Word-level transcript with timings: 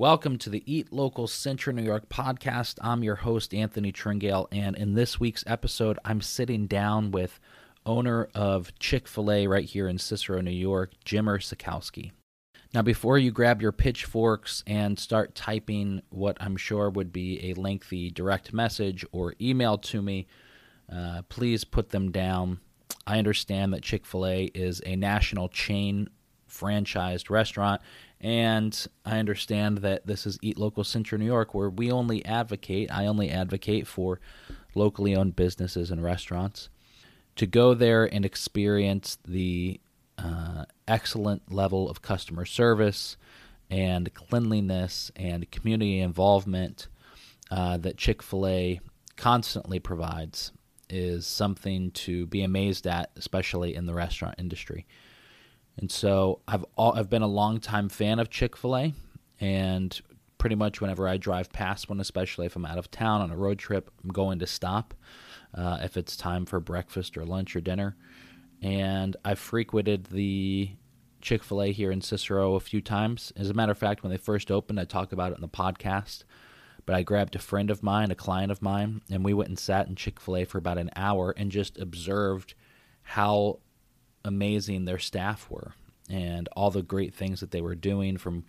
Welcome 0.00 0.38
to 0.38 0.48
the 0.48 0.62
Eat 0.64 0.94
Local 0.94 1.26
Central 1.26 1.76
New 1.76 1.82
York 1.82 2.08
podcast. 2.08 2.78
I'm 2.80 3.04
your 3.04 3.16
host, 3.16 3.52
Anthony 3.52 3.92
Tringale, 3.92 4.48
and 4.50 4.74
in 4.74 4.94
this 4.94 5.20
week's 5.20 5.44
episode, 5.46 5.98
I'm 6.06 6.22
sitting 6.22 6.66
down 6.66 7.10
with 7.10 7.38
owner 7.84 8.30
of 8.34 8.74
Chick 8.78 9.06
fil 9.06 9.30
A 9.30 9.46
right 9.46 9.66
here 9.66 9.86
in 9.88 9.98
Cicero, 9.98 10.40
New 10.40 10.52
York, 10.52 10.92
Jimmer 11.04 11.38
Szatkowski. 11.38 12.12
Now, 12.72 12.80
before 12.80 13.18
you 13.18 13.30
grab 13.30 13.60
your 13.60 13.72
pitchforks 13.72 14.64
and 14.66 14.98
start 14.98 15.34
typing 15.34 16.00
what 16.08 16.38
I'm 16.40 16.56
sure 16.56 16.88
would 16.88 17.12
be 17.12 17.50
a 17.50 17.60
lengthy 17.60 18.10
direct 18.10 18.54
message 18.54 19.04
or 19.12 19.34
email 19.38 19.76
to 19.76 20.00
me, 20.00 20.28
uh, 20.90 21.20
please 21.28 21.64
put 21.64 21.90
them 21.90 22.10
down. 22.10 22.60
I 23.06 23.18
understand 23.18 23.74
that 23.74 23.82
Chick 23.82 24.06
fil 24.06 24.24
A 24.24 24.44
is 24.54 24.80
a 24.86 24.96
national 24.96 25.50
chain 25.50 26.08
franchised 26.50 27.30
restaurant 27.30 27.80
and 28.20 28.86
I 29.04 29.18
understand 29.18 29.78
that 29.78 30.06
this 30.06 30.26
is 30.26 30.38
Eat 30.42 30.58
Local 30.58 30.84
Central 30.84 31.18
New 31.18 31.24
York, 31.24 31.54
where 31.54 31.70
we 31.70 31.90
only 31.90 32.24
advocate, 32.26 32.92
I 32.92 33.06
only 33.06 33.30
advocate 33.30 33.86
for 33.86 34.20
locally 34.74 35.16
owned 35.16 35.36
businesses 35.36 35.90
and 35.90 36.02
restaurants. 36.02 36.68
To 37.36 37.46
go 37.46 37.72
there 37.72 38.04
and 38.04 38.26
experience 38.26 39.16
the 39.26 39.80
uh, 40.18 40.66
excellent 40.86 41.50
level 41.50 41.88
of 41.88 42.02
customer 42.02 42.44
service 42.44 43.16
and 43.70 44.12
cleanliness 44.12 45.10
and 45.16 45.50
community 45.50 46.00
involvement 46.00 46.88
uh, 47.50 47.78
that 47.78 47.96
Chick 47.96 48.22
fil 48.22 48.46
A 48.46 48.80
constantly 49.16 49.78
provides 49.78 50.52
is 50.90 51.26
something 51.26 51.90
to 51.92 52.26
be 52.26 52.42
amazed 52.42 52.86
at, 52.86 53.10
especially 53.16 53.74
in 53.74 53.86
the 53.86 53.94
restaurant 53.94 54.34
industry. 54.38 54.86
And 55.80 55.90
so 55.90 56.40
I've 56.46 56.64
all, 56.76 56.92
I've 56.92 57.08
been 57.08 57.22
a 57.22 57.26
longtime 57.26 57.88
fan 57.88 58.18
of 58.18 58.28
Chick 58.28 58.56
Fil 58.56 58.76
A, 58.76 58.94
and 59.40 59.98
pretty 60.36 60.54
much 60.54 60.80
whenever 60.80 61.08
I 61.08 61.16
drive 61.16 61.52
past 61.52 61.88
one, 61.88 62.00
especially 62.00 62.46
if 62.46 62.54
I'm 62.54 62.66
out 62.66 62.78
of 62.78 62.90
town 62.90 63.22
on 63.22 63.30
a 63.30 63.36
road 63.36 63.58
trip, 63.58 63.90
I'm 64.04 64.10
going 64.10 64.38
to 64.40 64.46
stop 64.46 64.94
uh, 65.54 65.78
if 65.82 65.96
it's 65.96 66.16
time 66.16 66.44
for 66.44 66.60
breakfast 66.60 67.16
or 67.16 67.24
lunch 67.24 67.56
or 67.56 67.60
dinner. 67.60 67.96
And 68.62 69.16
I've 69.24 69.38
frequented 69.38 70.04
the 70.06 70.70
Chick 71.22 71.42
Fil 71.42 71.62
A 71.62 71.72
here 71.72 71.90
in 71.90 72.02
Cicero 72.02 72.54
a 72.54 72.60
few 72.60 72.82
times. 72.82 73.32
As 73.36 73.48
a 73.48 73.54
matter 73.54 73.72
of 73.72 73.78
fact, 73.78 74.02
when 74.02 74.10
they 74.10 74.18
first 74.18 74.50
opened, 74.50 74.78
I 74.78 74.84
talked 74.84 75.14
about 75.14 75.32
it 75.32 75.36
in 75.36 75.40
the 75.42 75.48
podcast. 75.48 76.24
But 76.84 76.94
I 76.94 77.02
grabbed 77.02 77.36
a 77.36 77.38
friend 77.38 77.70
of 77.70 77.82
mine, 77.82 78.10
a 78.10 78.14
client 78.14 78.50
of 78.50 78.62
mine, 78.62 79.02
and 79.10 79.24
we 79.24 79.34
went 79.34 79.48
and 79.48 79.58
sat 79.58 79.86
in 79.86 79.94
Chick 79.94 80.20
Fil 80.20 80.36
A 80.38 80.44
for 80.44 80.58
about 80.58 80.78
an 80.78 80.90
hour 80.96 81.34
and 81.36 81.50
just 81.50 81.78
observed 81.78 82.54
how 83.02 83.60
amazing 84.24 84.84
their 84.84 84.98
staff 84.98 85.50
were 85.50 85.74
and 86.10 86.48
all 86.56 86.70
the 86.70 86.82
great 86.82 87.14
things 87.14 87.40
that 87.40 87.50
they 87.50 87.60
were 87.60 87.74
doing 87.74 88.16
from 88.16 88.44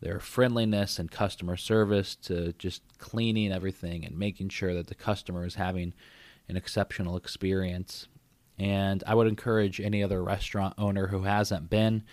their 0.00 0.20
friendliness 0.20 0.98
and 0.98 1.10
customer 1.10 1.56
service 1.56 2.14
to 2.16 2.52
just 2.54 2.82
cleaning 2.98 3.50
everything 3.50 4.04
and 4.04 4.18
making 4.18 4.50
sure 4.50 4.74
that 4.74 4.88
the 4.88 4.94
customer 4.94 5.46
is 5.46 5.54
having 5.54 5.94
an 6.48 6.56
exceptional 6.56 7.16
experience. 7.16 8.06
And 8.58 9.02
I 9.06 9.14
would 9.14 9.26
encourage 9.26 9.80
any 9.80 10.02
other 10.02 10.22
restaurant 10.22 10.74
owner 10.78 11.06
who 11.06 11.22
hasn't 11.22 11.70
been 11.70 12.04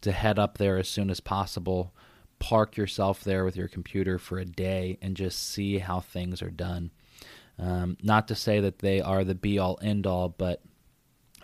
to 0.00 0.12
head 0.12 0.38
up 0.38 0.58
there 0.58 0.78
as 0.78 0.88
soon 0.88 1.10
as 1.10 1.20
possible. 1.20 1.92
Park 2.38 2.76
yourself 2.76 3.22
there 3.24 3.44
with 3.44 3.56
your 3.56 3.68
computer 3.68 4.18
for 4.18 4.38
a 4.38 4.44
day 4.44 4.98
and 5.00 5.16
just 5.16 5.48
see 5.48 5.78
how 5.78 6.00
things 6.00 6.42
are 6.42 6.50
done. 6.50 6.90
Um, 7.58 7.96
not 8.02 8.28
to 8.28 8.34
say 8.36 8.60
that 8.60 8.78
they 8.78 9.00
are 9.00 9.24
the 9.24 9.34
be 9.34 9.58
all 9.58 9.78
end 9.82 10.06
all, 10.06 10.28
but 10.28 10.62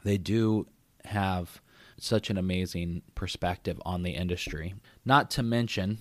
they 0.05 0.19
do 0.19 0.67
have 1.05 1.61
such 1.99 2.31
an 2.31 2.39
amazing 2.39 3.03
perspective 3.15 3.81
on 3.85 4.03
the 4.03 4.13
industry. 4.13 4.75
Not 5.05 5.31
to 5.33 5.43
mention 5.43 5.99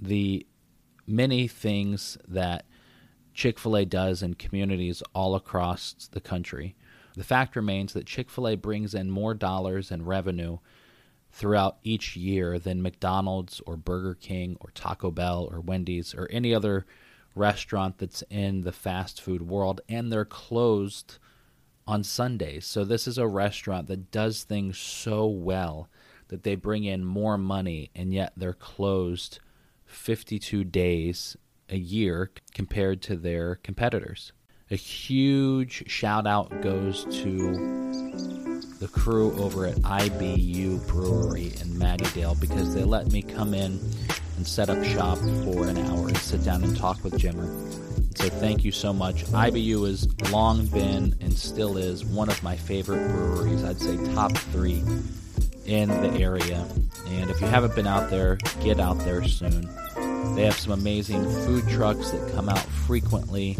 the 0.00 0.46
many 1.06 1.48
things 1.48 2.18
that 2.26 2.66
Chick 3.34 3.58
fil 3.58 3.76
A 3.76 3.84
does 3.84 4.22
in 4.22 4.34
communities 4.34 5.02
all 5.14 5.34
across 5.34 6.08
the 6.12 6.20
country. 6.20 6.74
The 7.16 7.24
fact 7.24 7.56
remains 7.56 7.92
that 7.92 8.06
Chick 8.06 8.30
fil 8.30 8.48
A 8.48 8.56
brings 8.56 8.94
in 8.94 9.10
more 9.10 9.34
dollars 9.34 9.90
and 9.90 10.06
revenue 10.06 10.58
throughout 11.30 11.76
each 11.82 12.16
year 12.16 12.58
than 12.58 12.82
McDonald's 12.82 13.60
or 13.66 13.76
Burger 13.76 14.14
King 14.14 14.56
or 14.60 14.70
Taco 14.70 15.10
Bell 15.10 15.48
or 15.50 15.60
Wendy's 15.60 16.14
or 16.14 16.28
any 16.30 16.54
other 16.54 16.86
restaurant 17.34 17.98
that's 17.98 18.22
in 18.30 18.62
the 18.62 18.72
fast 18.72 19.20
food 19.20 19.42
world, 19.42 19.82
and 19.88 20.10
they're 20.10 20.24
closed 20.24 21.18
on 21.86 22.02
Sundays. 22.02 22.66
So 22.66 22.84
this 22.84 23.06
is 23.06 23.18
a 23.18 23.26
restaurant 23.26 23.86
that 23.88 24.10
does 24.10 24.42
things 24.44 24.78
so 24.78 25.26
well 25.26 25.88
that 26.28 26.42
they 26.42 26.56
bring 26.56 26.84
in 26.84 27.04
more 27.04 27.38
money 27.38 27.90
and 27.94 28.12
yet 28.12 28.32
they're 28.36 28.52
closed 28.52 29.38
52 29.84 30.64
days 30.64 31.36
a 31.68 31.76
year 31.76 32.30
compared 32.54 33.02
to 33.02 33.16
their 33.16 33.56
competitors. 33.56 34.32
A 34.70 34.76
huge 34.76 35.88
shout 35.88 36.26
out 36.26 36.60
goes 36.60 37.04
to 37.22 37.52
the 38.80 38.88
crew 38.88 39.32
over 39.38 39.66
at 39.66 39.76
IBU 39.76 40.86
Brewery 40.88 41.46
in 41.46 41.68
Mattydale 41.78 42.38
because 42.40 42.74
they 42.74 42.82
let 42.82 43.12
me 43.12 43.22
come 43.22 43.54
in 43.54 43.78
and 44.36 44.46
set 44.46 44.68
up 44.68 44.82
shop 44.84 45.18
for 45.18 45.66
an 45.68 45.78
hour 45.78 46.08
and 46.08 46.16
sit 46.18 46.44
down 46.44 46.64
and 46.64 46.76
talk 46.76 47.02
with 47.04 47.14
Jimmer 47.14 47.95
so 48.16 48.28
thank 48.30 48.64
you 48.64 48.72
so 48.72 48.92
much. 48.92 49.24
IBU 49.26 49.86
has 49.86 50.08
long 50.32 50.66
been 50.66 51.14
and 51.20 51.32
still 51.32 51.76
is 51.76 52.04
one 52.04 52.28
of 52.28 52.42
my 52.42 52.56
favorite 52.56 53.06
breweries. 53.08 53.62
I'd 53.62 53.78
say 53.78 53.96
top 54.14 54.32
three 54.32 54.82
in 55.66 55.88
the 55.88 56.12
area. 56.20 56.66
And 57.08 57.30
if 57.30 57.40
you 57.40 57.46
haven't 57.46 57.74
been 57.74 57.86
out 57.86 58.08
there, 58.10 58.36
get 58.62 58.80
out 58.80 58.98
there 59.00 59.22
soon. 59.24 59.68
They 60.34 60.44
have 60.44 60.56
some 60.56 60.72
amazing 60.72 61.24
food 61.44 61.68
trucks 61.68 62.10
that 62.10 62.32
come 62.34 62.48
out 62.48 62.58
frequently. 62.58 63.58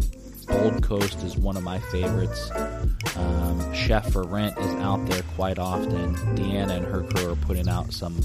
Old 0.49 0.83
Coast 0.83 1.23
is 1.23 1.37
one 1.37 1.57
of 1.57 1.63
my 1.63 1.79
favorites. 1.79 2.51
Um, 3.17 3.75
Chef 3.75 4.11
for 4.13 4.23
Rent 4.23 4.57
is 4.59 4.73
out 4.77 5.05
there 5.07 5.23
quite 5.35 5.59
often. 5.59 6.15
Deanna 6.37 6.79
and 6.79 6.87
her 6.87 7.03
crew 7.03 7.33
are 7.33 7.37
putting 7.37 7.69
out 7.69 7.93
some 7.93 8.21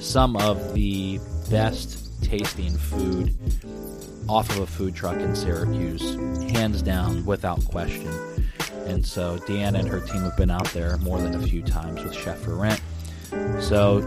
some 0.00 0.36
of 0.36 0.74
the 0.74 1.18
best 1.50 2.22
tasting 2.22 2.76
food 2.76 3.34
off 4.28 4.50
of 4.50 4.58
a 4.58 4.66
food 4.66 4.94
truck 4.94 5.16
in 5.16 5.34
Syracuse, 5.34 6.14
hands 6.52 6.82
down, 6.82 7.24
without 7.24 7.64
question. 7.66 8.08
And 8.86 9.04
so 9.04 9.38
Deanna 9.38 9.80
and 9.80 9.88
her 9.88 10.00
team 10.00 10.22
have 10.22 10.36
been 10.36 10.50
out 10.50 10.66
there 10.68 10.96
more 10.98 11.20
than 11.20 11.34
a 11.34 11.46
few 11.46 11.62
times 11.62 12.02
with 12.02 12.14
Chef 12.14 12.38
for 12.38 12.54
Rent. 12.54 12.80
So 13.60 14.00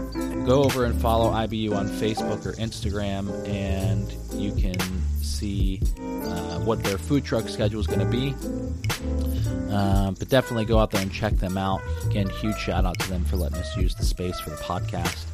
go 0.46 0.62
over 0.62 0.84
and 0.84 1.00
follow 1.00 1.30
IBU 1.30 1.74
on 1.76 1.88
Facebook 1.88 2.46
or 2.46 2.52
Instagram, 2.52 3.46
and 3.48 4.10
you 4.32 4.52
can 4.52 4.78
see 5.20 5.80
uh, 6.00 6.60
what 6.60 6.82
their 6.82 6.98
food 6.98 7.24
truck 7.24 7.48
schedule 7.48 7.80
is 7.80 7.86
going 7.86 8.00
to 8.00 8.06
be. 8.06 8.34
Um, 9.72 10.14
but 10.14 10.28
definitely 10.28 10.64
go 10.64 10.78
out 10.78 10.90
there 10.90 11.02
and 11.02 11.12
check 11.12 11.34
them 11.34 11.58
out. 11.58 11.80
Again, 12.06 12.28
huge 12.28 12.56
shout 12.56 12.86
out 12.86 12.98
to 13.00 13.08
them 13.10 13.24
for 13.24 13.36
letting 13.36 13.58
us 13.58 13.76
use 13.76 13.94
the 13.94 14.04
space 14.04 14.38
for 14.40 14.50
the 14.50 14.56
podcast. 14.56 15.26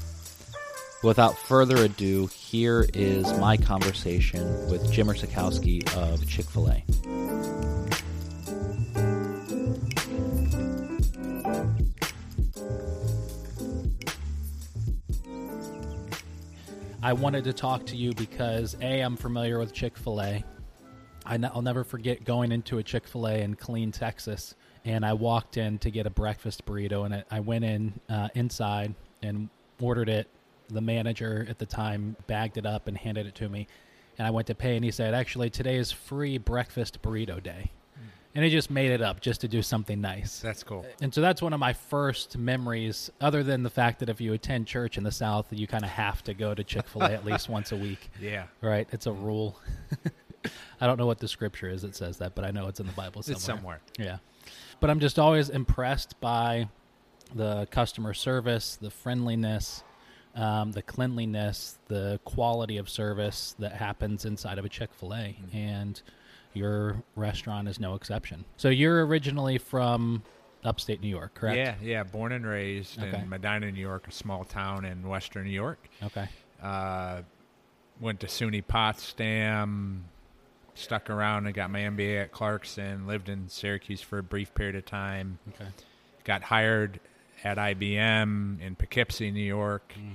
Without 1.04 1.36
further 1.36 1.84
ado, 1.84 2.28
here 2.28 2.86
is 2.94 3.30
my 3.38 3.58
conversation 3.58 4.42
with 4.70 4.90
Jimmer 4.90 5.14
Szatkowski 5.14 5.86
of 5.98 6.26
Chick 6.26 6.46
fil 6.46 6.70
A. 6.70 6.82
I 17.02 17.12
wanted 17.12 17.44
to 17.44 17.52
talk 17.52 17.84
to 17.84 17.96
you 17.96 18.14
because 18.14 18.74
A, 18.80 19.02
I'm 19.02 19.18
familiar 19.18 19.58
with 19.58 19.74
Chick 19.74 19.98
fil 19.98 20.22
A. 20.22 20.42
I'll 21.26 21.60
never 21.60 21.84
forget 21.84 22.24
going 22.24 22.50
into 22.50 22.78
a 22.78 22.82
Chick 22.82 23.06
fil 23.06 23.26
A 23.26 23.42
in 23.42 23.56
Killeen, 23.56 23.92
Texas, 23.92 24.54
and 24.86 25.04
I 25.04 25.12
walked 25.12 25.58
in 25.58 25.76
to 25.80 25.90
get 25.90 26.06
a 26.06 26.10
breakfast 26.10 26.64
burrito, 26.64 27.04
and 27.04 27.22
I 27.30 27.40
went 27.40 27.66
in 27.66 28.00
uh, 28.08 28.30
inside 28.34 28.94
and 29.22 29.50
ordered 29.78 30.08
it 30.08 30.28
the 30.68 30.80
manager 30.80 31.46
at 31.48 31.58
the 31.58 31.66
time 31.66 32.16
bagged 32.26 32.56
it 32.56 32.66
up 32.66 32.86
and 32.88 32.96
handed 32.96 33.26
it 33.26 33.34
to 33.36 33.48
me. 33.48 33.66
And 34.18 34.26
I 34.26 34.30
went 34.30 34.46
to 34.46 34.54
pay, 34.54 34.76
and 34.76 34.84
he 34.84 34.90
said, 34.90 35.12
"Actually, 35.14 35.50
today 35.50 35.76
is 35.76 35.90
free 35.90 36.38
breakfast 36.38 37.02
burrito 37.02 37.42
day." 37.42 37.70
And 38.36 38.44
he 38.44 38.50
just 38.50 38.68
made 38.68 38.90
it 38.90 39.00
up 39.00 39.20
just 39.20 39.40
to 39.42 39.48
do 39.48 39.62
something 39.62 40.00
nice. 40.00 40.40
That's 40.40 40.64
cool. 40.64 40.84
And 41.00 41.14
so 41.14 41.20
that's 41.20 41.40
one 41.40 41.52
of 41.52 41.60
my 41.60 41.72
first 41.72 42.36
memories, 42.36 43.08
other 43.20 43.44
than 43.44 43.62
the 43.62 43.70
fact 43.70 44.00
that 44.00 44.08
if 44.08 44.20
you 44.20 44.32
attend 44.32 44.66
church 44.66 44.98
in 44.98 45.04
the 45.04 45.12
South, 45.12 45.46
you 45.52 45.68
kind 45.68 45.84
of 45.84 45.90
have 45.90 46.24
to 46.24 46.34
go 46.34 46.52
to 46.52 46.64
Chick 46.64 46.88
fil 46.88 47.02
A 47.02 47.12
at 47.12 47.24
least 47.24 47.48
once 47.48 47.70
a 47.70 47.76
week. 47.76 48.10
Yeah. 48.20 48.46
Right? 48.60 48.88
It's 48.90 49.06
a 49.06 49.12
rule. 49.12 49.56
I 50.80 50.86
don't 50.86 50.98
know 50.98 51.06
what 51.06 51.18
the 51.20 51.28
scripture 51.28 51.68
is 51.68 51.82
that 51.82 51.94
says 51.94 52.18
that, 52.18 52.34
but 52.34 52.44
I 52.44 52.50
know 52.50 52.66
it's 52.66 52.80
in 52.80 52.86
the 52.86 52.92
Bible 52.92 53.22
somewhere. 53.22 53.36
It's 53.36 53.44
somewhere. 53.44 53.80
Yeah. 54.00 54.16
But 54.80 54.90
I'm 54.90 54.98
just 54.98 55.18
always 55.18 55.48
impressed 55.48 56.20
by 56.20 56.68
the 57.34 57.66
customer 57.70 58.14
service, 58.14 58.76
the 58.76 58.90
friendliness, 58.90 59.84
um, 60.34 60.72
the 60.72 60.82
cleanliness, 60.82 61.78
the 61.88 62.20
quality 62.24 62.76
of 62.76 62.88
service 62.88 63.54
that 63.58 63.72
happens 63.72 64.24
inside 64.24 64.58
of 64.58 64.64
a 64.64 64.68
Chick 64.68 64.90
fil 64.92 65.12
A. 65.12 65.16
Mm-hmm. 65.16 65.56
And 65.56 66.02
your 66.52 67.02
restaurant 67.16 67.68
is 67.68 67.80
no 67.80 67.94
exception. 67.94 68.44
So 68.56 68.68
you're 68.68 69.04
originally 69.06 69.58
from 69.58 70.22
upstate 70.64 71.00
New 71.00 71.08
York, 71.08 71.34
correct? 71.34 71.56
Yeah, 71.56 71.74
yeah. 71.82 72.02
Born 72.04 72.32
and 72.32 72.46
raised 72.46 73.00
okay. 73.00 73.18
in 73.18 73.28
Medina, 73.28 73.70
New 73.70 73.80
York, 73.80 74.08
a 74.08 74.12
small 74.12 74.44
town 74.44 74.84
in 74.84 75.06
western 75.06 75.44
New 75.44 75.50
York. 75.50 75.88
Okay. 76.02 76.28
Uh, 76.62 77.22
went 78.00 78.20
to 78.20 78.26
SUNY 78.26 78.66
Potsdam, 78.66 80.04
stuck 80.74 81.10
around 81.10 81.46
and 81.46 81.54
got 81.54 81.70
my 81.70 81.80
MBA 81.80 82.22
at 82.22 82.32
Clarkson, 82.32 83.06
lived 83.06 83.28
in 83.28 83.48
Syracuse 83.48 84.00
for 84.00 84.18
a 84.18 84.22
brief 84.22 84.54
period 84.54 84.74
of 84.74 84.84
time, 84.84 85.38
Okay. 85.50 85.70
got 86.24 86.42
hired 86.42 87.00
at 87.42 87.58
IBM 87.58 88.60
in 88.60 88.76
Poughkeepsie, 88.76 89.30
New 89.30 89.40
York. 89.40 89.92
Mm. 89.98 90.14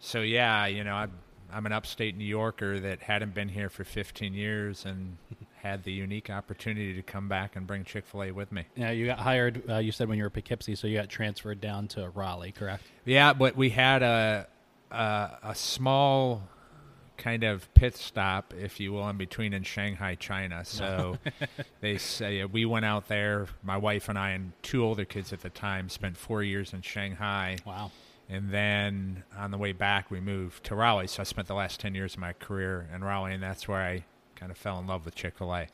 So 0.00 0.20
yeah, 0.20 0.66
you 0.66 0.84
know, 0.84 0.94
I'm, 0.94 1.12
I'm 1.52 1.66
an 1.66 1.72
upstate 1.72 2.16
New 2.16 2.24
Yorker 2.24 2.80
that 2.80 3.00
hadn't 3.00 3.34
been 3.34 3.48
here 3.48 3.68
for 3.68 3.84
15 3.84 4.34
years 4.34 4.84
and 4.84 5.18
had 5.62 5.84
the 5.84 5.92
unique 5.92 6.30
opportunity 6.30 6.94
to 6.94 7.02
come 7.02 7.28
back 7.28 7.56
and 7.56 7.66
bring 7.66 7.84
Chick 7.84 8.06
Fil 8.06 8.24
A 8.24 8.30
with 8.32 8.50
me. 8.50 8.64
Yeah, 8.76 8.90
you 8.90 9.06
got 9.06 9.18
hired. 9.18 9.62
Uh, 9.68 9.78
you 9.78 9.92
said 9.92 10.08
when 10.08 10.16
you 10.16 10.24
were 10.24 10.30
Poughkeepsie, 10.30 10.74
so 10.74 10.86
you 10.86 10.96
got 10.96 11.08
transferred 11.08 11.60
down 11.60 11.88
to 11.88 12.08
Raleigh, 12.10 12.52
correct? 12.52 12.84
Yeah, 13.04 13.34
but 13.34 13.56
we 13.56 13.70
had 13.70 14.02
a 14.02 14.46
a, 14.90 15.30
a 15.42 15.54
small 15.54 16.42
kind 17.20 17.44
of 17.44 17.72
pit 17.74 17.94
stop, 17.96 18.52
if 18.58 18.80
you 18.80 18.92
will, 18.92 19.08
in 19.08 19.16
between 19.16 19.52
in 19.52 19.62
Shanghai, 19.62 20.14
China. 20.16 20.64
So 20.64 21.18
they 21.80 21.98
say 21.98 22.40
uh, 22.40 22.48
we 22.48 22.64
went 22.64 22.84
out 22.84 23.06
there. 23.08 23.46
My 23.62 23.76
wife 23.76 24.08
and 24.08 24.18
I 24.18 24.30
and 24.30 24.52
two 24.62 24.82
older 24.84 25.04
kids 25.04 25.32
at 25.32 25.42
the 25.42 25.50
time 25.50 25.88
spent 25.88 26.16
four 26.16 26.42
years 26.42 26.72
in 26.72 26.82
Shanghai, 26.82 27.58
Wow. 27.64 27.90
and 28.28 28.50
then 28.50 29.22
on 29.36 29.50
the 29.50 29.58
way 29.58 29.72
back 29.72 30.10
we 30.10 30.18
moved 30.20 30.64
to 30.64 30.74
Raleigh. 30.74 31.06
So 31.06 31.20
I 31.20 31.24
spent 31.24 31.46
the 31.46 31.54
last 31.54 31.78
ten 31.78 31.94
years 31.94 32.14
of 32.14 32.20
my 32.20 32.32
career 32.32 32.88
in 32.94 33.04
Raleigh, 33.04 33.34
and 33.34 33.42
that's 33.42 33.68
where 33.68 33.80
I 33.82 34.04
kind 34.34 34.50
of 34.50 34.56
fell 34.58 34.78
in 34.78 34.86
love 34.86 35.04
with 35.04 35.14
Chick 35.14 35.36
Fil 35.38 35.54
A. 35.54 35.68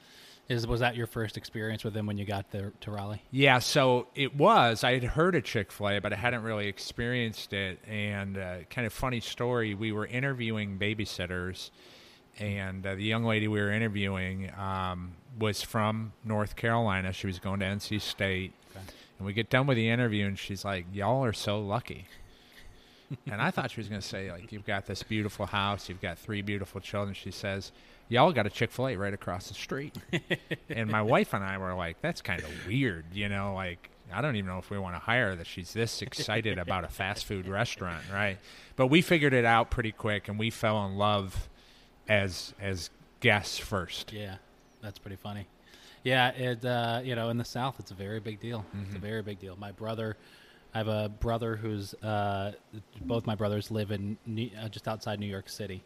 Is 0.49 0.65
was 0.67 0.79
that 0.81 0.95
your 0.95 1.09
first 1.09 1.37
experience 1.37 1.83
with 1.83 1.93
them 1.93 2.07
when 2.07 2.19
you 2.19 2.25
got 2.25 2.53
there 2.53 2.73
to 2.83 2.91
Raleigh? 2.93 3.23
Yeah, 3.33 3.59
so 3.59 4.07
it 4.15 4.37
was. 4.37 4.85
I 4.85 4.95
had 4.95 5.03
heard 5.03 5.35
of 5.35 5.43
Chick 5.43 5.73
fil 5.73 5.89
A, 5.89 5.99
but 5.99 6.13
I 6.13 6.17
hadn't 6.17 6.43
really 6.43 6.69
experienced 6.69 7.53
it. 7.53 7.81
And 7.89 8.39
uh, 8.39 8.59
kind 8.71 8.87
of 8.87 8.93
funny 8.93 9.19
story 9.19 9.75
we 9.75 9.91
were 9.91 10.07
interviewing 10.07 10.79
babysitters, 10.79 11.71
and 12.39 12.87
uh, 12.87 12.95
the 12.95 13.03
young 13.03 13.25
lady 13.25 13.49
we 13.49 13.61
were 13.61 13.73
interviewing 13.73 14.53
um, 14.57 15.15
was 15.37 15.63
from 15.63 16.13
North 16.25 16.55
Carolina. 16.55 17.13
She 17.13 17.27
was 17.27 17.41
going 17.41 17.59
to 17.61 17.67
NC 17.67 18.01
State. 18.01 18.53
Okay. 18.71 18.85
And 19.19 19.27
we 19.27 19.33
get 19.33 19.51
done 19.51 19.67
with 19.67 19.77
the 19.77 19.89
interview, 19.89 20.27
and 20.27 20.39
she's 20.39 20.65
like, 20.65 20.87
Y'all 20.93 21.25
are 21.25 21.33
so 21.33 21.59
lucky. 21.59 22.07
and 23.31 23.41
I 23.41 23.51
thought 23.51 23.73
she 23.73 23.81
was 23.81 23.89
going 23.89 24.01
to 24.01 24.07
say, 24.07 24.31
like, 24.31 24.53
you've 24.53 24.67
got 24.67 24.87
this 24.87 25.03
beautiful 25.03 25.47
house, 25.47 25.89
you've 25.89 26.01
got 26.01 26.19
three 26.19 26.43
beautiful 26.43 26.81
children. 26.81 27.15
She 27.15 27.31
says, 27.31 27.73
Y'all 28.09 28.33
got 28.33 28.47
a 28.47 28.51
Chick 28.51 28.71
fil 28.71 28.89
A 28.89 28.97
right 28.97 29.15
across 29.15 29.49
the 29.49 29.55
street. 29.55 29.97
and 30.69 30.91
my 30.91 31.03
wife 31.03 31.35
and 31.35 31.45
I 31.45 31.59
were 31.59 31.75
like, 31.75 32.01
that's 32.01 32.23
kind 32.23 32.43
of 32.43 32.51
weird, 32.67 33.05
you 33.13 33.29
know, 33.29 33.55
like, 33.55 33.91
I 34.13 34.21
don't 34.21 34.37
even 34.37 34.49
know 34.49 34.59
if 34.59 34.71
we 34.71 34.79
want 34.79 34.95
to 34.95 35.01
hire 35.01 35.31
her 35.31 35.37
that 35.37 35.47
she's 35.47 35.73
this 35.73 36.03
excited 36.03 36.59
about 36.59 36.85
a 36.85 36.89
fast 36.89 37.25
food 37.25 37.49
restaurant, 37.49 38.03
right? 38.13 38.39
But 38.77 38.87
we 38.87 39.03
figured 39.03 39.35
it 39.35 39.45
out 39.45 39.71
pretty 39.71 39.93
quick, 39.93 40.29
and 40.29 40.39
we 40.39 40.51
fell 40.51 40.87
in 40.87 40.97
love 40.97 41.49
as 42.09 42.55
as 42.61 42.91
guests 43.21 43.59
first. 43.59 44.13
Yeah, 44.13 44.37
that's 44.81 44.99
pretty 44.99 45.17
funny. 45.17 45.47
Yeah, 46.05 46.29
it 46.31 46.65
uh, 46.65 47.01
you 47.03 47.17
know 47.17 47.31
in 47.31 47.37
the 47.37 47.45
South 47.45 47.81
it's 47.81 47.91
a 47.91 47.95
very 47.95 48.21
big 48.21 48.41
deal. 48.41 48.65
It's 48.85 48.95
a 48.95 48.99
very 49.01 49.23
big 49.23 49.41
deal. 49.41 49.57
My 49.57 49.73
brother, 49.73 50.17
I 50.73 50.79
have 50.79 50.89
a 50.89 51.09
brother 51.09 51.57
who's 51.57 51.95
uh, 51.95 52.53
both 53.01 53.27
my 53.27 53.35
brothers 53.35 53.71
live 53.71 53.91
in 53.91 54.17
New, 54.25 54.51
uh, 54.61 54.69
just 54.69 54.87
outside 54.87 55.19
New 55.19 55.27
York 55.27 55.49
City, 55.49 55.83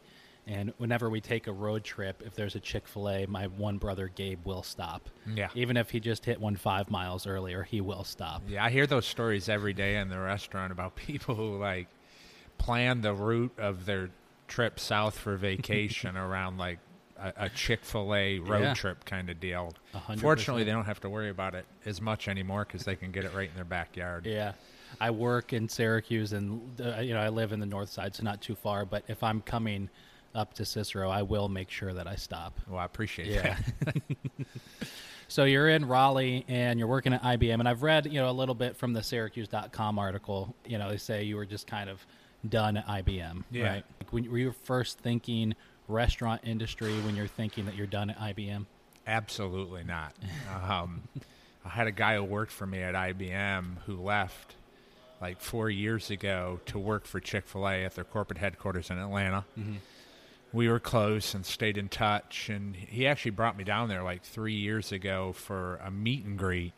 and 0.51 0.73
whenever 0.79 1.09
we 1.09 1.21
take 1.21 1.47
a 1.47 1.53
road 1.53 1.85
trip, 1.85 2.23
if 2.27 2.35
there's 2.35 2.57
a 2.57 2.61
Chick 2.61 2.89
Fil 2.89 3.09
A, 3.09 3.27
my 3.27 3.47
one 3.47 3.79
brother 3.79 4.09
Gabe 4.09 4.45
will 4.45 4.63
stop. 4.65 5.09
Yeah. 5.35 5.49
even 5.55 5.77
if 5.77 5.91
he 5.91 6.01
just 6.01 6.25
hit 6.25 6.41
one 6.41 6.57
five 6.57 6.91
miles 6.91 7.27
earlier, 7.27 7.63
he 7.63 7.81
will 7.81 8.03
stop. 8.05 8.43
Yeah, 8.49 8.65
I 8.65 8.71
hear 8.71 8.87
those 8.87 9.07
stories 9.07 9.49
every 9.49 9.73
day 9.73 9.97
in 9.97 10.09
the 10.09 10.19
restaurant 10.19 10.73
about 10.73 10.97
people 11.09 11.35
who 11.37 11.57
like 11.59 11.87
plan 12.59 13.01
the 13.01 13.15
route 13.15 13.53
of 13.59 13.87
their 13.87 14.11
trip 14.49 14.81
south 14.81 15.19
for 15.19 15.37
vacation 15.37 16.17
around 16.27 16.59
like 16.59 16.79
a, 17.19 17.33
a 17.45 17.49
Chick 17.51 17.85
Fil 17.85 18.15
A 18.15 18.39
road 18.41 18.61
Yeah. 18.63 18.75
trip 18.75 19.05
kind 19.05 19.31
of 19.31 19.39
deal. 19.41 19.73
A 19.95 19.99
hundred 19.99 20.21
Fortunately, 20.23 20.65
they 20.65 20.73
don't 20.73 20.85
have 20.87 21.01
to 21.01 21.09
worry 21.09 21.31
about 21.31 21.55
it 21.55 21.67
as 21.87 22.01
much 22.01 22.29
anymore 22.29 22.65
because 22.67 22.85
they 22.85 22.97
can 22.97 23.13
get 23.13 23.25
it 23.25 23.33
right 23.35 23.49
in 23.49 23.55
their 23.55 23.65
backyard. 23.65 24.27
Yeah. 24.27 24.53
I 25.01 25.11
work 25.13 25.53
in 25.53 25.69
Syracuse 25.69 26.33
and 26.33 26.81
uh, 26.81 26.99
you 27.01 27.15
know 27.15 27.21
I 27.21 27.29
live 27.29 27.53
in 27.53 27.61
the 27.61 27.67
north 27.67 27.91
side 27.91 28.17
so 28.17 28.25
not 28.25 28.41
too 28.41 28.57
far 28.57 28.85
but 28.85 29.05
if 29.07 29.23
I'm 29.23 29.41
coming 29.41 29.89
up 30.35 30.55
to 30.55 30.65
Cicero 30.65 31.11
I 31.11 31.23
will 31.23 31.49
make 31.49 31.71
sure 31.71 31.93
that 31.93 32.07
I 32.07 32.17
stop. 32.17 32.59
Well, 32.69 32.79
I 32.79 32.85
appreciate 32.85 33.29
Yeah. 33.29 33.57
that. 33.85 33.97
so 35.29 35.45
you're 35.45 35.69
in 35.69 35.87
Raleigh 35.87 36.45
and 36.49 36.79
you're 36.79 36.89
working 36.89 37.13
at 37.13 37.23
IBM 37.23 37.59
and 37.61 37.69
I've 37.69 37.83
read, 37.83 38.07
you 38.07 38.21
know, 38.21 38.31
a 38.31 38.33
little 38.33 38.55
bit 38.55 38.77
from 38.77 38.93
the 38.93 39.03
syracuse.com 39.03 39.99
article, 39.99 40.55
you 40.67 40.79
know, 40.79 40.91
they 40.91 40.97
say 40.97 41.23
you 41.25 41.37
were 41.37 41.47
just 41.47 41.67
kind 41.67 41.89
of 41.91 42.05
done 42.49 42.77
at 42.77 42.87
IBM, 42.87 43.45
Yeah. 43.51 43.65
right? 43.65 43.85
Like, 44.01 44.13
When 44.13 44.31
were 44.31 44.39
you 44.39 44.53
first 44.65 44.99
thinking 44.99 45.55
restaurant 45.89 46.41
industry 46.45 46.93
when 47.03 47.17
you're 47.17 47.27
thinking 47.27 47.67
that 47.67 47.75
you're 47.75 47.87
done 47.87 48.11
at 48.11 48.19
IBM? 48.19 48.67
Absolutely 49.07 49.85
not. 49.85 50.15
Um, 50.69 51.03
I 51.65 51.69
had 51.71 51.87
a 51.87 51.93
guy 51.93 52.15
who 52.17 52.25
worked 52.25 52.53
for 52.53 52.67
me 52.67 52.81
at 52.83 52.95
IBM 52.95 53.79
who 53.87 53.97
left 54.03 54.55
like 55.21 55.41
four 55.43 55.69
years 55.69 56.11
ago 56.11 56.59
to 56.67 56.79
work 56.79 57.05
for 57.05 57.21
Chick 57.21 57.47
fil 57.47 57.69
A 57.69 57.85
at 57.85 57.95
their 57.95 58.05
corporate 58.05 58.39
headquarters 58.39 58.89
in 58.89 58.97
Atlanta. 58.99 59.45
We 60.53 60.69
were 60.69 60.81
close 60.81 61.35
and 61.35 61.47
stayed 61.47 61.79
in 61.79 61.89
touch, 61.89 62.49
and 62.49 62.75
he 62.75 63.07
actually 63.07 63.31
brought 63.33 63.57
me 63.57 63.63
down 63.65 63.89
there 63.89 64.03
like 64.03 64.23
three 64.25 64.55
years 64.55 64.91
ago 64.93 65.33
for 65.33 65.77
a 65.85 65.91
meet 65.91 66.25
and 66.25 66.37
greet. 66.39 66.73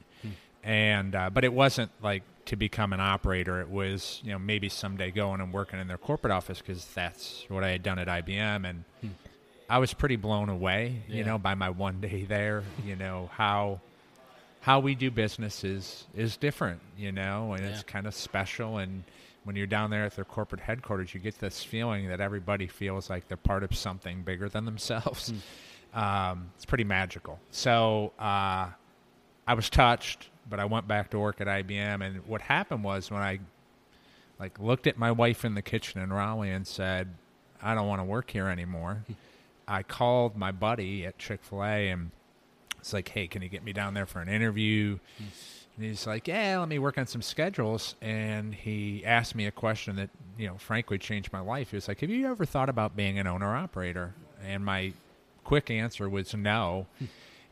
And 0.64 1.14
uh, 1.14 1.30
but 1.30 1.44
it 1.44 1.52
wasn't 1.52 1.90
like 2.02 2.22
to 2.46 2.56
become 2.56 2.92
an 2.92 3.00
operator. 3.00 3.60
It 3.60 3.68
was 3.70 4.20
you 4.22 4.30
know 4.32 4.38
maybe 4.38 4.68
someday 4.68 5.10
going 5.10 5.40
and 5.40 5.52
working 5.52 5.80
in 5.80 5.88
their 5.88 5.98
corporate 5.98 6.32
office 6.32 6.58
because 6.58 6.84
that's 6.94 7.44
what 7.48 7.64
I 7.64 7.70
had 7.70 7.82
done 7.82 7.98
at 7.98 8.08
IBM, 8.08 8.68
and 8.68 8.84
I 9.68 9.78
was 9.78 9.94
pretty 9.94 10.16
blown 10.16 10.48
away, 10.50 11.02
you 11.08 11.24
know, 11.24 11.38
by 11.38 11.54
my 11.54 11.70
one 11.70 12.00
day 12.00 12.24
there. 12.24 12.62
You 12.84 12.94
know 12.94 13.30
how 13.32 13.80
how 14.60 14.78
we 14.80 14.94
do 14.94 15.10
business 15.10 15.64
is 15.64 16.04
is 16.14 16.36
different, 16.36 16.80
you 16.96 17.10
know, 17.10 17.54
and 17.54 17.64
it's 17.64 17.82
kind 17.82 18.06
of 18.06 18.14
special. 18.14 18.78
And 18.78 19.02
when 19.44 19.56
you're 19.56 19.66
down 19.66 19.90
there 19.90 20.04
at 20.04 20.14
their 20.14 20.24
corporate 20.24 20.60
headquarters, 20.60 21.14
you 21.14 21.20
get 21.20 21.38
this 21.38 21.64
feeling 21.64 22.08
that 22.08 22.20
everybody 22.20 22.66
feels 22.66 23.10
like 23.10 23.28
they're 23.28 23.36
part 23.36 23.64
of 23.64 23.74
something 23.76 24.22
bigger 24.22 24.48
than 24.48 24.64
themselves. 24.64 25.32
Um, 25.94 26.50
it's 26.56 26.64
pretty 26.64 26.84
magical. 26.84 27.38
So 27.50 28.12
uh, 28.18 28.68
I 29.46 29.54
was 29.54 29.68
touched, 29.68 30.30
but 30.48 30.58
I 30.58 30.64
went 30.64 30.88
back 30.88 31.10
to 31.10 31.18
work 31.18 31.40
at 31.40 31.46
IBM. 31.46 32.02
And 32.02 32.26
what 32.26 32.40
happened 32.40 32.82
was 32.82 33.10
when 33.10 33.20
I 33.20 33.40
like 34.38 34.58
looked 34.58 34.86
at 34.86 34.96
my 34.96 35.12
wife 35.12 35.44
in 35.44 35.54
the 35.54 35.60
kitchen 35.62 36.00
in 36.00 36.12
Raleigh 36.12 36.50
and 36.50 36.66
said, 36.66 37.08
"I 37.62 37.74
don't 37.74 37.86
want 37.88 38.00
to 38.00 38.04
work 38.04 38.30
here 38.30 38.48
anymore." 38.48 39.04
I 39.68 39.82
called 39.82 40.36
my 40.36 40.50
buddy 40.50 41.04
at 41.04 41.18
Chick 41.18 41.40
Fil 41.42 41.62
A 41.62 41.90
and 41.90 42.10
it's 42.78 42.92
like, 42.92 43.08
"Hey, 43.08 43.26
can 43.26 43.42
you 43.42 43.48
get 43.48 43.62
me 43.62 43.72
down 43.72 43.92
there 43.94 44.06
for 44.06 44.20
an 44.20 44.28
interview?" 44.28 44.98
And 45.76 45.84
he's 45.86 46.06
like, 46.06 46.28
"Yeah, 46.28 46.58
let 46.58 46.68
me 46.68 46.78
work 46.78 46.98
on 46.98 47.06
some 47.06 47.22
schedules." 47.22 47.94
And 48.02 48.54
he 48.54 49.04
asked 49.06 49.34
me 49.34 49.46
a 49.46 49.50
question 49.50 49.96
that 49.96 50.10
you 50.36 50.46
know, 50.48 50.56
frankly, 50.58 50.98
changed 50.98 51.32
my 51.32 51.40
life. 51.40 51.70
He 51.70 51.76
was 51.76 51.88
like, 51.88 52.00
"Have 52.00 52.10
you 52.10 52.26
ever 52.30 52.44
thought 52.44 52.68
about 52.68 52.94
being 52.96 53.18
an 53.18 53.26
owner 53.26 53.54
operator?" 53.56 54.14
And 54.44 54.64
my 54.64 54.92
quick 55.44 55.70
answer 55.70 56.08
was 56.08 56.34
no. 56.34 56.86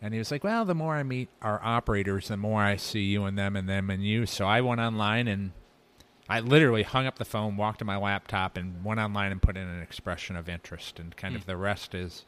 And 0.03 0.13
he 0.15 0.19
was 0.19 0.31
like, 0.31 0.45
"Well, 0.45 0.65
the 0.65 0.75
more 0.75 0.97
I 0.97 1.03
meet 1.03 1.29
our 1.43 1.61
operators, 1.63 2.29
the 2.29 2.37
more 2.37 2.63
I 2.63 2.77
see 2.77 3.03
you 3.05 3.25
and 3.25 3.39
them 3.39 3.57
and 3.57 3.69
them 3.69 3.91
and 3.91 4.05
you." 4.05 4.27
So 4.27 4.47
I 4.47 4.61
went 4.61 4.81
online 4.81 5.27
and 5.29 5.53
I 6.29 6.41
literally 6.41 6.85
hung 6.85 7.07
up 7.07 7.19
the 7.19 7.25
phone, 7.25 7.57
walked 7.57 7.81
to 7.81 7.85
my 7.85 7.97
laptop, 7.97 8.57
and 8.57 8.85
went 8.85 9.01
online 9.01 9.33
and 9.33 9.43
put 9.43 9.57
in 9.57 9.67
an 9.67 9.83
expression 9.83 10.37
of 10.37 10.49
interest. 10.49 10.99
And 11.01 11.17
kind 11.17 11.35
of 11.37 11.47
the 11.47 11.57
rest 11.57 11.95
is 11.95 12.25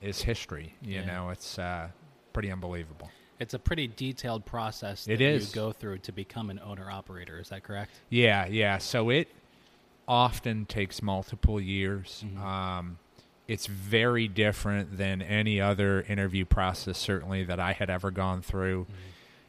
is 0.00 0.22
history. 0.22 0.74
You 0.82 0.96
Yeah. 1.00 1.04
know, 1.06 1.30
it's 1.30 1.58
uh, 1.58 1.88
pretty 2.32 2.50
unbelievable. 2.52 3.10
It's 3.40 3.54
a 3.54 3.58
pretty 3.58 3.86
detailed 3.86 4.44
process 4.44 5.04
that 5.04 5.12
It 5.12 5.20
is. 5.20 5.48
you 5.50 5.54
go 5.54 5.72
through 5.72 5.98
to 5.98 6.12
become 6.12 6.50
an 6.50 6.58
owner 6.64 6.90
operator, 6.90 7.38
is 7.38 7.50
that 7.50 7.62
correct? 7.62 7.92
Yeah, 8.10 8.46
yeah. 8.46 8.78
So 8.78 9.10
it 9.10 9.28
often 10.08 10.66
takes 10.66 11.02
multiple 11.02 11.60
years. 11.60 12.24
Um, 12.42 12.98
it's 13.46 13.66
very 13.66 14.26
different 14.28 14.98
than 14.98 15.22
any 15.22 15.60
other 15.60 16.02
interview 16.02 16.44
process, 16.44 16.98
certainly 16.98 17.44
that 17.44 17.60
I 17.60 17.72
had 17.72 17.90
ever 17.90 18.10
gone 18.10 18.42
through. 18.42 18.86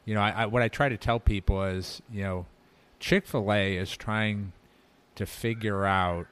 You 0.05 0.15
know, 0.15 0.21
I, 0.21 0.29
I, 0.43 0.45
what 0.45 0.61
I 0.61 0.67
try 0.67 0.89
to 0.89 0.97
tell 0.97 1.19
people 1.19 1.63
is, 1.63 2.01
you 2.11 2.23
know, 2.23 2.45
Chick 2.99 3.25
Fil 3.25 3.51
A 3.51 3.75
is 3.77 3.95
trying 3.95 4.51
to 5.15 5.25
figure 5.25 5.85
out 5.85 6.27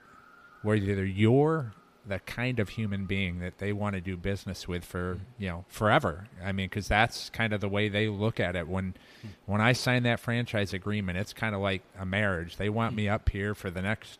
whether 0.61 1.05
you're 1.05 1.73
the 2.07 2.19
kind 2.19 2.59
of 2.59 2.69
human 2.69 3.05
being 3.05 3.39
that 3.39 3.57
they 3.57 3.73
want 3.73 3.95
to 3.95 4.01
do 4.01 4.15
business 4.15 4.67
with 4.67 4.85
for 4.85 5.15
mm-hmm. 5.15 5.43
you 5.43 5.49
know 5.49 5.65
forever. 5.67 6.27
I 6.43 6.51
mean, 6.51 6.67
because 6.67 6.87
that's 6.87 7.29
kind 7.29 7.53
of 7.53 7.61
the 7.61 7.69
way 7.69 7.89
they 7.89 8.07
look 8.07 8.39
at 8.39 8.55
it. 8.55 8.67
When 8.67 8.95
hmm. 9.21 9.27
when 9.45 9.61
I 9.61 9.73
sign 9.73 10.03
that 10.03 10.19
franchise 10.19 10.73
agreement, 10.73 11.17
it's 11.17 11.33
kind 11.33 11.53
of 11.53 11.61
like 11.61 11.81
a 11.99 12.05
marriage. 12.05 12.57
They 12.57 12.69
want 12.69 12.95
me 12.95 13.05
hmm. 13.05 13.13
up 13.13 13.29
here 13.29 13.53
for 13.53 13.69
the 13.69 13.81
next 13.81 14.19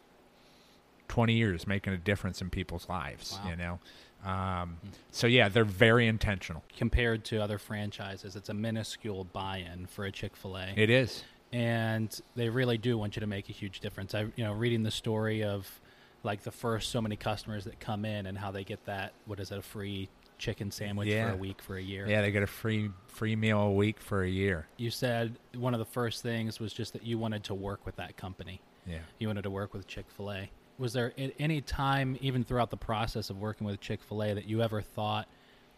twenty 1.07 1.33
years, 1.33 1.65
making 1.67 1.93
a 1.93 1.97
difference 1.97 2.41
in 2.41 2.49
people's 2.49 2.87
lives. 2.89 3.39
Wow. 3.43 3.49
You 3.49 3.55
know, 3.55 3.79
um, 4.25 4.77
hmm. 4.81 4.89
so 5.11 5.27
yeah, 5.27 5.49
they're 5.49 5.63
very 5.63 6.07
intentional. 6.07 6.63
Compared 6.77 7.23
to 7.25 7.41
other 7.41 7.57
franchises, 7.57 8.35
it's 8.35 8.49
a 8.49 8.53
minuscule 8.53 9.23
buy-in 9.25 9.85
for 9.87 10.05
a 10.05 10.11
Chick-fil-A. 10.11 10.73
It 10.75 10.89
is. 10.89 11.23
and 11.53 12.19
they 12.35 12.49
really 12.49 12.77
do 12.77 12.97
want 12.97 13.15
you 13.15 13.21
to 13.21 13.27
make 13.27 13.49
a 13.49 13.53
huge 13.53 13.79
difference. 13.79 14.13
I, 14.13 14.27
you 14.35 14.43
know, 14.43 14.53
reading 14.53 14.83
the 14.83 14.91
story 14.91 15.43
of 15.43 15.79
like 16.23 16.41
the 16.43 16.51
first 16.51 16.89
so 16.91 17.01
many 17.01 17.15
customers 17.15 17.63
that 17.65 17.79
come 17.79 18.05
in 18.05 18.25
and 18.25 18.37
how 18.37 18.51
they 18.51 18.63
get 18.63 18.83
that 18.85 19.13
what 19.25 19.39
is 19.39 19.51
it 19.51 19.57
a 19.57 19.61
free 19.61 20.09
chicken 20.37 20.69
sandwich 20.69 21.07
Yeah. 21.07 21.27
for 21.29 21.33
a 21.33 21.37
week 21.37 21.61
for 21.61 21.77
a 21.77 21.81
year. 21.81 22.07
Yeah, 22.07 22.21
they 22.21 22.31
get 22.31 22.43
a 22.43 22.47
free 22.47 22.91
free 23.07 23.35
meal 23.35 23.59
a 23.59 23.71
week 23.71 23.99
for 23.99 24.21
a 24.23 24.29
year. 24.29 24.67
You 24.77 24.91
said 24.91 25.37
one 25.55 25.73
of 25.73 25.79
the 25.79 25.85
first 25.85 26.21
things 26.21 26.59
was 26.59 26.73
just 26.73 26.93
that 26.93 27.03
you 27.03 27.17
wanted 27.17 27.43
to 27.45 27.55
work 27.55 27.85
with 27.85 27.95
that 27.95 28.17
company. 28.17 28.61
Yeah. 28.85 28.99
You 29.19 29.27
wanted 29.27 29.43
to 29.43 29.49
work 29.49 29.73
with 29.73 29.87
Chick 29.87 30.05
Fil 30.15 30.31
A. 30.31 30.49
Was 30.77 30.93
there 30.93 31.11
at 31.17 31.31
any 31.39 31.61
time, 31.61 32.17
even 32.21 32.43
throughout 32.43 32.69
the 32.69 32.77
process 32.77 33.31
of 33.31 33.39
working 33.39 33.65
with 33.65 33.79
Chick 33.81 33.99
Fil 34.03 34.21
A, 34.23 34.33
that 34.35 34.45
you 34.47 34.61
ever 34.61 34.79
thought 34.81 35.27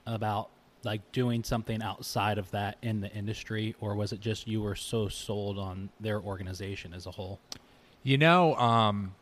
about 0.06 0.50
like 0.84 1.10
doing 1.14 1.44
something 1.44 1.82
outside 1.82 2.38
of 2.38 2.50
that 2.52 2.78
in 2.82 3.00
the 3.02 3.10
industry, 3.14 3.76
or 3.80 3.96
was 3.96 4.12
it 4.12 4.20
just 4.20 4.46
you 4.48 4.62
were 4.62 4.76
so 4.76 5.08
sold 5.08 5.58
on 5.58 5.90
their 6.02 6.20
organization 6.22 6.94
as 6.94 7.06
a 7.06 7.12
whole? 7.12 7.40
You 8.04 8.18
know, 8.18 8.56
um, 8.56 9.14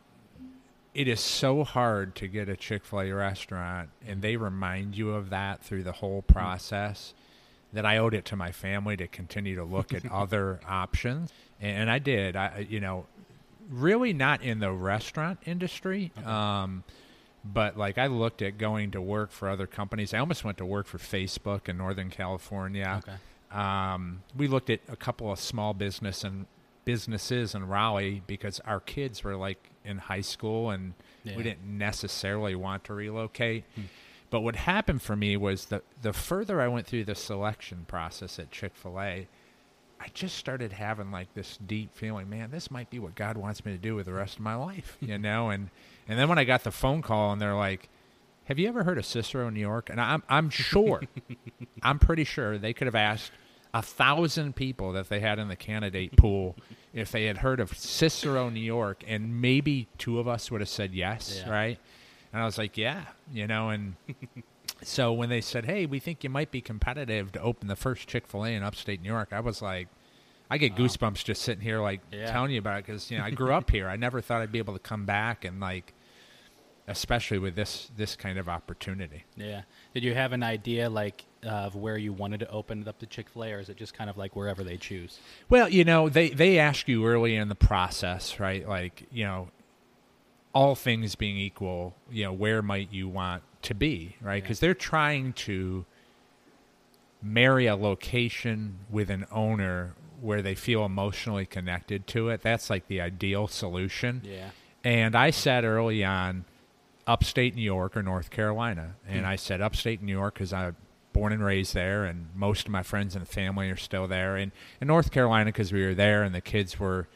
it 0.94 1.08
is 1.08 1.20
so 1.20 1.64
hard 1.64 2.14
to 2.16 2.28
get 2.28 2.48
a 2.48 2.56
Chick 2.56 2.84
fil 2.84 3.00
A 3.00 3.12
restaurant, 3.12 3.90
and 4.06 4.22
they 4.22 4.36
remind 4.36 4.96
you 4.96 5.10
of 5.10 5.30
that 5.30 5.62
through 5.62 5.82
the 5.82 5.92
whole 5.92 6.22
process 6.22 7.14
that 7.72 7.84
I 7.84 7.98
owed 7.98 8.14
it 8.14 8.24
to 8.26 8.36
my 8.36 8.50
family 8.50 8.96
to 8.96 9.06
continue 9.06 9.54
to 9.56 9.64
look 9.64 9.92
at 9.92 10.04
other 10.12 10.60
options. 10.66 11.32
And 11.60 11.90
I 11.90 11.98
did. 11.98 12.36
I, 12.36 12.66
you 12.68 12.80
know, 12.80 13.06
really 13.70 14.12
not 14.12 14.42
in 14.42 14.58
the 14.60 14.72
restaurant 14.72 15.40
industry. 15.44 16.12
Um, 16.24 16.84
but 17.44 17.76
like 17.76 17.98
I 17.98 18.06
looked 18.06 18.42
at 18.42 18.58
going 18.58 18.92
to 18.92 19.00
work 19.00 19.30
for 19.30 19.48
other 19.48 19.66
companies. 19.66 20.12
I 20.12 20.18
almost 20.18 20.44
went 20.44 20.58
to 20.58 20.66
work 20.66 20.86
for 20.86 20.98
Facebook 20.98 21.68
in 21.68 21.76
Northern 21.76 22.10
California. 22.10 23.02
Okay. 23.06 23.16
Um, 23.58 24.22
we 24.36 24.48
looked 24.48 24.70
at 24.70 24.80
a 24.88 24.96
couple 24.96 25.32
of 25.32 25.38
small 25.38 25.72
business 25.74 26.24
and 26.24 26.46
businesses 26.84 27.54
in 27.54 27.68
Raleigh 27.68 28.22
because 28.26 28.60
our 28.60 28.80
kids 28.80 29.24
were 29.24 29.36
like 29.36 29.70
in 29.88 29.98
high 29.98 30.20
school 30.20 30.70
and 30.70 30.94
Yeah. 31.24 31.36
we 31.36 31.42
didn't 31.42 31.64
necessarily 31.78 32.54
want 32.54 32.84
to 32.84 32.94
relocate. 32.94 33.64
Hmm. 33.74 33.82
But 34.30 34.40
what 34.42 34.56
happened 34.56 35.00
for 35.02 35.16
me 35.16 35.36
was 35.36 35.66
the 35.66 35.82
the 36.02 36.12
further 36.12 36.60
I 36.60 36.68
went 36.68 36.86
through 36.86 37.04
the 37.04 37.14
selection 37.14 37.84
process 37.88 38.38
at 38.38 38.50
Chick 38.50 38.72
Fil 38.74 39.00
A, 39.00 39.26
I 40.00 40.06
just 40.14 40.36
started 40.36 40.72
having 40.74 41.10
like 41.10 41.32
this 41.34 41.56
deep 41.66 41.94
feeling, 41.94 42.28
man, 42.30 42.50
this 42.50 42.70
might 42.70 42.88
be 42.90 42.98
what 42.98 43.14
God 43.14 43.36
wants 43.36 43.64
me 43.64 43.72
to 43.72 43.78
do 43.78 43.94
with 43.96 44.06
the 44.06 44.12
rest 44.12 44.36
of 44.36 44.42
my 44.42 44.54
life, 44.54 44.96
you 45.00 45.18
know. 45.18 45.50
And 45.50 45.70
and 46.06 46.18
then 46.18 46.28
when 46.28 46.38
I 46.38 46.44
got 46.44 46.62
the 46.64 46.70
phone 46.70 47.00
call 47.02 47.32
and 47.32 47.40
they're 47.40 47.54
like, 47.56 47.88
"Have 48.44 48.58
you 48.58 48.68
ever 48.68 48.84
heard 48.84 48.98
of 48.98 49.06
Cicero, 49.06 49.48
New 49.50 49.60
York?" 49.60 49.88
And 49.90 49.98
I'm 50.00 50.22
I'm 50.28 50.50
sure, 50.50 51.00
I'm 51.82 51.98
pretty 51.98 52.24
sure 52.24 52.58
they 52.58 52.72
could 52.74 52.86
have 52.86 52.94
asked 52.94 53.32
a 53.74 53.82
thousand 53.82 54.56
people 54.56 54.92
that 54.92 55.08
they 55.08 55.20
had 55.20 55.38
in 55.38 55.48
the 55.48 55.56
candidate 55.56 56.16
pool 56.16 56.56
if 56.94 57.12
they 57.12 57.26
had 57.26 57.38
heard 57.38 57.60
of 57.60 57.76
Cicero, 57.76 58.48
New 58.48 58.60
York, 58.60 59.04
and 59.06 59.40
maybe 59.40 59.88
two 59.98 60.18
of 60.18 60.26
us 60.26 60.50
would 60.50 60.60
have 60.60 60.68
said 60.70 60.94
yes, 60.94 61.42
Yeah. 61.44 61.52
right? 61.52 61.78
And 62.32 62.42
I 62.42 62.44
was 62.44 62.58
like, 62.58 62.76
yeah, 62.76 63.04
you 63.32 63.46
know, 63.46 63.70
and 63.70 63.94
so 64.82 65.12
when 65.12 65.28
they 65.28 65.40
said, 65.40 65.64
"Hey, 65.64 65.86
we 65.86 65.98
think 65.98 66.22
you 66.24 66.30
might 66.30 66.50
be 66.50 66.60
competitive 66.60 67.32
to 67.32 67.40
open 67.40 67.68
the 67.68 67.76
first 67.76 68.06
Chick 68.08 68.26
Fil 68.26 68.44
A 68.44 68.50
in 68.50 68.62
upstate 68.62 69.02
New 69.02 69.08
York," 69.08 69.28
I 69.32 69.40
was 69.40 69.60
like, 69.62 69.88
I 70.50 70.56
get 70.58 70.74
goosebumps 70.76 71.24
just 71.24 71.42
sitting 71.42 71.62
here, 71.62 71.80
like 71.80 72.00
Yeah. 72.12 72.30
telling 72.30 72.50
you 72.52 72.58
about 72.58 72.78
it, 72.78 72.86
because 72.86 73.10
you 73.10 73.18
know 73.18 73.24
I 73.24 73.30
grew 73.30 73.52
up 73.52 73.70
here. 73.72 73.88
I 73.88 73.96
never 73.96 74.20
thought 74.20 74.40
I'd 74.42 74.52
be 74.52 74.58
able 74.58 74.74
to 74.74 74.78
come 74.80 75.04
back 75.04 75.44
and 75.44 75.60
like, 75.60 75.92
especially 76.88 77.38
with 77.38 77.54
this 77.54 77.90
this 77.96 78.16
kind 78.16 78.38
of 78.38 78.48
opportunity. 78.48 79.24
Yeah. 79.36 79.62
Did 79.94 80.02
you 80.02 80.14
have 80.14 80.32
an 80.32 80.42
idea 80.42 80.88
like 80.90 81.24
of 81.44 81.76
where 81.76 81.96
you 81.96 82.12
wanted 82.12 82.40
to 82.40 82.50
open 82.50 82.82
it 82.82 82.88
up 82.88 82.98
to 82.98 83.06
Chick 83.06 83.28
Fil 83.28 83.44
A, 83.44 83.52
or 83.52 83.60
is 83.60 83.68
it 83.68 83.76
just 83.76 83.94
kind 83.94 84.10
of 84.10 84.16
like 84.16 84.34
wherever 84.34 84.64
they 84.64 84.76
choose? 84.76 85.20
Well, 85.48 85.68
you 85.68 85.84
know, 85.84 86.08
they 86.08 86.30
they 86.30 86.58
ask 86.58 86.88
you 86.88 87.06
early 87.06 87.36
in 87.36 87.48
the 87.48 87.54
process, 87.54 88.40
right? 88.40 88.66
Like, 88.66 89.04
you 89.12 89.24
know, 89.24 89.48
all 90.52 90.74
things 90.74 91.14
being 91.14 91.36
equal, 91.36 91.94
you 92.10 92.24
know, 92.24 92.32
where 92.32 92.62
might 92.62 92.92
you 92.92 93.06
want 93.06 93.42
to 93.62 93.74
be, 93.74 94.16
right? 94.20 94.36
Yeah. 94.36 94.40
Because 94.40 94.60
they're 94.60 94.74
trying 94.74 95.34
to 95.34 95.84
marry 97.22 97.66
a 97.66 97.76
location 97.76 98.78
with 98.90 99.10
an 99.10 99.26
owner 99.30 99.92
where 100.20 100.42
they 100.42 100.54
feel 100.54 100.84
emotionally 100.84 101.46
connected 101.46 102.06
to 102.08 102.28
it. 102.28 102.40
That's 102.42 102.70
like 102.70 102.88
the 102.88 103.00
ideal 103.00 103.46
solution. 103.46 104.22
Yeah. 104.24 104.50
And 104.84 105.14
I 105.14 105.30
said 105.30 105.64
early 105.64 106.04
on, 106.04 106.44
upstate 107.08 107.56
New 107.56 107.62
York 107.62 107.96
or 107.96 108.02
North 108.02 108.30
Carolina. 108.30 108.94
And 109.08 109.26
I 109.26 109.34
said 109.36 109.60
upstate 109.60 110.02
New 110.02 110.12
York 110.12 110.34
because 110.34 110.52
I'm 110.52 110.76
born 111.14 111.32
and 111.32 111.42
raised 111.42 111.74
there, 111.74 112.04
and 112.04 112.28
most 112.36 112.66
of 112.66 112.70
my 112.70 112.82
friends 112.82 113.16
and 113.16 113.26
family 113.26 113.70
are 113.70 113.76
still 113.76 114.06
there. 114.06 114.36
And, 114.36 114.52
and 114.80 114.86
North 114.86 115.10
Carolina 115.10 115.46
because 115.46 115.72
we 115.72 115.84
were 115.84 115.94
there 115.94 116.22
and 116.22 116.34
the 116.34 116.42
kids 116.42 116.78
were, 116.78 117.08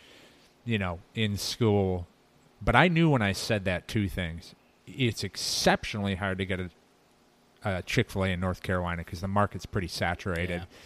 you 0.64 0.78
know, 0.78 0.99
in 1.14 1.37
school. 1.37 2.06
But 2.61 2.75
I 2.75 2.88
knew 2.88 3.11
when 3.11 3.22
I 3.22 3.32
said 3.32 3.64
that 3.66 3.87
two 3.87 4.08
things. 4.08 4.54
It's 4.87 5.22
exceptionally 5.22 6.16
hard 6.16 6.38
to 6.38 6.46
get 6.46 6.58
a, 6.58 6.70
a 7.62 7.82
Chick 7.82 8.11
fil 8.11 8.25
A 8.25 8.28
in 8.28 8.40
North 8.40 8.62
Carolina 8.62 9.04
because 9.04 9.20
the 9.20 9.28
market's 9.28 9.66
pretty 9.66 9.88
saturated. 9.88 10.62
Yeah. 10.62 10.76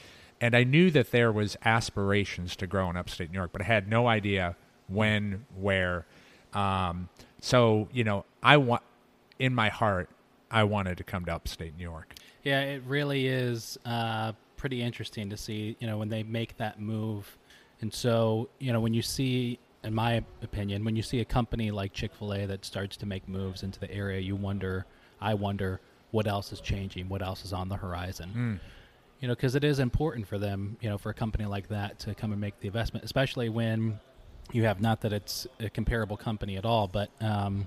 And 0.41 0.55
I 0.55 0.65
knew 0.65 0.91
that 0.91 1.13
there 1.13 1.33
was 1.33 1.57
aspirations 1.65 2.57
to 2.57 2.67
grow 2.67 2.91
in 2.91 2.97
upstate 2.97 3.31
New 3.31 3.39
York, 3.39 3.53
but 3.53 3.63
I 3.63 3.65
had 3.65 3.89
no 3.89 4.07
idea 4.09 4.57
when, 4.89 5.47
where. 5.57 6.07
Um, 6.53 7.09
so 7.41 7.89
you 7.93 8.05
know, 8.05 8.25
I 8.43 8.57
want 8.59 8.83
in 9.39 9.55
my 9.55 9.69
heart, 9.69 10.09
I 10.51 10.65
wanted 10.65 10.99
to 10.99 11.05
come 11.05 11.25
to 11.27 11.35
upstate 11.35 11.77
New 11.77 11.83
York. 11.83 12.15
Yeah, 12.43 12.61
it 12.61 12.83
really 12.87 13.27
is 13.27 13.79
uh, 13.85 14.33
pretty 14.57 14.83
interesting 14.83 15.31
to 15.31 15.37
see, 15.37 15.77
you 15.81 15.87
know, 15.87 15.99
when 15.99 16.09
they 16.09 16.23
make 16.23 16.57
that 16.59 16.81
move. 16.81 17.37
And 17.81 17.93
so, 17.93 18.49
you 18.59 18.73
know, 18.73 18.81
when 18.81 18.95
you 18.95 19.03
see, 19.03 19.59
in 19.83 19.95
my 19.95 20.25
opinion, 20.43 20.85
when 20.85 20.97
you 20.97 21.03
see 21.03 21.21
a 21.21 21.25
company 21.25 21.71
like 21.71 21.93
Chick 21.93 22.15
fil 22.15 22.33
A 22.33 22.47
that 22.47 22.65
starts 22.65 22.97
to 22.99 23.07
make 23.07 23.29
moves 23.29 23.63
into 23.63 23.81
the 23.81 23.91
area, 23.91 24.21
you 24.21 24.37
wonder, 24.37 24.87
I 25.21 25.35
wonder, 25.35 25.81
what 26.13 26.27
else 26.27 26.53
is 26.53 26.61
changing? 26.61 27.09
What 27.09 27.23
else 27.23 27.45
is 27.45 27.53
on 27.53 27.69
the 27.69 27.77
horizon? 27.77 28.61
You 29.21 29.29
know, 29.29 29.35
because 29.35 29.55
it 29.55 29.65
is 29.65 29.79
important 29.79 30.27
for 30.27 30.39
them, 30.39 30.77
you 30.81 30.89
know, 30.89 30.99
for 30.99 31.11
a 31.11 31.15
company 31.15 31.47
like 31.47 31.69
that 31.69 31.99
to 32.01 32.15
come 32.15 32.33
and 32.33 32.41
make 32.41 32.59
the 32.61 32.69
investment, 32.69 33.05
especially 33.05 33.49
when 33.49 33.99
you 34.53 34.65
have 34.65 34.81
not 34.81 35.01
that 35.01 35.13
it's 35.13 35.47
a 35.59 35.69
comparable 35.69 36.17
company 36.17 36.57
at 36.57 36.65
all, 36.65 36.87
but 36.87 37.11
um, 37.21 37.67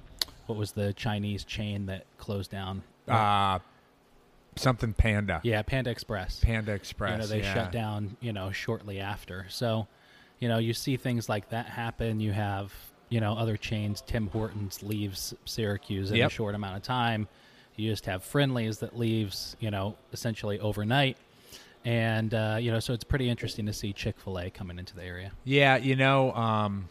what 0.49 0.57
was 0.57 0.71
the 0.73 0.93
Chinese 0.93 1.43
chain 1.43 1.85
that 1.85 2.05
closed 2.17 2.51
down? 2.51 2.83
Uh, 3.07 3.59
something 4.55 4.93
Panda, 4.93 5.39
yeah, 5.43 5.61
Panda 5.61 5.89
Express. 5.89 6.39
Panda 6.41 6.73
Express. 6.73 7.11
you 7.11 7.17
know 7.17 7.27
they 7.27 7.41
yeah. 7.41 7.53
shut 7.53 7.71
down 7.71 8.17
you 8.19 8.33
know 8.33 8.51
shortly 8.51 8.99
after 8.99 9.45
so 9.47 9.87
you 10.39 10.49
know 10.49 10.57
you 10.57 10.73
see 10.73 10.97
things 10.97 11.29
like 11.29 11.49
that 11.49 11.65
happen 11.67 12.19
you 12.19 12.31
have 12.33 12.73
you 13.07 13.21
know 13.21 13.33
other 13.35 13.55
chains 13.55 14.03
tim 14.05 14.27
hortons 14.27 14.83
leaves 14.83 15.33
syracuse 15.45 16.11
in 16.11 16.21
a 16.21 16.29
short 16.29 16.55
amount 16.55 16.75
of 16.75 16.83
time 16.83 17.27
you 17.77 17.89
just 17.89 18.05
have 18.05 18.23
friendlies 18.23 18.79
that 18.79 18.97
leaves 18.97 19.55
you 19.59 19.71
know 19.71 19.95
essentially 20.11 20.59
overnight 20.59 21.15
and 21.85 22.33
uh, 22.33 22.57
you 22.59 22.69
know 22.71 22.79
so 22.79 22.93
it's 22.93 23.05
pretty 23.05 23.29
interesting 23.29 23.65
to 23.65 23.73
see 23.73 23.93
chick-fil-a 23.93 24.49
coming 24.49 24.77
into 24.77 24.95
the 24.95 25.03
area 25.03 25.31
Yeah, 25.45 25.77
you 25.77 25.95
know, 25.95 26.33
um, 26.33 26.89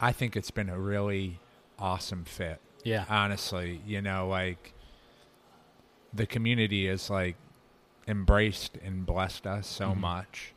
I 0.00 0.12
think 0.12 0.36
it's 0.36 0.50
been 0.50 0.68
a 0.68 0.78
really 0.78 1.38
awesome 1.78 2.24
fit. 2.24 2.60
yeah 2.84 3.04
honestly 3.08 3.80
you 3.86 4.00
know 4.02 4.28
like 4.28 4.72
the 6.12 6.26
community 6.26 6.86
is 6.86 7.10
like 7.10 7.36
embraced 8.06 8.76
and 8.84 9.04
blessed 9.06 9.46
us 9.46 9.66
so 9.66 9.90
Mhm. 9.90 9.96
much 9.98 10.52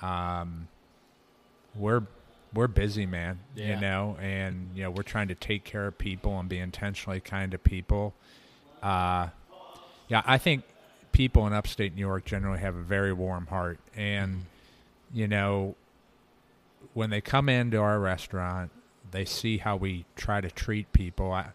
um 0.00 0.68
we're 1.74 2.02
we're 2.54 2.68
busy 2.68 3.06
man 3.06 3.40
Yeah. 3.54 3.74
you 3.74 3.80
know 3.80 4.16
and 4.20 4.70
you 4.74 4.82
know 4.84 4.90
we're 4.90 5.02
trying 5.02 5.28
to 5.28 5.34
take 5.34 5.64
care 5.64 5.86
of 5.86 5.98
people 5.98 6.38
and 6.38 6.48
be 6.48 6.58
intentionally 6.58 7.20
kind 7.20 7.50
to 7.52 7.58
people 7.58 8.14
uh 8.82 9.28
yeah 10.08 10.22
i 10.26 10.38
think 10.38 10.64
people 11.12 11.46
in 11.46 11.52
upstate 11.52 11.94
new 11.94 12.00
york 12.00 12.24
generally 12.24 12.58
have 12.60 12.74
a 12.76 12.82
very 12.82 13.12
warm 13.12 13.46
heart 13.48 13.78
and 13.96 14.46
you 15.12 15.26
know 15.28 15.74
when 16.94 17.10
they 17.10 17.20
come 17.20 17.48
into 17.48 17.78
our 17.78 17.98
restaurant 18.00 18.70
they 19.12 19.24
see 19.24 19.58
how 19.58 19.76
we 19.76 20.04
try 20.16 20.40
to 20.40 20.50
treat 20.50 20.92
people 20.92 21.32
i 21.32 21.46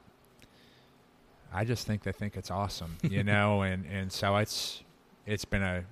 i 1.53 1.65
just 1.65 1.85
think 1.85 2.03
they 2.03 2.11
think 2.11 2.35
it's 2.37 2.49
awesome 2.49 2.97
you 3.03 3.23
know 3.23 3.61
and 3.61 3.85
and 3.85 4.11
so 4.11 4.37
it's 4.37 4.83
it's 5.25 5.45
been 5.45 5.61
a 5.61 5.83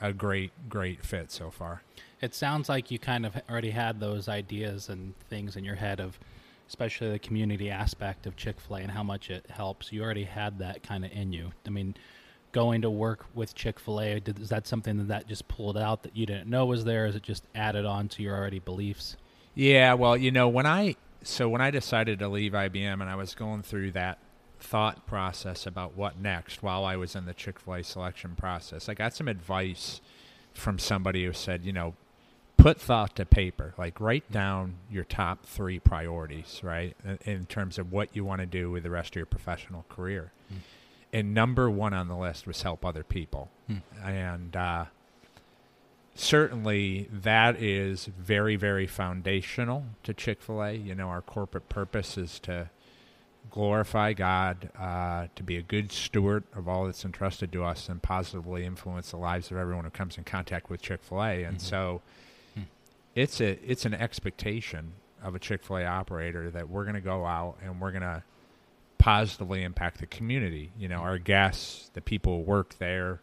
a 0.00 0.12
great 0.12 0.52
great 0.68 1.04
fit 1.04 1.30
so 1.30 1.50
far. 1.50 1.82
It 2.20 2.34
sounds 2.34 2.68
like 2.68 2.90
you 2.90 2.98
kind 2.98 3.26
of 3.26 3.36
already 3.50 3.70
had 3.70 4.00
those 4.00 4.28
ideas 4.28 4.88
and 4.88 5.14
things 5.28 5.56
in 5.56 5.64
your 5.64 5.74
head 5.74 6.00
of 6.00 6.18
especially 6.68 7.10
the 7.10 7.18
community 7.18 7.70
aspect 7.70 8.26
of 8.26 8.34
chick-fil-a 8.34 8.80
and 8.80 8.90
how 8.90 9.02
much 9.02 9.30
it 9.30 9.46
helps. 9.48 9.92
You 9.92 10.02
already 10.02 10.24
had 10.24 10.58
that 10.58 10.82
kind 10.82 11.04
of 11.04 11.12
in 11.12 11.32
you. 11.32 11.52
I 11.66 11.70
mean 11.70 11.94
going 12.52 12.82
to 12.82 12.90
work 12.90 13.26
with 13.34 13.54
chick-fil-a 13.54 14.20
did, 14.20 14.40
is 14.40 14.48
that 14.48 14.66
something 14.66 14.96
that 14.96 15.08
that 15.08 15.26
just 15.26 15.46
pulled 15.46 15.76
out 15.76 16.02
that 16.04 16.16
you 16.16 16.24
didn't 16.24 16.48
know 16.48 16.64
was 16.64 16.84
there? 16.84 17.06
Is 17.06 17.14
it 17.14 17.22
just 17.22 17.44
added 17.54 17.84
on 17.84 18.08
to 18.08 18.22
your 18.22 18.34
already 18.34 18.60
beliefs? 18.60 19.16
Yeah, 19.54 19.94
well, 19.94 20.16
you 20.16 20.30
know, 20.30 20.48
when 20.48 20.66
I 20.66 20.96
so 21.22 21.48
when 21.48 21.60
I 21.60 21.70
decided 21.70 22.18
to 22.20 22.28
leave 22.28 22.52
IBM 22.52 23.00
and 23.00 23.04
I 23.04 23.16
was 23.16 23.34
going 23.34 23.62
through 23.62 23.92
that 23.92 24.18
thought 24.60 25.06
process 25.06 25.66
about 25.66 25.96
what 25.96 26.18
next 26.18 26.62
while 26.62 26.84
I 26.84 26.96
was 26.96 27.14
in 27.14 27.26
the 27.26 27.34
Chick-fil-A 27.34 27.82
selection 27.84 28.34
process, 28.36 28.88
I 28.88 28.94
got 28.94 29.14
some 29.14 29.28
advice 29.28 30.00
from 30.54 30.78
somebody 30.78 31.24
who 31.24 31.32
said, 31.32 31.64
you 31.64 31.72
know, 31.72 31.94
put 32.56 32.80
thought 32.80 33.16
to 33.16 33.26
paper. 33.26 33.74
Like 33.76 34.00
write 34.00 34.30
down 34.32 34.76
your 34.90 35.04
top 35.04 35.44
three 35.44 35.78
priorities, 35.78 36.60
right, 36.62 36.96
in, 37.04 37.18
in 37.24 37.46
terms 37.46 37.78
of 37.78 37.92
what 37.92 38.14
you 38.16 38.24
want 38.24 38.40
to 38.40 38.46
do 38.46 38.70
with 38.70 38.82
the 38.82 38.90
rest 38.90 39.10
of 39.10 39.16
your 39.16 39.26
professional 39.26 39.84
career. 39.88 40.32
Mm. 40.52 40.56
And 41.12 41.34
number 41.34 41.70
one 41.70 41.92
on 41.94 42.08
the 42.08 42.16
list 42.16 42.46
was 42.46 42.62
help 42.62 42.84
other 42.84 43.04
people, 43.04 43.50
Mm. 43.70 43.82
and 44.04 44.56
uh, 44.56 44.84
certainly 46.16 47.08
that 47.12 47.60
is 47.62 48.06
very, 48.06 48.56
very 48.56 48.86
foundational 48.86 49.84
to 50.02 50.12
Chick 50.14 50.42
Fil 50.42 50.62
A. 50.62 50.72
You 50.72 50.94
know, 50.94 51.08
our 51.08 51.22
corporate 51.22 51.68
purpose 51.68 52.16
is 52.18 52.38
to 52.40 52.70
glorify 53.50 54.12
God, 54.12 54.70
uh, 54.78 55.28
to 55.36 55.42
be 55.42 55.56
a 55.56 55.62
good 55.62 55.92
steward 55.92 56.44
of 56.54 56.68
all 56.68 56.86
that's 56.86 57.04
entrusted 57.04 57.52
to 57.52 57.62
us, 57.64 57.88
and 57.88 58.02
positively 58.02 58.64
influence 58.64 59.10
the 59.12 59.16
lives 59.16 59.50
of 59.50 59.56
everyone 59.56 59.84
who 59.84 59.90
comes 59.90 60.18
in 60.18 60.24
contact 60.24 60.68
with 60.68 60.82
Chick 60.82 61.02
Fil 61.02 61.22
A. 61.22 61.44
And 61.44 61.58
Mhm. 61.58 61.62
so, 61.62 62.02
Hmm. 62.54 62.62
it's 63.14 63.40
a 63.40 63.58
it's 63.70 63.84
an 63.84 63.94
expectation 63.94 64.92
of 65.22 65.34
a 65.34 65.38
Chick 65.38 65.62
Fil 65.62 65.78
A 65.78 65.84
operator 65.84 66.50
that 66.50 66.68
we're 66.68 66.84
going 66.84 66.94
to 66.96 67.00
go 67.00 67.24
out 67.24 67.56
and 67.62 67.80
we're 67.80 67.92
going 67.92 68.02
to 68.02 68.22
positively 68.98 69.62
impact 69.62 69.98
the 69.98 70.06
community. 70.06 70.72
You 70.78 70.88
know, 70.88 70.98
our 70.98 71.18
guests, 71.18 71.90
the 71.94 72.00
people 72.00 72.38
who 72.38 72.42
work 72.42 72.78
there, 72.78 73.20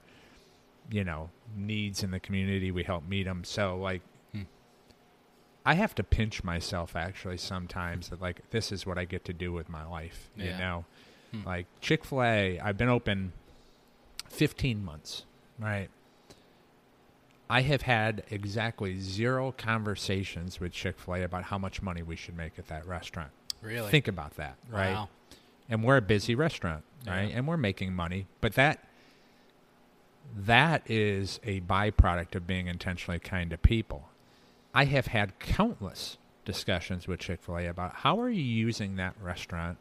you 0.92 1.04
know, 1.04 1.30
needs 1.56 2.04
in 2.04 2.12
the 2.12 2.20
community. 2.20 2.72
We 2.72 2.84
help 2.84 3.08
meet 3.08 3.24
them. 3.24 3.44
So, 3.44 3.78
like. 3.78 4.02
Hmm. 4.34 4.42
I 5.66 5.76
have 5.76 5.96
to 5.96 6.04
pinch 6.04 6.44
myself 6.44 6.96
actually 6.96 7.38
sometimes 7.38 8.10
that 8.10 8.22
like 8.22 8.42
this 8.52 8.72
is 8.72 8.86
what 8.86 8.98
I 8.98 9.06
get 9.06 9.24
to 9.26 9.34
do 9.34 9.54
with 9.54 9.70
my 9.70 9.86
life. 9.86 10.30
You 10.36 10.50
know, 10.52 10.86
Hmm. 11.32 11.44
like 11.46 11.68
Chick 11.82 12.04
Fil 12.06 12.22
A. 12.24 12.60
I've 12.60 12.78
been 12.78 12.90
open 12.90 13.32
fifteen 14.30 14.84
months. 14.84 15.24
Right. 15.60 15.90
I 17.50 17.62
have 17.62 17.84
had 17.84 18.24
exactly 18.32 19.00
zero 19.00 19.54
conversations 19.58 20.60
with 20.60 20.72
Chick 20.72 20.98
Fil 21.00 21.16
A 21.16 21.24
about 21.24 21.44
how 21.46 21.58
much 21.58 21.82
money 21.82 22.02
we 22.02 22.16
should 22.16 22.36
make 22.36 22.58
at 22.58 22.68
that 22.68 22.86
restaurant. 22.88 23.30
Really? 23.62 23.90
Think 23.92 24.08
about 24.08 24.36
that, 24.38 24.58
right? 24.70 24.94
Wow. 24.94 25.10
and 25.70 25.84
we're 25.84 25.98
a 25.98 26.02
busy 26.02 26.36
restaurant, 26.36 26.84
right? 27.08 27.30
Yeah. 27.30 27.38
And 27.38 27.48
we're 27.48 27.56
making 27.58 27.94
money, 27.94 28.28
but 28.42 28.54
that 28.56 28.84
that 30.36 30.84
is 30.90 31.40
a 31.44 31.62
byproduct 31.62 32.36
of 32.36 32.48
being 32.48 32.68
intentionally 32.68 33.20
kind 33.20 33.50
to 33.52 33.58
people. 33.58 34.10
I 34.74 34.86
have 34.86 35.08
had 35.08 35.38
countless 35.40 36.18
discussions 36.46 37.08
with 37.08 37.20
Chick-fil-A 37.20 37.68
about 37.68 37.94
how 37.98 38.20
are 38.20 38.30
you 38.30 38.42
using 38.44 38.96
that 38.96 39.16
restaurant 39.22 39.78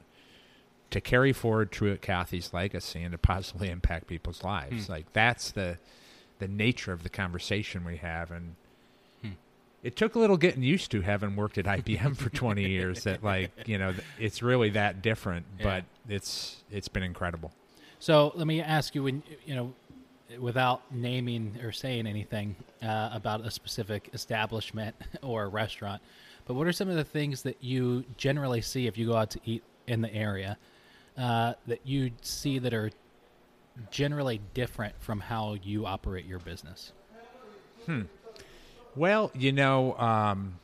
to 0.91 1.01
carry 1.01 1.33
forward 1.33 1.73
Truett 1.73 2.03
Cathy's 2.03 2.53
legacy 2.53 3.03
and 3.03 3.13
to 3.13 3.19
positively 3.19 3.71
impact 3.71 4.07
people's 4.07 4.45
lives. 4.45 4.87
Hmm. 4.87 4.93
Like 4.93 5.13
that's 5.13 5.51
the 5.53 5.79
the 6.39 6.49
nature 6.49 6.93
of 6.93 7.03
the 7.05 7.09
conversation 7.09 7.85
we 7.85 7.97
have 7.99 8.31
and 8.31 8.57
Hmm. 9.23 9.31
it 9.83 9.95
took 9.97 10.17
a 10.17 10.19
little 10.19 10.37
getting 10.37 10.63
used 10.63 10.91
to 10.91 11.01
having 11.01 11.37
worked 11.37 11.57
at 11.57 11.65
IBM 11.67 12.17
for 12.17 12.29
20 12.31 12.69
years 12.69 13.05
that 13.05 13.23
like, 13.25 13.53
you 13.67 13.79
know, 13.79 13.95
it's 14.19 14.43
really 14.43 14.71
that 14.71 15.01
different, 15.03 15.47
Yeah. 15.59 15.65
but 15.65 15.85
it's 16.13 16.63
it's 16.71 16.89
been 16.89 17.03
incredible. 17.05 17.53
So 17.99 18.33
let 18.35 18.47
me 18.49 18.61
ask 18.61 18.95
you, 18.97 19.05
when 19.05 19.23
you 19.47 19.55
know, 19.55 19.73
without 20.41 20.83
naming 20.93 21.59
or 21.63 21.73
saying 21.73 22.07
anything 22.07 22.57
uh, 22.83 23.11
about 23.13 23.45
a 23.47 23.51
specific 23.51 24.11
establishment 24.13 24.97
or 25.23 25.49
restaurant, 25.49 26.03
but 26.47 26.55
what 26.55 26.67
are 26.67 26.73
some 26.73 26.89
of 26.89 26.97
the 26.97 27.05
things 27.05 27.43
that 27.43 27.57
you 27.61 28.05
generally 28.17 28.61
see 28.61 28.87
if 28.87 28.99
you 28.99 29.07
go 29.07 29.17
out 29.17 29.31
to 29.31 29.41
eat 29.45 29.63
in 29.87 30.01
the 30.01 30.13
area 30.13 30.59
uh, 31.17 31.55
that 31.67 31.81
you 31.85 32.11
see 32.23 32.59
that 32.59 32.75
are 32.75 32.91
generally 33.91 34.41
different 34.55 34.95
from 35.01 35.21
how 35.21 35.55
you 35.63 35.87
operate 35.87 36.25
your 36.27 36.39
business? 36.39 36.93
Hmm. 37.87 38.03
Well, 38.95 39.31
you 39.35 39.53
know, 39.53 39.97
um, 39.99 40.59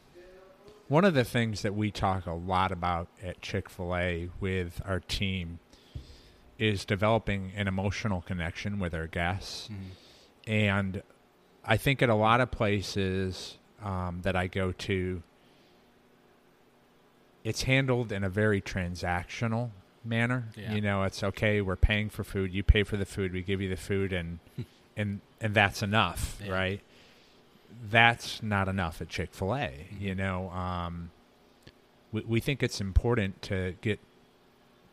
one 0.88 1.04
of 1.04 1.14
the 1.14 1.24
things 1.24 1.62
that 1.62 1.74
we 1.74 1.90
talk 1.90 2.26
a 2.26 2.32
lot 2.32 2.72
about 2.72 3.08
at 3.22 3.40
Chick 3.40 3.68
fil 3.68 3.94
A 3.94 4.28
with 4.40 4.80
our 4.84 5.00
team 5.00 5.58
is 6.58 6.84
developing 6.84 7.52
an 7.56 7.68
emotional 7.68 8.20
connection 8.22 8.78
with 8.78 8.94
our 8.94 9.06
guests. 9.06 9.68
And 10.46 11.02
I 11.64 11.76
think 11.76 12.02
at 12.02 12.08
a 12.08 12.14
lot 12.14 12.40
of 12.40 12.50
places 12.50 13.56
um, 13.82 14.20
that 14.22 14.34
I 14.34 14.46
go 14.48 14.72
to, 14.72 15.22
it's 17.44 17.62
handled 17.62 18.12
in 18.12 18.24
a 18.24 18.28
very 18.28 18.60
transactional 18.60 19.70
manner. 20.04 20.48
Yeah. 20.56 20.74
You 20.74 20.80
know, 20.80 21.04
it's 21.04 21.22
okay. 21.22 21.60
We're 21.60 21.76
paying 21.76 22.10
for 22.10 22.24
food. 22.24 22.52
You 22.52 22.62
pay 22.62 22.82
for 22.82 22.96
the 22.96 23.06
food. 23.06 23.32
We 23.32 23.42
give 23.42 23.60
you 23.60 23.68
the 23.68 23.76
food, 23.76 24.12
and 24.12 24.38
and 24.96 25.20
and 25.40 25.54
that's 25.54 25.82
enough, 25.82 26.40
Yeah. 26.44 26.52
right? 26.52 26.80
That's 27.90 28.42
not 28.42 28.68
enough 28.68 29.00
at 29.00 29.08
Chick 29.08 29.32
Fil 29.32 29.54
A. 29.54 29.70
You 29.98 30.14
know, 30.14 30.50
um, 30.50 31.10
we 32.12 32.22
we 32.22 32.40
think 32.40 32.62
it's 32.62 32.80
important 32.80 33.40
to 33.42 33.74
get 33.80 34.00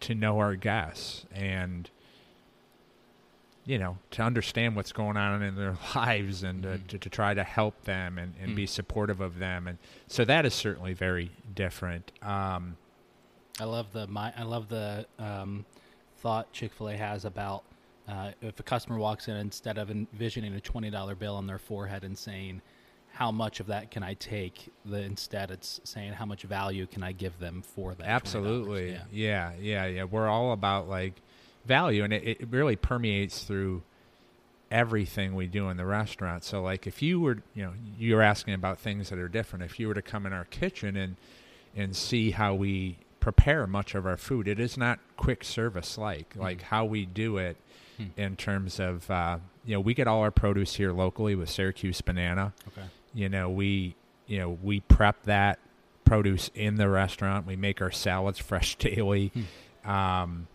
to 0.02 0.16
know 0.16 0.40
our 0.40 0.56
guests 0.56 1.26
and 1.34 1.90
you 3.66 3.78
know 3.80 3.98
to 4.12 4.22
understand 4.22 4.76
what's 4.76 4.92
going 4.92 5.18
on 5.18 5.42
in 5.42 5.56
their 5.56 5.76
lives 5.96 6.44
and 6.44 6.64
to- 6.64 6.70
Mhm. 6.70 6.88
to, 6.88 6.98
to 7.00 7.10
try 7.10 7.34
to 7.34 7.44
help 7.44 7.84
them 7.86 8.18
and, 8.18 8.34
and 8.42 8.56
be 8.56 8.66
Mm. 8.66 8.70
supportive 8.70 9.22
of 9.22 9.40
them 9.40 9.68
and 9.68 9.78
so 10.08 10.24
that 10.26 10.46
is 10.46 10.54
certainly 10.54 10.94
very 10.94 11.32
different 11.54 12.12
um, 12.22 12.78
I 13.60 13.64
love 13.64 13.92
the 13.94 14.06
my 14.08 14.34
I 14.38 14.44
love 14.44 14.68
the 14.70 15.06
um, 15.18 15.66
thought 16.18 16.52
Chick 16.52 16.74
Fil 16.74 16.90
A 16.90 16.98
has 16.98 17.26
about 17.26 17.64
uh, 18.08 18.32
if 18.42 18.60
a 18.60 18.64
customer 18.64 19.00
walks 19.00 19.28
in 19.28 19.36
instead 19.38 19.78
of 19.80 19.90
envisioning 19.90 20.54
a 20.54 20.60
twenty 20.60 20.90
dollar 20.92 21.16
bill 21.16 21.36
on 21.36 21.48
their 21.48 21.58
forehead 21.58 22.04
and 22.04 22.16
saying 22.18 22.62
how 23.16 23.32
much 23.32 23.60
of 23.62 23.68
that 23.68 23.92
can 23.92 24.04
I 24.04 24.14
take, 24.16 24.72
the 24.86 25.02
instead 25.02 25.50
it's 25.52 25.80
saying 25.84 26.14
how 26.14 26.26
much 26.26 26.44
value 26.44 26.86
can 26.86 27.02
I 27.04 27.12
give 27.14 27.40
them 27.40 27.62
for 27.62 27.94
that. 27.96 28.06
$20. 28.06 28.10
absolutely 28.10 28.92
Yeah. 28.92 29.02
yeah 29.12 29.52
yeah 29.62 29.86
yeah 29.86 30.04
we're 30.04 30.28
all 30.28 30.52
about 30.52 30.88
like 30.90 31.14
value 31.66 32.04
and 32.04 32.12
it, 32.14 32.24
it 32.42 32.48
really 32.52 32.76
permeates 32.76 33.44
through 33.44 33.82
everything 34.72 35.36
we 35.36 35.48
do 35.48 35.70
in 35.70 35.78
the 35.78 35.86
restaurant 35.86 36.44
so 36.44 36.62
like 36.62 36.88
if 36.88 37.02
you 37.02 37.20
were 37.20 37.38
you 37.54 37.64
know 37.64 37.72
you're 37.98 38.22
asking 38.22 38.54
about 38.54 38.78
things 38.80 39.10
that 39.10 39.20
are 39.20 39.28
different 39.30 39.64
if 39.64 39.80
you 39.80 39.88
were 39.88 39.94
to 39.94 40.02
come 40.02 40.26
in 40.26 40.34
our 40.34 40.46
kitchen 40.46 40.96
and 40.98 41.16
and 41.76 41.96
see 41.96 42.32
how 42.32 42.54
we 42.54 42.98
prepare 43.20 43.66
much 43.68 43.94
of 43.96 44.06
our 44.06 44.18
food 44.18 44.48
it 44.48 44.60
is 44.60 44.76
not 44.78 45.00
quick 45.18 45.44
service 45.44 45.98
like 45.98 46.34
like 46.36 46.62
how 46.64 46.84
we 46.86 47.06
do 47.06 47.38
it 47.38 47.56
Hmm. 47.98 48.08
in 48.18 48.36
terms 48.36 48.78
of 48.78 49.10
uh, 49.10 49.38
you 49.64 49.74
know 49.74 49.80
we 49.80 49.94
get 49.94 50.06
all 50.06 50.20
our 50.20 50.30
produce 50.30 50.76
here 50.76 50.92
locally 50.92 51.34
with 51.34 51.50
Syracuse 51.50 52.02
banana 52.02 52.52
Okay. 52.68 52.86
You 53.16 53.30
know 53.30 53.50
we 53.50 53.96
you 54.28 54.38
know 54.38 54.58
we 54.62 54.82
prep 54.82 55.24
that 55.24 55.58
produce 56.04 56.52
in 56.54 56.76
the 56.76 56.88
restaurant. 56.90 57.48
We 57.48 57.56
make 57.56 57.82
our 57.82 57.90
salads 57.92 58.38
fresh 58.38 58.76
daily. 58.90 59.32
Um, 59.84 60.48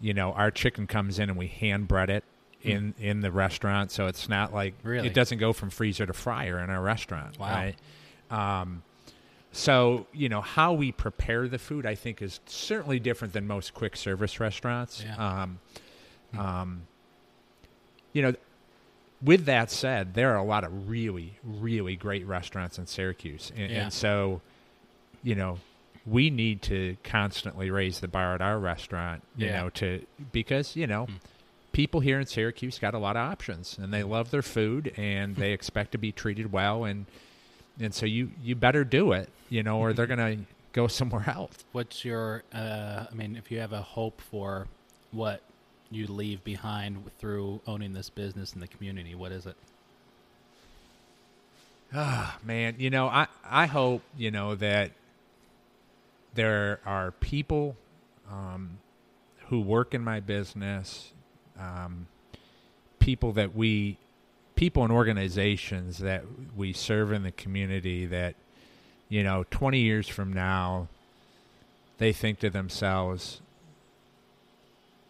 you 0.00 0.14
know 0.14 0.32
our 0.32 0.50
chicken 0.52 0.86
comes 0.86 1.18
in 1.18 1.28
and 1.30 1.36
we 1.38 1.48
hand 1.48 1.88
bread 1.88 2.10
it 2.10 2.22
in 2.62 2.94
in 3.00 3.20
the 3.20 3.32
restaurant. 3.32 3.90
So 3.90 4.06
it's 4.06 4.28
not 4.28 4.52
like 4.54 4.74
Really? 4.84 5.06
it 5.08 5.14
doesn't 5.14 5.38
go 5.38 5.52
from 5.52 5.70
freezer 5.70 6.06
to 6.06 6.12
fryer 6.12 6.58
in 6.60 6.70
our 6.70 6.82
restaurant 6.82 7.38
Wow. 7.38 7.46
right? 7.52 7.76
Um, 8.30 8.82
so 9.50 10.06
you 10.12 10.28
know 10.28 10.40
how 10.42 10.74
we 10.74 10.92
prepare 10.92 11.48
the 11.48 11.58
food 11.58 11.86
i 11.86 11.94
think 11.94 12.20
is 12.20 12.38
certainly 12.44 13.00
different 13.00 13.32
than 13.32 13.46
most 13.46 13.72
quick 13.74 13.96
service 13.96 14.38
restaurants. 14.40 15.02
Yeah. 15.02 15.42
um, 15.42 15.58
um, 16.38 16.82
you 18.12 18.20
know 18.22 18.34
with 19.22 19.44
that 19.46 19.70
said, 19.70 20.14
there 20.14 20.32
are 20.32 20.36
a 20.38 20.44
lot 20.44 20.64
of 20.64 20.88
really, 20.88 21.38
really 21.42 21.96
great 21.96 22.26
restaurants 22.26 22.78
in 22.78 22.86
Syracuse, 22.86 23.50
and, 23.56 23.70
Yeah. 23.70 23.82
and 23.84 23.92
so, 23.92 24.40
you 25.22 25.34
know, 25.34 25.58
we 26.06 26.30
need 26.30 26.62
to 26.62 26.96
constantly 27.04 27.70
raise 27.70 28.00
the 28.00 28.08
bar 28.08 28.34
at 28.34 28.40
our 28.40 28.58
restaurant. 28.58 29.22
You 29.36 29.46
Yeah. 29.46 29.62
know, 29.62 29.70
to 29.70 30.06
because 30.32 30.74
you 30.76 30.86
know, 30.86 31.06
Hmm. 31.06 31.14
people 31.72 32.00
here 32.00 32.18
in 32.20 32.26
Syracuse 32.26 32.78
got 32.78 32.94
a 32.94 32.98
lot 32.98 33.16
of 33.16 33.22
options, 33.30 33.76
and 33.76 33.92
they 33.92 34.02
love 34.02 34.30
their 34.30 34.42
food, 34.42 34.92
and 34.96 35.34
Hmm. 35.34 35.40
they 35.40 35.52
expect 35.52 35.92
to 35.92 35.98
be 35.98 36.12
treated 36.12 36.52
well, 36.52 36.84
and 36.84 37.06
and 37.80 37.92
so 37.94 38.06
you 38.06 38.30
you 38.42 38.54
better 38.54 38.84
do 38.84 39.12
it, 39.12 39.28
you 39.50 39.62
know, 39.62 39.78
or 39.78 39.92
they're 39.92 40.06
gonna 40.06 40.38
go 40.72 40.86
somewhere 40.86 41.24
else. 41.36 41.64
What's 41.72 42.04
your? 42.04 42.44
Uh, 42.52 43.06
I 43.10 43.14
mean, 43.14 43.36
if 43.36 43.50
you 43.50 43.58
have 43.58 43.72
a 43.72 43.82
hope 43.82 44.20
for 44.20 44.66
what 45.10 45.42
you 45.90 46.06
leave 46.06 46.44
behind 46.44 47.02
through 47.18 47.60
owning 47.66 47.94
this 47.94 48.10
business 48.10 48.52
in 48.52 48.60
the 48.60 48.68
community, 48.68 49.14
what 49.14 49.32
is 49.32 49.46
it? 49.46 49.56
Ah, 51.94 52.38
man, 52.44 52.74
you 52.78 52.90
know, 52.90 53.06
I 53.08 53.28
I 53.42 53.66
hope 53.66 54.02
you 54.16 54.30
know 54.30 54.54
that 54.56 54.90
there 56.34 56.80
are 56.84 57.12
people 57.12 57.76
um, 58.30 58.78
who 59.46 59.60
work 59.60 59.94
in 59.94 60.04
my 60.04 60.20
business, 60.20 61.12
um, 61.58 62.06
people 62.98 63.32
that 63.32 63.56
we, 63.56 63.96
people 64.54 64.84
and 64.84 64.92
organizations 64.92 65.98
that 65.98 66.24
we 66.54 66.74
serve 66.74 67.10
in 67.10 67.22
the 67.22 67.32
community 67.32 68.04
that, 68.04 68.34
you 69.08 69.22
know, 69.22 69.46
twenty 69.50 69.80
years 69.80 70.06
from 70.06 70.30
now, 70.30 70.88
they 71.96 72.12
think 72.12 72.38
to 72.40 72.50
themselves, 72.50 73.40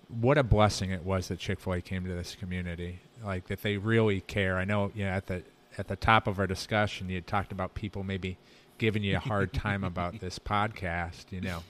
what 0.09 0.39
a 0.39 0.43
blessing 0.43 0.91
it 0.91 1.05
was 1.05 1.29
that 1.29 1.39
Chick 1.39 1.61
Fil 1.61 1.75
A 1.75 1.81
came 1.81 2.05
to 2.05 2.11
this 2.13 2.35
community. 2.35 3.01
Like 3.25 3.49
that 3.49 3.63
they 3.63 3.77
really 3.77 4.21
care. 4.21 4.57
I 4.59 4.65
know, 4.65 4.91
you 4.95 5.05
know, 5.05 5.11
at 5.11 5.27
the 5.27 5.43
at 5.77 5.89
the 5.89 5.97
top 5.97 6.27
of 6.27 6.39
our 6.39 6.47
discussion, 6.47 7.09
you 7.09 7.17
had 7.17 7.27
talked 7.27 7.53
about 7.53 7.75
people 7.75 8.03
maybe 8.05 8.37
giving 8.79 9.03
you 9.03 9.17
a 9.17 9.21
hard 9.21 9.53
time 9.53 9.85
about 9.85 10.21
this 10.21 10.39
podcast. 10.45 11.27
You 11.31 11.41
know, 11.41 11.63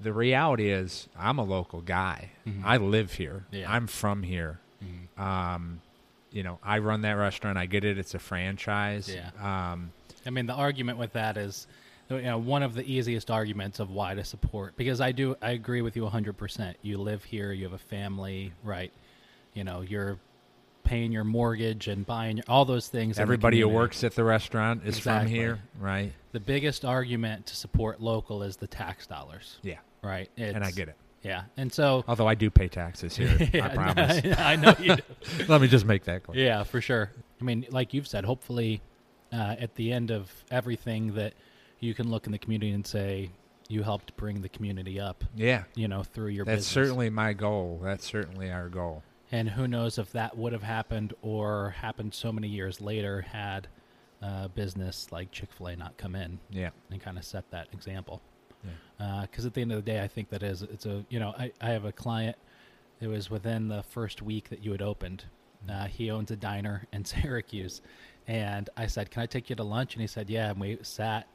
the 0.00 0.12
reality 0.12 0.70
is, 0.70 1.08
I'm 1.18 1.38
a 1.38 1.44
local 1.44 1.80
guy. 1.82 2.30
Mhm. 2.46 2.62
I 2.64 2.76
live 2.78 3.12
here. 3.14 3.44
Yeah. 3.50 3.70
I'm 3.70 3.86
from 3.86 4.22
here. 4.22 4.58
Mhm. 4.82 5.20
Um, 5.22 5.80
you 6.32 6.42
know, 6.42 6.58
I 6.62 6.78
run 6.78 7.02
that 7.02 7.12
restaurant. 7.12 7.56
I 7.58 7.66
get 7.66 7.84
it. 7.84 7.96
It's 7.98 8.14
a 8.14 8.18
franchise. 8.18 9.10
Yeah. 9.14 9.30
Um, 9.72 9.92
I 10.26 10.30
mean, 10.30 10.46
the 10.46 10.54
argument 10.54 10.98
with 10.98 11.12
that 11.12 11.36
is, 11.36 11.66
you 12.10 12.22
know, 12.22 12.38
one 12.38 12.62
of 12.62 12.74
the 12.74 12.84
easiest 12.90 13.30
arguments 13.30 13.80
of 13.80 13.90
why 13.90 14.14
to 14.14 14.24
support 14.24 14.76
because 14.76 15.00
I 15.00 15.12
do 15.12 15.36
I 15.42 15.50
agree 15.50 15.82
with 15.82 15.96
you 15.96 16.02
100%. 16.04 16.74
You 16.82 16.98
live 16.98 17.24
here, 17.24 17.52
you 17.52 17.64
have 17.64 17.72
a 17.72 17.78
family, 17.78 18.52
right? 18.62 18.92
You 19.54 19.64
know, 19.64 19.80
you're 19.80 20.18
paying 20.84 21.10
your 21.10 21.24
mortgage 21.24 21.88
and 21.88 22.06
buying 22.06 22.36
your, 22.36 22.44
all 22.48 22.64
those 22.64 22.86
things. 22.88 23.18
everybody 23.18 23.58
who 23.60 23.68
works 23.68 24.04
at 24.04 24.14
the 24.14 24.22
restaurant 24.22 24.82
is 24.84 24.98
from 24.98 25.26
here, 25.26 25.58
right? 25.80 26.12
The 26.32 26.38
biggest 26.40 26.84
argument 26.84 27.46
to 27.46 27.56
support 27.56 28.00
local 28.00 28.42
is 28.44 28.56
the 28.56 28.68
tax 28.68 29.06
dollars, 29.06 29.56
Yeah. 29.62 29.78
right? 30.02 30.30
and 30.36 30.62
I 30.64 30.70
get 30.70 30.88
it. 30.88 30.94
Yeah, 31.22 31.42
and 31.56 31.72
so 31.72 32.04
Although 32.06 32.28
I 32.28 32.36
do 32.36 32.50
pay 32.50 32.68
taxes 32.68 33.16
here. 33.16 33.36
I 33.40 33.50
Yeah, 33.52 33.68
promise. 33.74 34.20
I 34.38 34.54
know 34.54 34.74
you 34.78 34.94
do. 34.94 35.02
Let 35.48 35.60
me 35.60 35.66
just 35.66 35.84
make 35.84 36.04
that 36.04 36.22
clear. 36.22 36.44
Yeah, 36.44 36.62
for 36.62 36.80
sure. 36.80 37.10
I 37.40 37.44
mean, 37.44 37.66
like 37.70 37.92
you've 37.92 38.06
said, 38.06 38.24
hopefully, 38.24 38.80
uh, 39.32 39.56
at 39.58 39.74
the 39.74 39.90
end 39.92 40.12
of 40.12 40.30
everything, 40.52 41.14
that 41.14 41.32
you 41.80 41.94
can 41.94 42.10
look 42.10 42.26
in 42.26 42.32
the 42.32 42.38
community 42.38 42.72
and 42.72 42.86
say 42.86 43.30
you 43.68 43.82
helped 43.82 44.16
bring 44.16 44.42
the 44.42 44.48
community 44.48 44.98
up. 45.00 45.24
Yeah. 45.34 45.64
You 45.74 45.88
know, 45.88 46.02
through 46.02 46.28
your 46.28 46.44
That's 46.44 46.58
business. 46.58 46.72
certainly 46.72 47.10
my 47.10 47.32
goal. 47.32 47.80
That's 47.82 48.04
certainly 48.06 48.50
our 48.50 48.68
goal. 48.68 49.02
And 49.32 49.48
who 49.50 49.66
knows 49.66 49.98
if 49.98 50.12
that 50.12 50.36
would 50.38 50.52
have 50.52 50.62
happened 50.62 51.12
or 51.20 51.70
happened 51.70 52.14
so 52.14 52.30
many 52.30 52.46
years 52.48 52.80
later 52.80 53.22
had 53.22 53.66
uh, 54.22 54.48
business 54.48 55.08
like 55.10 55.30
Chick 55.32 55.52
Fil 55.52 55.66
A 55.68 55.76
not 55.76 55.96
come 55.96 56.14
in 56.14 56.38
Yeah. 56.50 56.70
and 56.90 57.00
kind 57.00 57.18
of 57.18 57.24
set 57.24 57.50
that 57.50 57.68
example. 57.72 58.22
Yeah. 58.98 59.22
Because 59.28 59.44
at 59.44 59.54
the 59.54 59.60
end 59.62 59.72
of 59.72 59.84
the 59.84 59.90
day, 59.90 60.00
I 60.02 60.08
think 60.08 60.30
that 60.30 60.42
is 60.42 60.62
it's 60.62 60.86
a 60.86 61.04
you 61.10 61.20
know 61.20 61.34
I, 61.38 61.52
I 61.60 61.68
have 61.70 61.84
a 61.84 61.92
client. 61.92 62.36
It 63.00 63.08
was 63.08 63.30
within 63.30 63.68
the 63.68 63.82
first 63.82 64.22
week 64.22 64.48
that 64.48 64.64
you 64.64 64.72
had 64.72 64.80
opened. 64.82 65.24
Mm-hmm. 65.68 65.82
Uh, 65.82 65.86
he 65.86 66.10
owns 66.10 66.30
a 66.30 66.36
diner 66.36 66.86
in 66.92 67.04
Syracuse, 67.04 67.82
and 68.26 68.70
I 68.76 68.86
said, 68.86 69.10
"Can 69.10 69.22
I 69.22 69.26
take 69.26 69.50
you 69.50 69.56
to 69.56 69.62
lunch?" 69.64 69.94
And 69.94 70.00
he 70.00 70.06
said, 70.06 70.30
"Yeah." 70.30 70.50
And 70.50 70.60
we 70.60 70.78
sat 70.82 71.28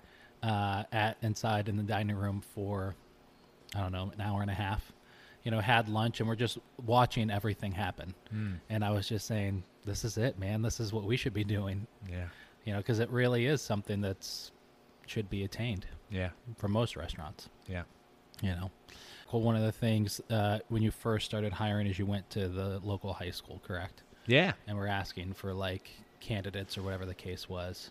uh, 0.43 0.83
at 0.91 1.17
inside 1.21 1.69
in 1.69 1.77
the 1.77 1.83
dining 1.83 2.15
room 2.15 2.41
for 2.53 2.95
I 3.75 3.79
don't 3.81 3.91
know 3.91 4.11
an 4.13 4.21
hour 4.21 4.41
and 4.41 4.51
a 4.51 4.55
half. 4.55 4.91
You 5.43 5.49
know, 5.51 5.59
had 5.59 5.89
lunch, 5.89 6.19
and 6.19 6.29
we're 6.29 6.35
just 6.35 6.59
watching 6.85 7.31
everything 7.31 7.71
happen. 7.71 8.13
Mm. 8.33 8.59
And 8.69 8.85
I 8.85 8.91
was 8.91 9.07
just 9.07 9.25
saying, 9.25 9.63
"This 9.85 10.03
is 10.05 10.17
it, 10.17 10.37
man. 10.37 10.61
This 10.61 10.79
is 10.79 10.93
what 10.93 11.03
we 11.05 11.17
should 11.17 11.33
be 11.33 11.43
doing." 11.43 11.87
Yeah. 12.09 12.27
You 12.65 12.73
know, 12.73 12.77
because 12.79 12.99
it 12.99 13.09
really 13.09 13.47
is 13.47 13.61
something 13.61 14.01
that's 14.01 14.51
should 15.07 15.29
be 15.29 15.43
attained 15.43 15.87
Yeah. 16.09 16.29
for 16.57 16.67
most 16.69 16.95
restaurants 16.95 17.49
Yeah. 17.67 17.83
you 18.41 18.51
know 18.51 18.71
well 19.33 19.41
one 19.41 19.57
of 19.57 19.63
the 19.63 19.71
things 19.71 20.21
uh, 20.29 20.59
when 20.69 20.81
you 20.81 20.89
first 20.91 21.25
started 21.25 21.51
hiring 21.51 21.85
is 21.87 21.99
you 21.99 22.05
went 22.05 22.29
to 22.29 22.47
the 22.47 22.79
local 22.81 23.11
high 23.11 23.31
school 23.31 23.59
correct 23.65 24.03
Yeah. 24.27 24.53
and 24.67 24.77
we're 24.77 24.87
asking 24.87 25.33
for 25.33 25.53
like 25.53 25.89
candidates 26.21 26.77
or 26.77 26.83
whatever 26.83 27.05
the 27.05 27.13
case 27.15 27.49
was 27.49 27.89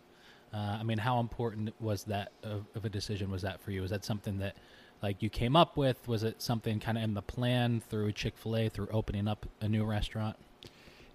uh, 0.53 0.79
i 0.81 0.83
mean 0.83 0.99
how 0.99 1.21
important 1.21 1.73
was 1.81 2.05
that 2.05 2.33
of, 2.43 2.65
of 2.75 2.85
a 2.85 2.89
decision 2.89 3.31
was 3.31 3.43
that 3.43 3.61
for 3.61 3.71
you? 3.71 3.83
Was 3.83 3.91
that 3.91 4.05
something 4.05 4.39
that 4.39 4.57
like 5.03 5.23
you 5.23 5.31
came 5.31 5.57
up 5.57 5.77
with? 5.77 6.07
Was 6.09 6.23
it 6.23 6.43
something 6.43 6.81
kind 6.81 6.99
of 6.99 7.05
in 7.05 7.15
the 7.15 7.23
plan 7.23 7.81
through 7.89 8.13
chick-fil-a 8.13 8.69
through 8.69 8.89
opening 8.93 9.29
up 9.29 9.47
a 9.61 9.69
new 9.69 9.85
restaurant? 9.85 10.37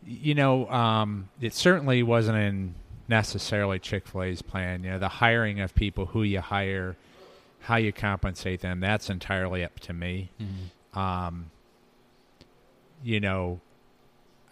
You 0.06 0.36
know, 0.36 0.70
um, 0.70 1.30
it 1.42 1.54
certainly 1.54 2.04
wasn't 2.04 2.38
in 2.38 2.76
necessarily 3.08 3.80
Chick 3.80 4.08
fil 4.08 4.24
A's 4.24 4.42
plan. 4.42 4.84
You 4.84 4.92
know, 4.92 5.00
the 5.00 5.08
hiring 5.08 5.60
of 5.60 5.76
people, 5.76 6.08
who 6.08 6.24
you 6.24 6.42
hire, 6.42 6.96
how 7.62 7.78
you 7.78 7.92
compensate 7.92 8.62
them, 8.62 8.80
that's 8.80 9.10
entirely 9.10 9.64
up 9.64 9.80
to 9.82 9.94
me. 9.94 10.30
Um, 10.94 11.52
you 13.04 13.20
know, 13.20 13.60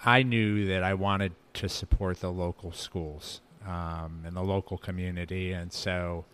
I 0.06 0.24
knew 0.24 0.68
that 0.68 0.84
I 0.84 0.94
wanted 0.94 1.34
to 1.54 1.70
support 1.70 2.20
the 2.20 2.32
local 2.32 2.72
schools 2.72 3.42
um, 3.68 4.24
and 4.26 4.36
the 4.36 4.42
local 4.42 4.78
community, 4.78 5.52
and 5.52 5.72
so 5.72 6.26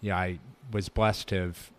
yeah, 0.00 0.16
I 0.16 0.38
was 0.72 0.88
blessed 0.88 1.28
to 1.28 1.36
have 1.36 1.70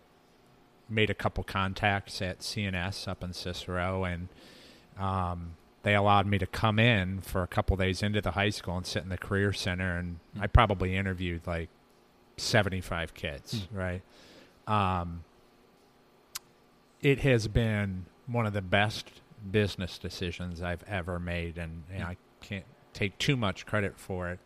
made 0.88 1.10
a 1.10 1.14
couple 1.14 1.44
contacts 1.44 2.20
at 2.22 2.40
CNS 2.40 3.08
up 3.08 3.22
in 3.22 3.32
Cicero, 3.32 4.04
and 4.04 4.28
um, 4.98 5.56
they 5.82 5.94
allowed 5.94 6.26
me 6.26 6.38
to 6.38 6.46
come 6.46 6.78
in 6.78 7.20
for 7.20 7.42
a 7.42 7.46
couple 7.46 7.76
days 7.76 8.02
into 8.02 8.20
the 8.20 8.32
high 8.32 8.50
school 8.50 8.76
and 8.76 8.86
sit 8.86 9.02
in 9.02 9.08
the 9.08 9.18
career 9.18 9.52
center, 9.52 9.96
and 9.96 10.18
I 10.40 10.46
probably 10.46 10.96
interviewed 10.96 11.46
like 11.46 11.68
seventy-five 12.36 13.14
kids, 13.14 13.68
right? 13.72 14.02
Um, 14.66 15.24
it 17.02 17.20
has 17.20 17.48
been 17.48 18.06
one 18.26 18.46
of 18.46 18.54
the 18.54 18.62
best 18.62 19.10
business 19.50 19.98
decisions 19.98 20.62
I've 20.62 20.82
ever 20.88 21.18
made, 21.18 21.58
and, 21.58 21.82
and 21.92 22.02
I 22.02 22.16
can't 22.40 22.64
take 22.94 23.18
too 23.18 23.36
much 23.36 23.66
credit 23.66 23.98
for 23.98 24.30
it 24.30 24.38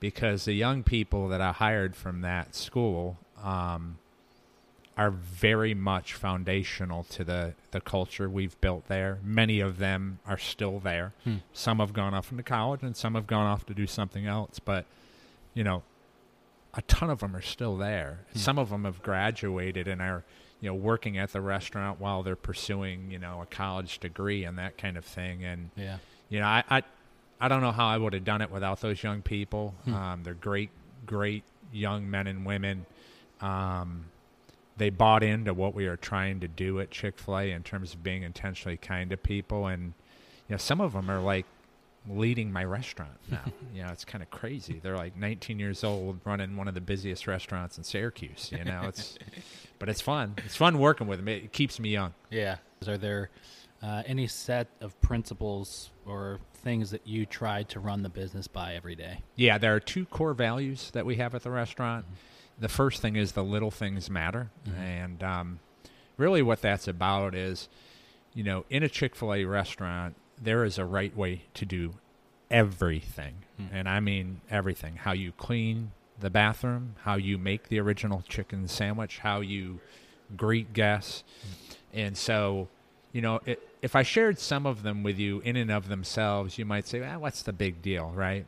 because 0.00 0.44
the 0.46 0.54
young 0.54 0.82
people 0.82 1.28
that 1.28 1.40
I 1.40 1.52
hired 1.52 1.94
from 1.94 2.22
that 2.22 2.54
school 2.54 3.18
um, 3.42 3.98
are 4.96 5.10
very 5.10 5.74
much 5.74 6.14
foundational 6.14 7.04
to 7.04 7.24
the, 7.24 7.54
the 7.70 7.80
culture 7.80 8.28
we've 8.28 8.60
built 8.60 8.88
there. 8.88 9.18
Many 9.22 9.60
of 9.60 9.78
them 9.78 10.18
are 10.26 10.38
still 10.38 10.78
there. 10.78 11.12
Hmm. 11.24 11.36
Some 11.52 11.78
have 11.78 11.92
gone 11.92 12.14
off 12.14 12.30
into 12.30 12.42
college, 12.42 12.82
and 12.82 12.96
some 12.96 13.14
have 13.14 13.26
gone 13.26 13.46
off 13.46 13.64
to 13.66 13.74
do 13.74 13.86
something 13.86 14.26
else. 14.26 14.58
But 14.58 14.86
you 15.54 15.64
know, 15.64 15.82
a 16.74 16.82
ton 16.82 17.10
of 17.10 17.20
them 17.20 17.36
are 17.36 17.42
still 17.42 17.76
there. 17.76 18.20
Hmm. 18.32 18.38
Some 18.38 18.58
of 18.58 18.70
them 18.70 18.84
have 18.84 19.02
graduated 19.02 19.86
and 19.86 20.00
are, 20.00 20.24
you 20.60 20.70
know, 20.70 20.74
working 20.74 21.18
at 21.18 21.32
the 21.32 21.40
restaurant 21.40 22.00
while 22.00 22.22
they're 22.22 22.36
pursuing, 22.36 23.10
you 23.10 23.18
know, 23.18 23.40
a 23.42 23.46
college 23.46 23.98
degree 23.98 24.44
and 24.44 24.58
that 24.58 24.78
kind 24.78 24.96
of 24.96 25.04
thing. 25.04 25.44
And 25.44 25.70
yeah 25.76 25.98
you 26.30 26.40
know, 26.40 26.46
I 26.46 26.64
I, 26.70 26.82
I 27.40 27.48
don't 27.48 27.62
know 27.62 27.72
how 27.72 27.86
I 27.86 27.96
would 27.96 28.12
have 28.12 28.24
done 28.24 28.42
it 28.42 28.50
without 28.50 28.80
those 28.80 29.02
young 29.02 29.22
people. 29.22 29.74
Hmm. 29.84 29.94
Um, 29.94 30.22
they're 30.22 30.34
great, 30.34 30.70
great 31.06 31.44
young 31.72 32.10
men 32.10 32.26
and 32.26 32.44
women. 32.44 32.86
Um, 33.40 34.06
they 34.76 34.90
bought 34.90 35.22
into 35.22 35.52
what 35.54 35.74
we 35.74 35.86
are 35.86 35.96
trying 35.96 36.40
to 36.40 36.48
do 36.48 36.80
at 36.80 36.90
Chick 36.90 37.18
Fil 37.18 37.38
A 37.38 37.50
in 37.50 37.62
terms 37.62 37.94
of 37.94 38.02
being 38.02 38.22
intentionally 38.22 38.76
kind 38.76 39.10
to 39.10 39.16
people, 39.16 39.66
and 39.66 39.92
you 40.48 40.54
know, 40.54 40.56
some 40.56 40.80
of 40.80 40.92
them 40.92 41.10
are 41.10 41.20
like 41.20 41.46
leading 42.08 42.50
my 42.50 42.64
restaurant 42.64 43.18
now. 43.30 43.44
you 43.74 43.82
know, 43.82 43.88
it's 43.90 44.04
kind 44.04 44.22
of 44.22 44.30
crazy. 44.30 44.80
They're 44.82 44.96
like 44.96 45.16
19 45.16 45.58
years 45.58 45.84
old, 45.84 46.20
running 46.24 46.56
one 46.56 46.68
of 46.68 46.74
the 46.74 46.80
busiest 46.80 47.26
restaurants 47.26 47.78
in 47.78 47.84
Syracuse. 47.84 48.50
You 48.56 48.64
know, 48.64 48.82
it's 48.86 49.18
but 49.78 49.88
it's 49.88 50.00
fun. 50.00 50.34
It's 50.44 50.56
fun 50.56 50.78
working 50.78 51.06
with 51.06 51.18
them. 51.18 51.28
It 51.28 51.52
keeps 51.52 51.78
me 51.78 51.90
young. 51.90 52.14
Yeah. 52.30 52.56
Are 52.86 52.96
there 52.96 53.30
uh, 53.82 54.02
any 54.06 54.26
set 54.26 54.68
of 54.80 54.98
principles 55.00 55.90
or 56.06 56.40
things 56.60 56.90
that 56.90 57.06
you 57.06 57.26
try 57.26 57.62
to 57.64 57.80
run 57.80 58.02
the 58.02 58.08
business 58.08 58.46
by 58.48 58.74
every 58.74 58.94
day? 58.94 59.22
Yeah, 59.36 59.58
there 59.58 59.74
are 59.74 59.80
two 59.80 60.04
core 60.06 60.34
values 60.34 60.90
that 60.92 61.04
we 61.06 61.16
have 61.16 61.34
at 61.34 61.42
the 61.42 61.50
restaurant. 61.50 62.04
The 62.58 62.68
first 62.68 63.00
thing 63.00 63.16
is 63.16 63.32
the 63.32 63.44
little 63.44 63.70
things 63.70 64.10
matter, 64.10 64.50
Mhm. 64.68 64.78
and 64.78 65.22
um, 65.22 65.60
really 66.16 66.42
what 66.42 66.60
that's 66.60 66.86
about 66.86 67.34
is, 67.34 67.68
you 68.34 68.42
know, 68.44 68.64
in 68.70 68.82
a 68.82 68.88
Chick 68.88 69.16
Fil 69.16 69.32
A 69.34 69.44
restaurant, 69.44 70.14
there 70.40 70.64
is 70.64 70.78
a 70.78 70.84
right 70.84 71.16
way 71.16 71.42
to 71.54 71.64
do 71.64 71.94
everything, 72.50 73.36
Hmm. 73.56 73.66
and 73.72 73.88
I 73.88 74.00
mean 74.00 74.40
everything. 74.50 74.96
How 74.96 75.12
you 75.12 75.32
clean 75.32 75.92
the 76.18 76.30
bathroom, 76.30 76.96
how 77.04 77.14
you 77.14 77.38
make 77.38 77.68
the 77.68 77.78
original 77.78 78.22
chicken 78.28 78.68
sandwich, 78.68 79.18
how 79.20 79.40
you 79.40 79.80
greet 80.36 80.72
guests, 80.74 81.24
and 81.94 82.16
so 82.16 82.68
you 83.12 83.20
know, 83.20 83.40
it, 83.46 83.66
if 83.82 83.96
I 83.96 84.02
shared 84.02 84.38
some 84.38 84.66
of 84.66 84.82
them 84.82 85.02
with 85.02 85.18
you 85.18 85.40
in 85.40 85.56
and 85.56 85.70
of 85.70 85.88
themselves, 85.88 86.58
you 86.58 86.64
might 86.64 86.86
say, 86.86 87.02
ah, 87.02 87.18
what's 87.18 87.42
the 87.42 87.52
big 87.52 87.82
deal, 87.82 88.12
right? 88.14 88.46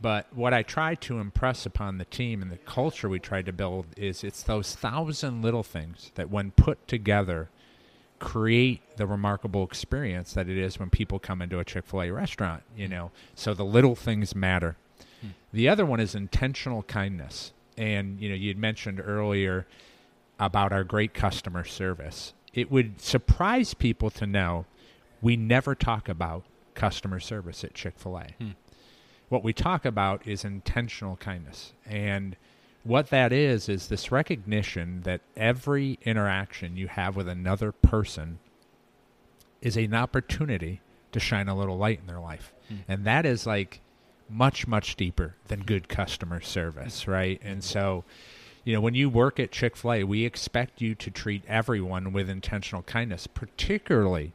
But 0.00 0.26
what 0.34 0.52
I 0.52 0.62
try 0.62 0.94
to 0.96 1.18
impress 1.20 1.64
upon 1.64 1.98
the 1.98 2.04
team 2.04 2.42
and 2.42 2.50
the 2.50 2.58
culture 2.58 3.08
we 3.08 3.18
try 3.18 3.42
to 3.42 3.52
build 3.52 3.86
is 3.96 4.22
it's 4.22 4.42
those 4.42 4.74
thousand 4.74 5.42
little 5.42 5.62
things 5.62 6.10
that, 6.16 6.30
when 6.30 6.50
put 6.50 6.86
together, 6.86 7.48
create 8.18 8.80
the 8.96 9.06
remarkable 9.06 9.64
experience 9.64 10.34
that 10.34 10.48
it 10.48 10.58
is 10.58 10.78
when 10.78 10.90
people 10.90 11.18
come 11.18 11.40
into 11.40 11.58
a 11.58 11.64
Chick 11.64 11.86
fil 11.86 12.02
A 12.02 12.10
restaurant, 12.10 12.62
you 12.76 12.88
know. 12.88 13.10
So 13.34 13.54
the 13.54 13.64
little 13.64 13.94
things 13.94 14.34
matter. 14.34 14.76
Hmm. 15.20 15.28
The 15.52 15.68
other 15.68 15.86
one 15.86 16.00
is 16.00 16.14
intentional 16.14 16.82
kindness. 16.82 17.52
And, 17.78 18.20
you 18.20 18.28
know, 18.28 18.34
you 18.34 18.48
had 18.48 18.58
mentioned 18.58 19.02
earlier 19.04 19.66
about 20.38 20.72
our 20.72 20.84
great 20.84 21.14
customer 21.14 21.64
service. 21.64 22.32
It 22.56 22.70
would 22.70 23.00
surprise 23.00 23.74
people 23.74 24.10
to 24.10 24.26
know 24.26 24.64
we 25.20 25.36
never 25.36 25.74
talk 25.74 26.08
about 26.08 26.42
customer 26.74 27.20
service 27.20 27.62
at 27.62 27.74
Chick 27.74 27.94
fil 27.96 28.18
A. 28.18 28.26
Hmm. 28.38 28.50
What 29.28 29.44
we 29.44 29.52
talk 29.52 29.84
about 29.84 30.26
is 30.26 30.44
intentional 30.44 31.16
kindness. 31.16 31.72
And 31.84 32.36
what 32.82 33.10
that 33.10 33.32
is, 33.32 33.68
is 33.68 33.88
this 33.88 34.10
recognition 34.10 35.02
that 35.02 35.20
every 35.36 35.98
interaction 36.04 36.76
you 36.76 36.88
have 36.88 37.16
with 37.16 37.28
another 37.28 37.72
person 37.72 38.38
is 39.60 39.76
an 39.76 39.94
opportunity 39.94 40.80
to 41.12 41.20
shine 41.20 41.48
a 41.48 41.56
little 41.56 41.76
light 41.76 41.98
in 42.00 42.06
their 42.06 42.20
life. 42.20 42.52
Hmm. 42.68 42.76
And 42.88 43.04
that 43.04 43.26
is 43.26 43.46
like 43.46 43.80
much 44.28 44.66
much 44.66 44.96
deeper 44.96 45.36
than 45.48 45.60
good 45.60 45.88
customer 45.88 46.40
service, 46.40 47.06
right? 47.06 47.40
And 47.42 47.62
so, 47.62 48.04
you 48.66 48.72
know, 48.72 48.80
when 48.80 48.94
you 48.94 49.08
work 49.08 49.38
at 49.38 49.52
Chick 49.52 49.76
Fil 49.76 49.92
A, 49.92 50.04
we 50.04 50.24
expect 50.24 50.82
you 50.82 50.96
to 50.96 51.08
treat 51.08 51.44
everyone 51.46 52.12
with 52.12 52.28
intentional 52.28 52.82
kindness, 52.82 53.28
particularly 53.28 54.32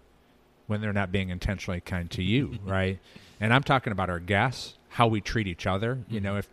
when 0.67 0.79
they're 0.79 0.93
not 0.93 1.11
being 1.11 1.27
intentionally 1.27 1.81
kind 1.81 2.09
to 2.11 2.23
you, 2.23 2.57
right? 2.65 2.97
And 3.41 3.53
I'm 3.53 3.61
talking 3.61 3.91
about 3.91 4.09
our 4.09 4.21
guests, 4.21 4.75
how 4.87 5.07
we 5.07 5.19
treat 5.19 5.47
each 5.47 5.67
other. 5.67 5.99
You 6.07 6.21
know, 6.21 6.29
mm-hmm. 6.31 6.39
if 6.39 6.49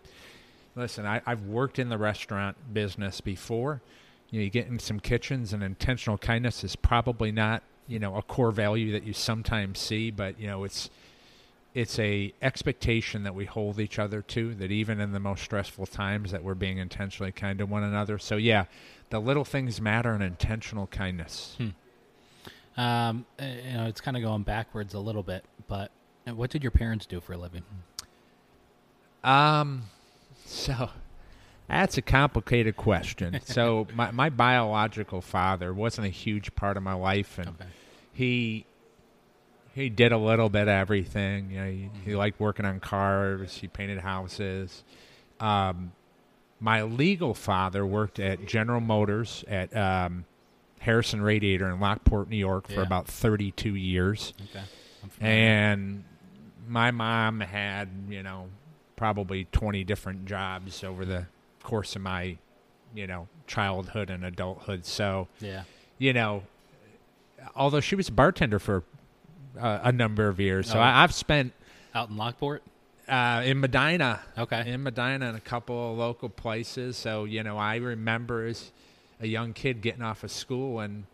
listen, 0.75 1.07
I, 1.07 1.23
I've 1.25 1.43
worked 1.43 1.79
in 1.79 1.89
the 1.89 1.99
restaurant 1.99 2.57
business 2.75 3.21
before. 3.21 3.81
You 4.31 4.41
know, 4.41 4.45
you 4.45 4.51
get 4.51 4.67
in 4.67 4.81
some 4.81 4.99
kitchens, 4.99 5.53
and 5.53 5.63
intentional 5.63 6.19
kindness 6.19 6.65
is 6.65 6.75
probably 6.75 7.31
not 7.31 7.63
you 7.87 8.01
know 8.01 8.17
a 8.17 8.23
core 8.23 8.51
value 8.51 8.91
that 8.91 9.05
you 9.05 9.13
sometimes 9.13 9.79
see, 9.79 10.11
but 10.11 10.41
you 10.41 10.49
know 10.49 10.65
it's 10.65 10.91
it's 11.75 11.99
a 11.99 12.33
expectation 12.43 13.23
that 13.25 13.35
we 13.35 13.45
hold 13.45 13.79
each 13.79 13.99
other 13.99 14.23
to 14.23 14.55
that 14.55 14.71
even 14.71 15.01
in 15.01 15.13
the 15.13 15.21
most 15.21 15.43
stressful 15.45 15.87
times 15.87 16.31
that 16.33 16.43
we're 16.43 16.55
being 16.55 16.79
intentionally 16.79 17.31
kind 17.33 17.59
to 17.59 17.67
one 17.67 17.83
another 17.83 18.19
so 18.19 18.37
yeah 18.37 18.65
the 19.11 19.21
little 19.21 19.45
things 19.45 19.81
matter 19.81 20.13
and 20.13 20.23
intentional 20.23 20.87
kindness 20.89 21.57
Um, 22.77 23.27
uh, 23.41 23.45
you 23.45 23.73
know, 23.73 23.87
it's 23.87 24.01
kind 24.01 24.17
of 24.17 24.23
going 24.23 24.43
backwards 24.45 24.95
a 24.95 25.01
little 25.01 25.25
bit, 25.25 25.45
but 25.67 25.91
uh, 26.29 26.35
what 26.35 26.51
did 26.51 26.63
your 26.63 26.71
parents 26.71 27.07
do 27.07 27.21
for 27.21 27.33
a 27.33 27.37
living? 27.37 27.63
Um, 29.25 29.85
so 30.45 30.91
that's 31.69 31.99
a 31.99 32.03
complicated 32.03 32.77
question. 32.77 33.41
so 33.45 33.87
my 33.95 34.11
my 34.13 34.31
biological 34.31 35.21
father 35.21 35.75
wasn't 35.75 36.07
a 36.07 36.11
huge 36.11 36.55
part 36.55 36.77
of 36.77 36.83
my 36.83 36.95
life, 36.95 37.39
and 37.39 37.49
Okay. 37.49 37.67
he 38.13 38.65
he 39.79 39.89
did 39.89 40.13
a 40.13 40.19
little 40.19 40.49
bit 40.49 40.63
of 40.63 40.69
everything. 40.69 41.51
You 41.51 41.59
know, 41.61 41.71
he, 41.71 41.91
he 42.05 42.17
liked 42.17 42.41
working 42.41 42.65
on 42.67 42.81
cars. 42.81 43.57
He 43.57 43.69
painted 43.69 43.99
houses. 44.01 44.83
Um, 45.41 45.93
my 46.61 46.83
legal 46.83 47.35
father 47.35 47.87
worked 47.87 48.19
at 48.19 48.45
General 48.47 48.81
Motors 48.81 49.45
at 49.47 49.75
um, 49.77 50.25
Harrison 50.81 51.23
Radiator 51.23 51.69
in 51.71 51.79
Lockport, 51.81 52.29
New 52.29 52.37
York, 52.37 52.67
for 52.67 52.75
Yeah. 52.75 52.83
about 52.83 53.07
thirty-two 53.07 53.75
years. 53.77 54.33
Okay. 54.51 54.65
And 55.21 56.05
my 56.69 56.91
mom 56.91 57.41
had, 57.41 57.89
you 58.09 58.23
know, 58.23 58.49
probably 58.97 59.47
20 59.53 59.85
different 59.85 60.27
jobs 60.27 60.83
over 60.85 61.05
the 61.05 61.27
course 61.63 61.95
of 61.97 62.03
my, 62.03 62.37
you 62.95 63.07
know, 63.07 63.29
childhood 63.47 64.11
and 64.11 64.25
adulthood. 64.25 64.85
So, 64.85 65.29
yeah. 65.41 65.63
you 65.99 66.13
know, 66.13 66.43
although 67.57 67.81
she 67.81 67.95
was 67.95 68.09
a 68.09 68.13
bartender 68.13 68.59
for 68.59 68.83
uh, 69.59 69.81
a 69.85 69.93
number 69.93 70.29
of 70.29 70.39
years. 70.41 70.69
So 70.71 70.79
Oh. 70.79 70.81
I, 70.83 71.03
I've 71.03 71.15
spent 71.15 71.53
Out 71.95 72.09
in 72.11 72.17
Lockport. 72.17 72.63
uh, 73.09 73.43
in 73.45 73.61
Medina, 73.61 74.21
Okay. 74.37 74.71
in 74.71 74.83
Medina 74.83 75.27
and 75.29 75.37
a 75.37 75.41
couple 75.41 75.93
of 75.93 75.99
local 75.99 76.29
places. 76.29 76.97
So, 76.97 77.25
you 77.25 77.43
know, 77.43 77.57
I 77.59 77.77
remember 77.77 78.47
as 78.47 78.71
a 79.21 79.27
young 79.27 79.53
kid 79.53 79.81
getting 79.81 80.03
off 80.03 80.23
of 80.25 80.31
school 80.31 80.81
and 80.81 81.05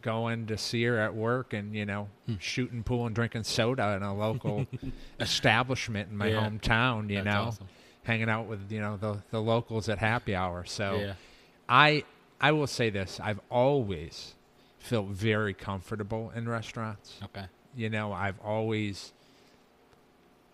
going 0.00 0.46
to 0.48 0.58
see 0.58 0.82
her 0.84 0.98
at 0.98 1.14
work 1.14 1.52
and, 1.52 1.74
you 1.74 1.86
know, 1.86 2.08
Hmm. 2.26 2.34
shooting 2.40 2.82
pool 2.82 3.06
and 3.06 3.14
drinking 3.14 3.44
soda 3.44 3.94
in 3.96 4.02
a 4.02 4.12
local 4.14 4.66
establishment 5.20 6.10
in 6.10 6.16
my 6.16 6.28
Yeah. 6.28 6.48
hometown, 6.48 7.08
you 7.08 7.16
That's 7.22 7.24
know, 7.26 7.42
awesome. 7.44 7.68
hanging 8.04 8.28
out 8.28 8.46
with, 8.46 8.70
you 8.72 8.80
know, 8.80 8.96
the, 8.96 9.18
the 9.30 9.40
locals 9.40 9.88
at 9.88 9.98
happy 9.98 10.34
hour. 10.34 10.64
So 10.64 10.96
Yeah. 10.96 11.14
I, 11.68 12.04
I 12.40 12.50
will 12.52 12.66
say 12.66 12.90
this 12.90 13.20
I've 13.22 13.40
always 13.50 14.34
felt 14.80 15.06
very 15.08 15.54
comfortable 15.54 16.32
in 16.34 16.48
restaurants 16.48 17.20
Okay. 17.22 17.46
You 17.76 17.88
know 17.90 18.12
i've 18.12 18.38
always 18.40 19.12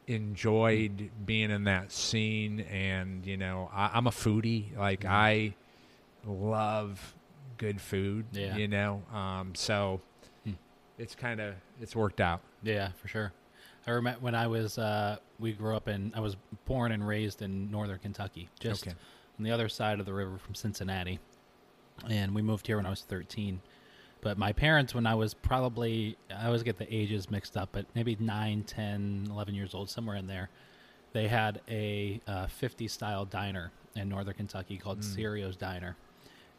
enjoyed 0.06 1.10
being 1.26 1.50
in 1.50 1.64
that 1.64 1.92
scene 1.92 2.60
and 2.60 3.26
you 3.26 3.36
know 3.36 3.70
I, 3.72 3.90
i'm 3.94 4.06
a 4.06 4.10
foodie 4.10 4.76
like 4.76 5.00
Mhm. 5.00 5.08
i 5.10 5.54
love 6.26 7.14
good 7.58 7.80
food 7.80 8.24
Yeah. 8.32 8.56
you 8.56 8.68
know 8.68 9.02
um 9.12 9.54
so 9.54 10.00
Hmm. 10.44 10.52
it's 10.96 11.14
kind 11.14 11.40
of 11.40 11.54
it's 11.80 11.94
worked 11.94 12.20
out 12.20 12.40
Yeah, 12.62 12.90
for 12.92 13.06
sure. 13.08 13.32
I 13.86 13.92
remember 13.92 14.20
when 14.20 14.34
I 14.34 14.46
was 14.48 14.76
uh, 14.78 15.16
we 15.38 15.52
grew 15.52 15.74
up 15.76 15.88
in 15.88 16.12
I 16.14 16.20
was 16.20 16.36
born 16.66 16.92
and 16.92 17.06
raised 17.06 17.40
in 17.40 17.70
northern 17.70 17.98
Kentucky, 17.98 18.48
just 18.60 18.86
Okay. 18.86 18.94
on 19.38 19.44
the 19.44 19.50
other 19.50 19.68
side 19.68 19.98
of 20.00 20.04
the 20.06 20.12
river 20.12 20.36
from 20.38 20.54
Cincinnati. 20.54 21.20
And 22.08 22.34
we 22.34 22.42
moved 22.42 22.66
here 22.66 22.76
when 22.76 22.84
I 22.84 22.90
was 22.90 23.02
13. 23.02 23.60
But 24.20 24.36
my 24.38 24.52
parents 24.52 24.94
when 24.94 25.06
I 25.06 25.14
was 25.14 25.34
probably 25.34 26.16
I 26.36 26.46
always 26.46 26.62
get 26.62 26.76
the 26.78 26.92
ages 26.94 27.30
mixed 27.30 27.56
up, 27.56 27.70
but 27.72 27.86
maybe 27.94 28.16
9, 28.18 28.64
10, 28.64 29.28
11 29.30 29.54
years 29.54 29.74
old 29.74 29.88
somewhere 29.90 30.16
in 30.16 30.26
there. 30.26 30.48
They 31.12 31.28
had 31.28 31.60
a 31.68 32.20
uh, 32.26 32.46
50 32.48 32.88
style 32.88 33.24
diner 33.24 33.70
in 33.96 34.08
northern 34.08 34.34
Kentucky 34.34 34.76
called 34.76 35.00
Mm. 35.00 35.14
Serio's 35.14 35.56
Diner. 35.56 35.96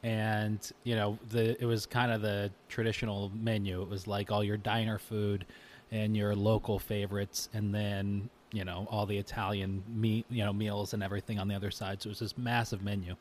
And, 0.01 0.59
you 0.85 0.95
know, 0.95 1.19
the 1.29 1.61
it 1.61 1.65
was 1.65 1.85
kind 1.85 2.11
of 2.11 2.21
the 2.21 2.51
traditional 2.69 3.31
menu. 3.35 3.81
It 3.81 3.89
was 3.89 4.07
like 4.07 4.31
all 4.31 4.43
your 4.43 4.57
diner 4.57 4.97
food 4.97 5.45
and 5.91 6.15
your 6.15 6.35
local 6.35 6.79
favorites 6.79 7.49
and 7.53 7.73
then 7.73 8.29
you 8.51 8.63
know 8.63 8.87
all 8.91 9.05
the 9.07 9.17
italian 9.17 9.83
meat 9.87 10.23
you 10.29 10.43
know 10.43 10.53
meals 10.53 10.93
and 10.93 11.01
everything 11.03 11.39
on 11.39 11.47
the 11.47 11.55
other 11.55 11.71
side 11.71 11.99
so 12.01 12.07
it 12.07 12.11
was 12.11 12.19
this 12.19 12.37
massive 12.37 12.83
menu 12.83 13.15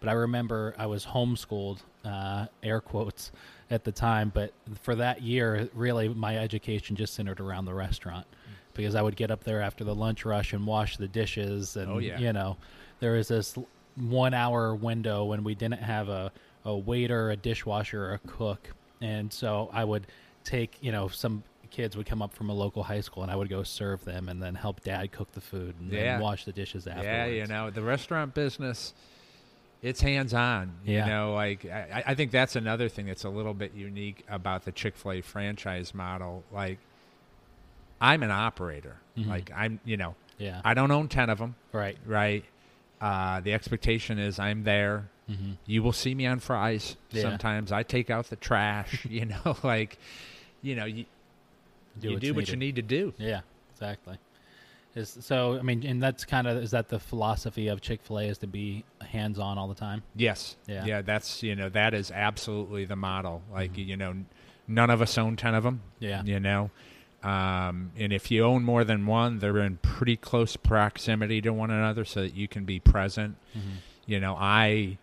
but 0.00 0.08
i 0.08 0.12
remember 0.12 0.74
i 0.78 0.86
was 0.86 1.04
homeschooled 1.06 1.78
uh, 2.04 2.46
air 2.62 2.80
quotes 2.80 3.32
at 3.70 3.84
the 3.84 3.92
time 3.92 4.30
but 4.34 4.52
for 4.80 4.94
that 4.94 5.20
year 5.22 5.68
really 5.74 6.08
my 6.08 6.38
education 6.38 6.96
just 6.96 7.14
centered 7.14 7.40
around 7.40 7.64
the 7.64 7.74
restaurant 7.74 8.26
because 8.74 8.94
i 8.94 9.02
would 9.02 9.16
get 9.16 9.30
up 9.30 9.44
there 9.44 9.60
after 9.60 9.84
the 9.84 9.94
lunch 9.94 10.24
rush 10.24 10.52
and 10.52 10.66
wash 10.66 10.96
the 10.96 11.08
dishes 11.08 11.76
and 11.76 11.90
Oh, 11.90 11.98
yeah. 11.98 12.18
you 12.18 12.32
know 12.32 12.56
there 13.00 13.12
was 13.12 13.28
this 13.28 13.56
one 13.96 14.32
hour 14.34 14.74
window 14.74 15.24
when 15.24 15.42
we 15.44 15.54
didn't 15.54 15.80
have 15.82 16.08
a, 16.08 16.30
a 16.64 16.76
waiter 16.76 17.30
a 17.30 17.36
dishwasher 17.36 18.04
or 18.06 18.14
a 18.14 18.18
cook 18.20 18.70
and 19.00 19.32
so 19.32 19.68
i 19.72 19.84
would 19.84 20.06
take 20.44 20.78
you 20.80 20.92
know 20.92 21.08
some 21.08 21.42
kids 21.70 21.94
would 21.98 22.06
come 22.06 22.22
up 22.22 22.32
from 22.32 22.48
a 22.48 22.54
local 22.54 22.82
high 22.82 23.00
school 23.02 23.22
and 23.22 23.30
i 23.30 23.36
would 23.36 23.50
go 23.50 23.62
serve 23.62 24.02
them 24.06 24.30
and 24.30 24.42
then 24.42 24.54
help 24.54 24.82
dad 24.82 25.12
cook 25.12 25.30
the 25.32 25.40
food 25.40 25.74
and 25.80 25.92
Yeah. 25.92 26.12
then 26.12 26.20
wash 26.22 26.46
the 26.46 26.52
dishes 26.52 26.86
afterwards 26.86 27.06
yeah 27.06 27.26
you 27.26 27.46
know 27.46 27.68
the 27.68 27.82
restaurant 27.82 28.32
business 28.32 28.94
it's 29.82 30.00
hands 30.00 30.34
on 30.34 30.72
Yeah. 30.84 31.04
you 31.04 31.10
know 31.12 31.34
like 31.34 31.64
I, 31.64 32.02
I 32.08 32.14
think 32.14 32.30
that's 32.32 32.56
another 32.56 32.88
thing 32.88 33.06
that's 33.06 33.24
a 33.24 33.28
little 33.28 33.54
bit 33.54 33.74
unique 33.74 34.24
about 34.28 34.64
the 34.64 34.72
chick-fil-a 34.72 35.20
franchise 35.20 35.94
model 35.94 36.42
like 36.52 36.78
i'm 38.00 38.22
an 38.22 38.30
operator. 38.30 38.96
Mhm. 39.16 39.26
like 39.28 39.50
i'm 39.54 39.80
you 39.84 39.96
know 39.96 40.14
yeah. 40.40 40.60
I 40.64 40.74
don't 40.74 40.92
own 40.92 41.08
10 41.08 41.30
of 41.30 41.38
them 41.38 41.56
right. 41.72 41.98
right? 42.06 42.44
Uh, 43.00 43.40
the 43.40 43.52
expectation 43.54 44.18
is 44.20 44.38
i'm 44.38 44.62
there. 44.64 45.08
Mm-hmm. 45.28 45.52
you 45.66 45.82
will 45.82 45.92
see 45.92 46.14
me 46.14 46.26
on 46.26 46.38
fries 46.38 46.96
Yeah. 47.10 47.22
sometimes. 47.22 47.70
I 47.70 47.82
take 47.82 48.08
out 48.08 48.30
the 48.30 48.36
trash 48.36 49.04
you 49.10 49.26
know 49.26 49.56
like 49.62 49.98
you 50.62 50.74
know 50.74 50.84
you 50.86 51.04
do 52.00 52.10
you 52.10 52.18
do 52.20 52.34
what 52.34 52.48
you 52.48 52.56
need 52.56 52.76
to 52.76 52.82
do. 52.82 53.12
Yeah 53.18 53.40
exactly 53.72 54.18
is 54.98 55.16
so 55.20 55.58
i 55.58 55.62
mean 55.62 55.84
and 55.86 56.02
that's 56.02 56.24
kind 56.24 56.46
of 56.46 56.56
is 56.58 56.70
that 56.72 56.88
the 56.88 56.98
philosophy 56.98 57.68
of 57.68 57.80
chick-fil-a 57.80 58.24
is 58.24 58.38
to 58.38 58.46
be 58.46 58.84
hands-on 59.00 59.56
all 59.58 59.68
the 59.68 59.74
time 59.74 60.02
Yes. 60.16 60.56
Yeah. 60.66 60.84
Yeah. 60.84 61.02
That's 61.02 61.42
you 61.42 61.54
know 61.56 61.68
that 61.70 61.94
is 61.94 62.10
absolutely 62.10 62.84
the 62.84 62.96
model. 62.96 63.42
Like 63.52 63.72
Mhm. 63.74 63.86
you 63.86 63.96
know, 63.96 64.14
none 64.66 64.90
of 64.90 65.00
us 65.00 65.16
own 65.16 65.36
ten 65.36 65.54
of 65.54 65.62
them. 65.64 65.80
yeah 66.00 66.22
You 66.24 66.40
know, 66.40 66.70
um, 67.22 67.90
and 67.96 68.12
if 68.12 68.30
you 68.30 68.44
own 68.44 68.62
more 68.64 68.84
than 68.84 69.06
one, 69.06 69.38
they're 69.38 69.58
in 69.58 69.78
pretty 69.78 70.16
close 70.16 70.56
proximity 70.56 71.40
to 71.42 71.52
one 71.52 71.70
another, 71.70 72.04
so 72.04 72.20
that 72.22 72.34
you 72.34 72.46
can 72.48 72.64
be 72.64 72.78
present. 72.80 73.36
mm-hmm. 73.56 73.76
You 74.06 74.20
know, 74.20 74.36
I 74.38 74.98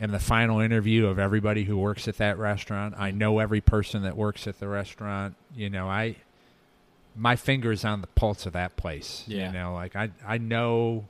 am 0.00 0.10
the 0.12 0.18
final 0.20 0.60
interview 0.60 1.06
of 1.06 1.18
everybody 1.18 1.64
who 1.64 1.76
works 1.78 2.06
at 2.08 2.18
that 2.18 2.38
restaurant. 2.38 2.94
I 2.98 3.10
know 3.10 3.38
every 3.38 3.60
person 3.60 4.02
that 4.02 4.16
works 4.16 4.46
at 4.46 4.60
the 4.60 4.68
restaurant. 4.68 5.34
You 5.54 5.70
know, 5.70 5.88
I 5.88 6.16
my 7.16 7.34
fingers 7.36 7.84
on 7.84 8.00
the 8.02 8.06
pulse 8.08 8.46
of 8.46 8.52
that 8.52 8.76
place. 8.76 9.24
Yeah. 9.26 9.46
You 9.48 9.52
know, 9.52 9.74
like 9.74 9.96
I 9.96 10.10
I 10.26 10.38
know 10.38 11.06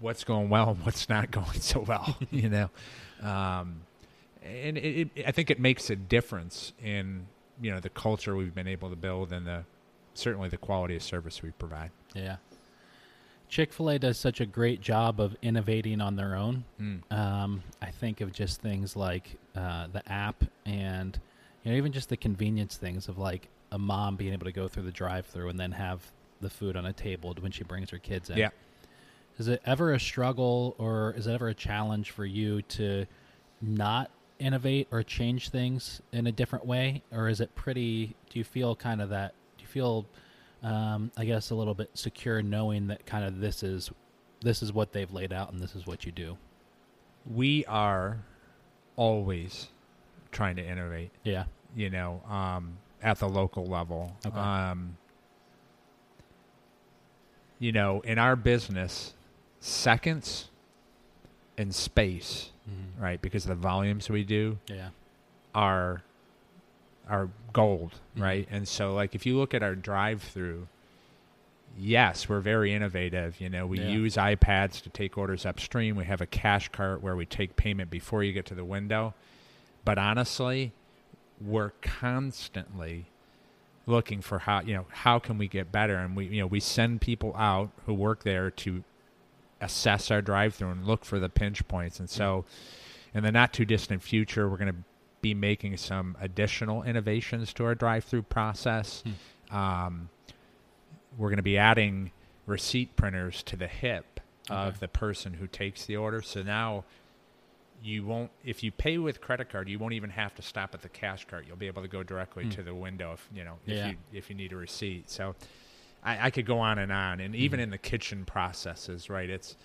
what's 0.00 0.24
going 0.24 0.48
well 0.48 0.70
and 0.70 0.84
what's 0.84 1.08
not 1.08 1.30
going 1.40 1.60
so 1.60 1.80
well. 1.80 2.16
you 2.30 2.48
know, 2.48 2.70
um, 3.22 3.82
and 4.42 4.76
it, 4.78 5.10
it, 5.14 5.26
I 5.26 5.32
think 5.32 5.50
it 5.50 5.60
makes 5.60 5.90
a 5.90 5.96
difference 5.96 6.72
in 6.82 7.26
you 7.60 7.70
know 7.70 7.80
the 7.80 7.88
culture 7.90 8.36
we've 8.36 8.54
been 8.54 8.68
able 8.68 8.90
to 8.90 8.96
build 8.96 9.32
and 9.32 9.46
the 9.46 9.64
certainly 10.14 10.48
the 10.48 10.56
quality 10.58 10.96
of 10.96 11.02
service 11.02 11.42
we 11.42 11.50
provide. 11.50 11.90
yeah 12.14 12.36
chick-fil-a 13.48 13.98
does 13.98 14.18
such 14.18 14.40
a 14.40 14.46
great 14.46 14.80
job 14.80 15.20
of 15.20 15.36
innovating 15.40 16.00
on 16.00 16.16
their 16.16 16.34
own 16.34 16.64
Mm. 16.80 17.00
Um, 17.12 17.62
I 17.80 17.90
think 17.90 18.20
of 18.20 18.32
just 18.32 18.60
things 18.60 18.96
like 18.96 19.36
uh, 19.54 19.86
the 19.92 20.02
app 20.10 20.42
and 20.64 21.18
you 21.66 21.72
know 21.72 21.76
even 21.76 21.92
just 21.92 22.08
the 22.08 22.16
convenience 22.16 22.76
things 22.76 23.08
of 23.08 23.18
like 23.18 23.48
a 23.72 23.78
mom 23.78 24.16
being 24.16 24.32
able 24.32 24.46
to 24.46 24.52
go 24.52 24.68
through 24.68 24.84
the 24.84 24.92
drive-through 24.92 25.48
and 25.48 25.58
then 25.58 25.72
have 25.72 26.00
the 26.40 26.48
food 26.48 26.76
on 26.76 26.86
a 26.86 26.92
table 26.92 27.34
when 27.40 27.50
she 27.50 27.64
brings 27.64 27.90
her 27.90 27.98
kids 27.98 28.30
in. 28.30 28.38
Yeah. 28.38 28.50
Is 29.38 29.48
it 29.48 29.60
ever 29.66 29.92
a 29.92 30.00
struggle 30.00 30.74
or 30.78 31.14
is 31.16 31.26
it 31.26 31.32
ever 31.32 31.48
a 31.48 31.54
challenge 31.54 32.12
for 32.12 32.24
you 32.24 32.62
to 32.62 33.06
not 33.60 34.10
innovate 34.38 34.86
or 34.90 35.02
change 35.02 35.48
things 35.48 36.00
in 36.12 36.26
a 36.26 36.32
different 36.32 36.64
way 36.64 37.02
or 37.10 37.28
is 37.28 37.40
it 37.40 37.54
pretty 37.54 38.14
do 38.30 38.38
you 38.38 38.44
feel 38.44 38.76
kind 38.76 39.02
of 39.02 39.08
that 39.10 39.34
do 39.58 39.62
you 39.62 39.68
feel 39.68 40.06
um, 40.62 41.12
I 41.16 41.24
guess, 41.24 41.50
a 41.50 41.54
little 41.54 41.74
bit 41.74 41.90
secure, 41.94 42.42
knowing 42.42 42.88
that 42.88 43.06
kind 43.06 43.24
of 43.24 43.40
this 43.40 43.62
is 43.62 43.90
this 44.40 44.62
is 44.62 44.72
what 44.72 44.92
they've 44.92 45.12
laid 45.12 45.32
out 45.32 45.52
and 45.52 45.60
this 45.60 45.74
is 45.74 45.86
what 45.86 46.04
you 46.04 46.12
do. 46.12 46.36
We 47.24 47.64
are 47.66 48.18
always 48.96 49.68
trying 50.30 50.56
to 50.56 50.64
innovate. 50.64 51.10
Yeah. 51.24 51.44
You 51.74 51.90
know, 51.90 52.22
um, 52.28 52.78
at 53.02 53.18
the 53.18 53.28
local 53.28 53.66
level. 53.66 54.16
Okay. 54.26 54.38
Um, 54.38 54.96
you 57.58 57.72
know, 57.72 58.00
in 58.00 58.18
our 58.18 58.36
business, 58.36 59.14
seconds 59.60 60.48
and 61.56 61.74
space, 61.74 62.50
Mhm. 62.68 63.02
right? 63.02 63.20
Because 63.22 63.44
of 63.44 63.48
the 63.48 63.54
volumes 63.54 64.08
we 64.10 64.24
do, 64.24 64.58
Yeah. 64.68 64.90
are 65.54 66.02
are 67.08 67.28
gold, 67.52 68.00
Mhm. 68.16 68.22
right? 68.22 68.48
And 68.50 68.66
so 68.66 68.92
like 68.92 69.14
if 69.14 69.24
you 69.24 69.36
look 69.38 69.54
at 69.54 69.62
our 69.62 69.76
drive-through, 69.76 70.66
yes, 71.78 72.28
we're 72.28 72.40
very 72.40 72.74
innovative, 72.74 73.40
you 73.40 73.48
know. 73.48 73.64
We 73.64 73.78
Yeah. 73.78 73.90
use 73.90 74.16
iPads 74.16 74.82
to 74.82 74.90
take 74.90 75.16
orders 75.16 75.46
upstream. 75.46 75.94
We 75.94 76.04
have 76.06 76.20
a 76.20 76.26
cash 76.26 76.68
cart 76.70 77.02
where 77.02 77.14
we 77.14 77.24
take 77.24 77.54
payment 77.54 77.90
before 77.90 78.24
you 78.24 78.32
get 78.32 78.44
to 78.46 78.56
the 78.56 78.64
window. 78.64 79.14
But 79.84 79.98
honestly, 79.98 80.72
we're 81.40 81.72
constantly 81.82 83.06
looking 83.86 84.20
for 84.20 84.40
how, 84.40 84.60
you 84.60 84.74
know, 84.74 84.86
how 84.90 85.18
can 85.18 85.38
we 85.38 85.46
get 85.48 85.70
better 85.70 85.96
and 85.96 86.16
we 86.16 86.26
you 86.26 86.40
know, 86.40 86.46
we 86.46 86.60
send 86.60 87.00
people 87.00 87.34
out 87.36 87.70
who 87.86 87.94
work 87.94 88.24
there 88.24 88.50
to 88.50 88.82
assess 89.60 90.10
our 90.10 90.20
drive-through 90.20 90.70
and 90.70 90.86
look 90.86 91.04
for 91.04 91.18
the 91.18 91.28
pinch 91.28 91.66
points. 91.68 92.00
And 92.00 92.10
so 92.10 92.44
in 93.14 93.22
the 93.22 93.32
not 93.32 93.52
too 93.52 93.64
distant 93.64 94.02
future, 94.02 94.48
we're 94.48 94.56
going 94.56 94.72
to 94.72 94.82
be 95.22 95.34
making 95.34 95.76
some 95.76 96.16
additional 96.20 96.82
innovations 96.82 97.52
to 97.54 97.64
our 97.64 97.74
drive-through 97.74 98.22
process. 98.22 99.02
Um, 99.50 100.10
we're 101.16 101.28
going 101.28 101.38
to 101.38 101.42
be 101.42 101.56
adding 101.56 102.10
receipt 102.44 102.94
printers 102.96 103.42
to 103.44 103.56
the 103.56 103.66
hip 103.66 104.20
of 104.50 104.78
the 104.80 104.88
person 104.88 105.34
who 105.34 105.46
takes 105.46 105.86
the 105.86 105.96
order. 105.96 106.22
So 106.22 106.42
now 106.42 106.84
you 107.82 108.04
won't, 108.04 108.30
if 108.44 108.62
you 108.62 108.72
pay 108.72 108.98
with 108.98 109.20
credit 109.20 109.50
card, 109.50 109.68
you 109.68 109.78
won't 109.78 109.92
even 109.94 110.10
have 110.10 110.34
to 110.36 110.42
stop 110.42 110.74
at 110.74 110.82
the 110.82 110.88
cash 110.88 111.24
cart. 111.26 111.44
You'll 111.46 111.56
be 111.56 111.66
able 111.66 111.82
to 111.82 111.88
go 111.88 112.02
directly 112.02 112.44
Hmm. 112.44 112.50
to 112.50 112.62
the 112.62 112.74
window 112.74 113.12
if 113.12 113.28
you 113.34 113.44
know 113.44 113.58
if 113.66 113.76
Yeah. 113.76 113.88
you 113.88 113.96
if 114.12 114.30
you 114.30 114.36
need 114.36 114.52
a 114.52 114.56
receipt. 114.56 115.10
So 115.10 115.34
I, 116.02 116.26
I 116.26 116.30
could 116.30 116.46
go 116.46 116.58
on 116.58 116.78
and 116.78 116.92
on, 116.92 117.20
and 117.20 117.34
even 117.34 117.60
in 117.60 117.70
the 117.70 117.78
kitchen 117.78 118.24
processes, 118.24 119.08
right? 119.10 119.28
It's 119.30 119.56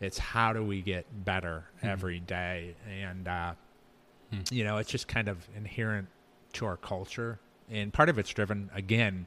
it's 0.00 0.18
how 0.18 0.52
do 0.52 0.62
we 0.62 0.82
get 0.82 1.06
better 1.24 1.64
every 1.82 2.20
day, 2.20 2.74
and 2.88 3.26
uh, 3.28 3.54
Hmm. 4.30 4.40
you 4.50 4.64
know, 4.64 4.78
it's 4.78 4.90
just 4.90 5.06
kind 5.08 5.28
of 5.28 5.48
inherent 5.56 6.08
to 6.54 6.66
our 6.66 6.76
culture, 6.76 7.38
and 7.70 7.92
part 7.92 8.08
of 8.08 8.18
it's 8.18 8.30
driven 8.30 8.70
again 8.74 9.26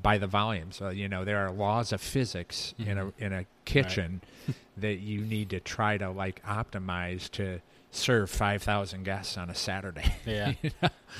by 0.00 0.18
the 0.18 0.26
volume. 0.26 0.72
So 0.72 0.90
you 0.90 1.08
know, 1.08 1.24
there 1.24 1.38
are 1.46 1.50
laws 1.50 1.92
of 1.92 2.00
physics 2.00 2.74
in 2.78 2.98
a 2.98 3.12
in 3.18 3.32
a 3.32 3.44
kitchen 3.64 4.20
that 4.76 5.00
you 5.00 5.20
need 5.20 5.50
to 5.50 5.60
try 5.60 5.98
to 5.98 6.10
like 6.10 6.42
optimize 6.44 7.30
to 7.32 7.60
serve 7.90 8.30
five 8.30 8.62
thousand 8.62 9.04
guests 9.04 9.36
on 9.36 9.50
a 9.50 9.54
Saturday. 9.54 10.14
Yeah. 10.26 10.52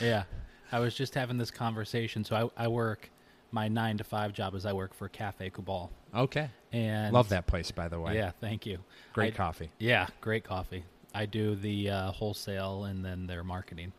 yeah. 0.00 0.24
I 0.70 0.80
was 0.80 0.94
just 0.94 1.14
having 1.14 1.38
this 1.38 1.50
conversation. 1.50 2.24
So 2.24 2.50
I, 2.56 2.64
I 2.64 2.68
work 2.68 3.10
my 3.52 3.68
nine 3.68 3.96
to 3.98 4.04
five 4.04 4.34
job 4.34 4.54
is 4.54 4.66
I 4.66 4.74
work 4.74 4.92
for 4.92 5.08
Cafe 5.08 5.48
Kubal. 5.50 5.88
okay, 6.14 6.50
And 6.72 7.14
love 7.14 7.30
that 7.30 7.46
place 7.46 7.70
by 7.70 7.88
the 7.88 7.98
way. 7.98 8.14
Yeah, 8.16 8.32
thank 8.40 8.66
you. 8.66 8.78
great 9.14 9.32
I- 9.32 9.36
coffee. 9.36 9.70
Yeah, 9.78 10.06
great 10.20 10.44
coffee. 10.44 10.84
I 11.14 11.24
do 11.24 11.54
the 11.54 11.88
uh, 11.88 12.12
wholesale 12.12 12.84
and 12.84 13.02
then 13.02 13.26
their 13.26 13.42
marketing. 13.42 13.92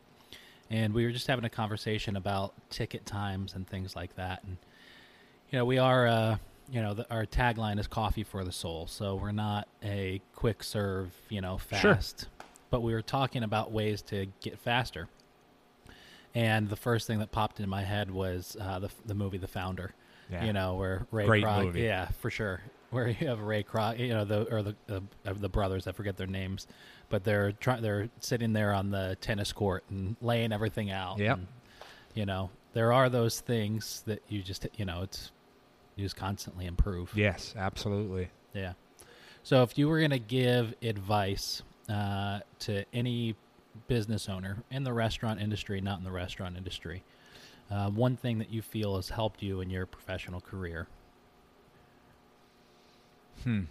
And 0.70 0.94
we 0.94 1.04
were 1.04 1.10
just 1.10 1.26
having 1.26 1.44
a 1.44 1.50
conversation 1.50 2.14
about 2.16 2.54
ticket 2.70 3.04
times 3.04 3.54
and 3.54 3.66
things 3.68 3.96
like 3.96 4.14
that. 4.14 4.44
And, 4.44 4.56
you 5.50 5.58
know, 5.58 5.64
we 5.64 5.78
are, 5.78 6.06
uh, 6.06 6.36
you 6.70 6.80
know, 6.80 6.94
the, 6.94 7.06
our 7.12 7.26
tagline 7.26 7.78
is 7.78 7.86
coffee 7.86 8.22
for 8.24 8.44
the 8.44 8.52
soul. 8.52 8.86
So 8.86 9.16
we're 9.16 9.32
not 9.32 9.68
a 9.82 10.20
quick 10.34 10.62
serve, 10.62 11.12
you 11.28 11.40
know, 11.40 11.58
fast. 11.58 12.20
Sure. 12.20 12.28
But 12.70 12.82
we 12.82 12.92
were 12.92 13.02
talking 13.02 13.42
about 13.42 13.72
ways 13.72 14.00
to 14.02 14.26
get 14.40 14.58
faster. 14.58 15.08
And 16.34 16.68
the 16.68 16.76
first 16.76 17.06
thing 17.08 17.18
that 17.18 17.32
popped 17.32 17.58
in 17.58 17.68
my 17.68 17.82
head 17.82 18.10
was 18.10 18.56
uh, 18.60 18.78
the, 18.78 18.90
the 19.04 19.14
movie 19.14 19.38
The 19.38 19.48
Founder 19.48 19.92
Yeah. 20.30 20.44
you 20.44 20.52
know, 20.52 20.76
where 20.76 21.06
Ray 21.10 21.26
Great 21.26 21.44
Kroc, 21.44 21.64
movie. 21.64 21.82
yeah, 21.82 22.08
for 22.20 22.30
sure. 22.30 22.60
Where 22.90 23.06
you 23.08 23.28
have 23.28 23.38
Ray 23.40 23.62
Kroc, 23.62 24.00
you 24.00 24.08
know, 24.08 24.24
the 24.24 24.52
or 24.52 24.62
the 24.64 24.74
uh, 24.90 24.98
the 25.24 25.48
brothers, 25.48 25.86
I 25.86 25.92
forget 25.92 26.16
their 26.16 26.26
names, 26.26 26.66
but 27.08 27.22
they're 27.22 27.52
trying, 27.52 27.82
they're 27.82 28.08
sitting 28.18 28.52
there 28.52 28.74
on 28.74 28.90
the 28.90 29.16
tennis 29.20 29.52
court 29.52 29.84
and 29.90 30.16
laying 30.20 30.52
everything 30.52 30.90
out. 30.90 31.18
Yep. 31.20 31.38
and, 31.38 31.46
you 32.14 32.26
know, 32.26 32.50
there 32.72 32.92
are 32.92 33.08
those 33.08 33.38
things 33.38 34.02
that 34.06 34.24
you 34.28 34.42
just, 34.42 34.66
you 34.76 34.84
know, 34.84 35.02
it's 35.02 35.30
just 36.00 36.16
constantly 36.16 36.66
improve. 36.66 37.12
Yes, 37.14 37.54
absolutely. 37.56 38.30
Yeah. 38.54 38.72
So 39.42 39.62
if 39.62 39.78
you 39.78 39.88
were 39.88 39.98
going 39.98 40.10
to 40.10 40.18
give 40.18 40.74
advice 40.82 41.62
uh, 41.88 42.40
to 42.60 42.84
any 42.92 43.36
business 43.88 44.28
owner 44.28 44.58
in 44.70 44.84
the 44.84 44.92
restaurant 44.92 45.40
industry, 45.40 45.80
not 45.80 45.98
in 45.98 46.04
the 46.04 46.10
restaurant 46.10 46.56
industry, 46.56 47.02
uh, 47.70 47.88
one 47.90 48.16
thing 48.16 48.38
that 48.38 48.50
you 48.50 48.62
feel 48.62 48.96
has 48.96 49.10
helped 49.10 49.42
you 49.42 49.60
in 49.60 49.70
your 49.70 49.86
professional 49.86 50.40
career. 50.40 50.88
Hmm. 53.44 53.62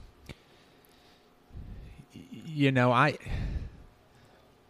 You 2.12 2.72
know, 2.72 2.92
I 2.92 3.18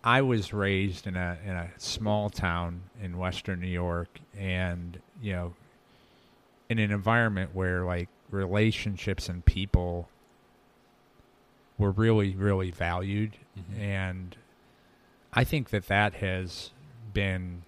I 0.03 0.21
was 0.21 0.53
raised 0.53 1.07
in 1.07 1.15
a 1.15 1.37
in 1.45 1.51
a 1.51 1.69
small 1.77 2.29
town 2.29 2.83
in 3.01 3.17
western 3.17 3.61
New 3.61 3.67
York 3.67 4.19
and, 4.37 4.99
you 5.21 5.33
know, 5.33 5.53
in 6.69 6.79
an 6.79 6.91
environment 6.91 7.51
where 7.53 7.83
like 7.83 8.07
relationships 8.29 9.27
and 9.27 9.43
people 9.43 10.07
were 11.77 11.91
really 11.91 12.35
really 12.35 12.71
valued 12.71 13.37
Mhm. 13.57 13.79
and 13.79 14.35
I 15.33 15.43
think 15.43 15.69
that 15.69 15.87
that 15.87 16.15
has 16.15 16.71
been 17.13 17.63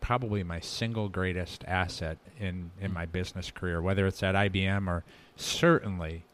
probably 0.00 0.42
my 0.42 0.60
single 0.60 1.08
greatest 1.08 1.64
asset 1.66 2.18
in 2.38 2.70
in 2.80 2.92
my 2.92 3.06
business 3.06 3.50
career 3.50 3.82
whether 3.82 4.06
it's 4.06 4.22
at 4.22 4.34
IBM 4.34 4.88
or 4.88 5.04
certainly 5.36 6.24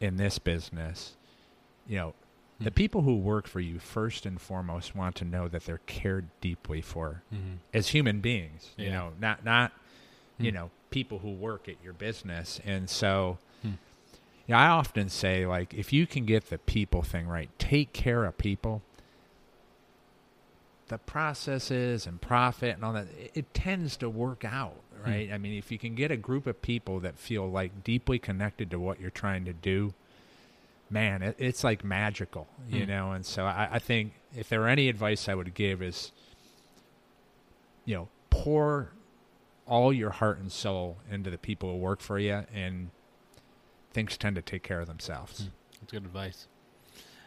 in 0.00 0.16
this 0.16 0.38
business 0.38 1.16
you 1.86 1.96
know 1.96 2.14
the 2.60 2.70
Mm. 2.72 2.74
people 2.74 3.02
who 3.02 3.16
work 3.16 3.46
for 3.46 3.60
you 3.60 3.78
first 3.78 4.26
and 4.26 4.40
foremost 4.40 4.94
want 4.96 5.14
to 5.16 5.24
know 5.24 5.46
that 5.48 5.64
they're 5.64 5.80
cared 5.86 6.26
deeply 6.40 6.82
for 6.82 7.22
Mm-hmm. 7.32 7.54
as 7.72 7.88
human 7.88 8.20
beings 8.20 8.72
you 8.76 8.90
know 8.90 9.12
not 9.18 9.44
not 9.44 9.72
you 10.38 10.50
Hmm. 10.50 10.56
know 10.56 10.70
people 10.90 11.18
who 11.20 11.30
work 11.30 11.68
at 11.68 11.76
your 11.82 11.92
business 11.92 12.60
and 12.64 12.88
so 12.88 13.38
Hmm. 13.62 13.68
you 14.46 14.54
know, 14.54 14.56
I 14.56 14.68
often 14.68 15.08
say 15.08 15.46
like 15.46 15.74
if 15.74 15.92
you 15.92 16.06
can 16.06 16.24
get 16.24 16.48
the 16.50 16.58
people 16.58 17.02
thing 17.02 17.26
right 17.26 17.50
take 17.58 17.92
care 17.92 18.24
of 18.24 18.38
people 18.38 18.82
the 20.88 20.98
processes 20.98 22.06
and 22.06 22.20
profit 22.20 22.74
and 22.74 22.84
all 22.84 22.94
that 22.94 23.06
it, 23.18 23.30
it 23.34 23.54
tends 23.54 23.96
to 23.98 24.08
work 24.08 24.44
out 24.44 24.76
right 25.04 25.30
i 25.32 25.36
mean 25.38 25.52
if 25.58 25.70
you 25.70 25.78
can 25.78 25.94
get 25.94 26.10
a 26.10 26.16
group 26.16 26.46
of 26.46 26.62
people 26.62 26.98
that 27.00 27.18
feel 27.18 27.46
like 27.48 27.84
deeply 27.84 28.18
connected 28.18 28.70
to 28.70 28.80
what 28.80 28.98
you're 29.00 29.10
trying 29.10 29.44
to 29.44 29.52
do 29.52 29.92
man 30.88 31.20
it, 31.22 31.36
it's 31.38 31.62
like 31.62 31.84
magical 31.84 32.46
you 32.70 32.84
Hmm. 32.84 32.90
know 32.90 33.12
and 33.12 33.26
so 33.26 33.44
I, 33.44 33.68
I 33.72 33.78
think 33.78 34.14
if 34.34 34.48
there 34.48 34.60
were 34.60 34.68
any 34.68 34.88
advice 34.88 35.28
i 35.28 35.34
would 35.34 35.52
give 35.52 35.82
is 35.82 36.10
you 37.84 37.94
know 37.96 38.08
pour 38.30 38.92
all 39.68 39.92
your 39.92 40.10
heart 40.10 40.38
and 40.38 40.50
soul 40.50 40.96
into 41.10 41.30
the 41.30 41.38
people 41.38 41.70
who 41.70 41.76
work 41.76 42.00
for 42.00 42.18
you 42.18 42.44
and 42.54 42.90
things 43.92 44.16
tend 44.16 44.36
to 44.36 44.42
take 44.42 44.62
care 44.62 44.80
of 44.80 44.86
themselves 44.86 45.42
Hmm. 45.42 45.48
That's 45.80 45.92
good 45.92 46.04
advice. 46.04 46.48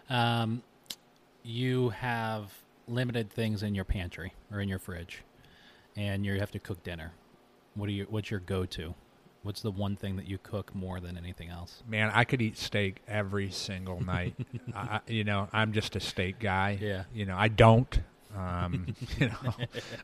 Um, 0.10 0.62
you 1.44 1.90
have 1.90 2.52
limited 2.88 3.32
things 3.32 3.64
in 3.64 3.74
your 3.76 3.86
pantry 3.86 4.34
or 4.52 4.60
in 4.60 4.68
your 4.68 4.78
fridge, 4.80 5.24
and 5.96 6.26
you 6.26 6.38
have 6.40 6.52
to 6.52 6.60
cook 6.60 6.84
dinner. 6.84 7.14
What 7.76 7.88
are 7.88 7.94
your 7.94 8.08
What's 8.08 8.30
your 8.30 8.42
go 8.42 8.66
to? 8.66 8.94
What's 9.44 9.62
the 9.62 9.72
one 9.72 9.96
thing 9.96 10.18
that 10.18 10.28
you 10.28 10.38
cook 10.38 10.76
more 10.76 11.00
than 11.00 11.18
anything 11.18 11.48
else? 11.50 11.82
man 11.88 12.12
i 12.14 12.24
could 12.26 12.42
eat 12.42 12.58
steak 12.58 12.98
every 13.08 13.50
single 13.50 14.04
night 14.04 14.36
I- 14.76 15.00
you 15.08 15.24
know 15.24 15.48
i'm 15.54 15.72
just 15.72 15.96
a 15.96 16.00
steak 16.02 16.38
guy 16.40 16.78
Yeah. 16.80 17.04
you 17.14 17.26
know 17.26 17.36
i 17.38 17.48
don't 17.48 18.02
um, 18.38 18.96
you 19.20 19.28
know 19.28 19.54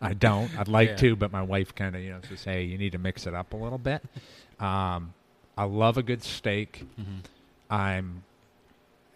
i 0.02 0.14
don't 0.14 0.50
i'd 0.60 0.68
like 0.68 0.90
Yeah. 0.90 0.96
to 0.98 1.16
but 1.16 1.32
my 1.32 1.42
wife 1.42 1.74
kind 1.76 1.96
of 1.96 2.02
you 2.02 2.12
know 2.12 2.20
says 2.28 2.44
hey 2.44 2.64
you 2.64 2.78
need 2.78 2.92
to 2.94 2.98
mix 2.98 3.26
it 3.28 3.34
up 3.34 3.54
a 3.54 3.58
little 3.58 3.78
bit 3.78 4.02
um, 4.60 5.14
i 5.58 5.64
love 5.64 5.98
a 5.98 6.04
good 6.04 6.24
steak 6.24 6.86
Mm-hmm. 7.00 7.18
i'm 7.70 8.24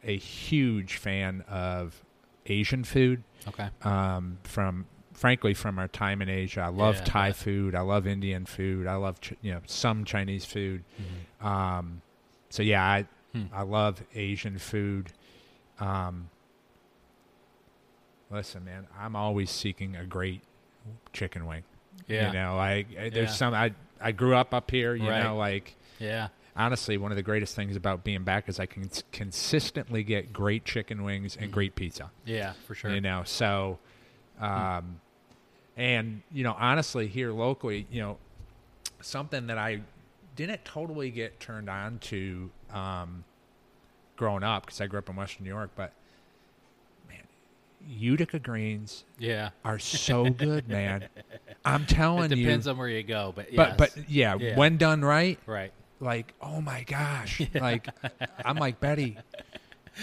a 0.03 0.16
huge 0.18 0.95
fan 0.95 1.43
of 1.49 2.03
asian 2.47 2.84
food 2.84 3.24
Okay. 3.47 3.70
um, 3.84 4.38
from 4.43 4.86
frankly 5.14 5.53
from 5.53 5.78
our 5.78 5.88
time 5.88 6.22
in 6.22 6.30
Asia. 6.30 6.62
I 6.62 6.70
love 6.70 6.95
Yeah, 6.95 7.03
Thai 7.03 7.28
bet. 7.30 7.36
food. 7.36 7.76
I 7.76 7.82
love 7.82 8.07
Indian 8.07 8.45
food. 8.45 8.88
I 8.88 8.95
love 8.95 9.20
ch- 9.22 9.34
you 9.41 9.51
know 9.51 9.59
some 9.68 10.03
Chinese 10.05 10.45
food. 10.45 10.84
Mhm. 11.41 11.45
Um, 11.45 12.01
so 12.49 12.64
yeah, 12.64 12.84
I 12.84 13.05
Hmm. 13.34 13.43
I 13.53 13.62
love 13.64 14.01
Asian 14.16 14.57
food. 14.57 15.12
Um, 15.80 16.30
listen, 18.32 18.63
man, 18.65 18.88
I'm 18.97 19.15
always 19.15 19.49
seeking 19.51 19.95
a 19.95 20.05
great 20.05 20.41
chicken 21.13 21.45
wing. 21.45 21.63
Yeah. 22.07 22.27
You 22.27 22.34
know, 22.34 22.57
I, 22.57 22.86
I 22.99 23.09
there's 23.09 23.29
Yeah. 23.29 23.36
some 23.36 23.53
I 23.53 23.73
I 23.99 24.11
grew 24.11 24.36
up 24.36 24.53
up 24.53 24.71
here. 24.71 24.95
You 24.95 25.09
Right. 25.09 25.23
know, 25.23 25.38
like 25.38 25.75
Yeah. 25.99 26.29
honestly, 26.55 26.97
one 26.97 27.11
of 27.11 27.15
the 27.17 27.23
greatest 27.23 27.55
things 27.55 27.75
about 27.75 28.03
being 28.03 28.23
back 28.23 28.49
is 28.49 28.59
I 28.59 28.65
can 28.65 28.89
consistently 29.11 30.03
get 30.03 30.34
great 30.34 30.65
chicken 30.65 31.03
wings 31.03 31.36
and 31.39 31.51
great 31.51 31.75
pizza. 31.75 32.11
Yeah, 32.25 32.53
for 32.65 32.73
sure. 32.75 32.93
You 32.93 33.01
know, 33.01 33.23
so, 33.25 33.79
um, 34.39 34.99
and 35.77 36.21
you 36.32 36.43
know, 36.43 36.55
honestly, 36.57 37.07
here 37.07 37.32
locally, 37.32 37.86
you 37.91 38.01
know, 38.01 38.17
something 39.01 39.47
that 39.47 39.57
I 39.57 39.82
didn't 40.36 40.63
totally 40.65 41.11
get 41.11 41.39
turned 41.39 41.69
on 41.69 41.99
to 41.99 42.49
um, 42.71 43.23
growing 44.15 44.43
up 44.43 44.65
because 44.65 44.82
I 44.82 44.88
grew 44.88 44.99
up 44.99 45.09
in 45.09 45.15
Western 45.15 45.43
New 45.43 45.49
York, 45.51 45.71
but 45.75 45.93
Utica 47.88 48.39
greens 48.39 49.03
Yeah. 49.19 49.49
are 49.65 49.79
so 49.79 50.29
good, 50.29 50.67
man. 50.67 51.07
I'm 51.65 51.86
telling 51.86 52.32
It 52.32 52.38
you. 52.38 52.45
depends 52.45 52.67
on 52.67 52.77
where 52.77 52.88
you 52.88 53.03
go, 53.03 53.34
but 53.36 53.47
but 53.55 53.69
yes. 53.69 53.77
but 53.77 54.09
yeah, 54.09 54.36
Yeah. 54.39 54.55
when 54.57 54.77
done 54.77 55.01
right, 55.03 55.39
right. 55.45 55.71
like 55.99 56.34
oh 56.41 56.61
my 56.61 56.84
gosh, 56.84 57.41
like 57.53 57.88
I'm 58.45 58.57
like 58.57 58.79
Betty, 58.79 59.17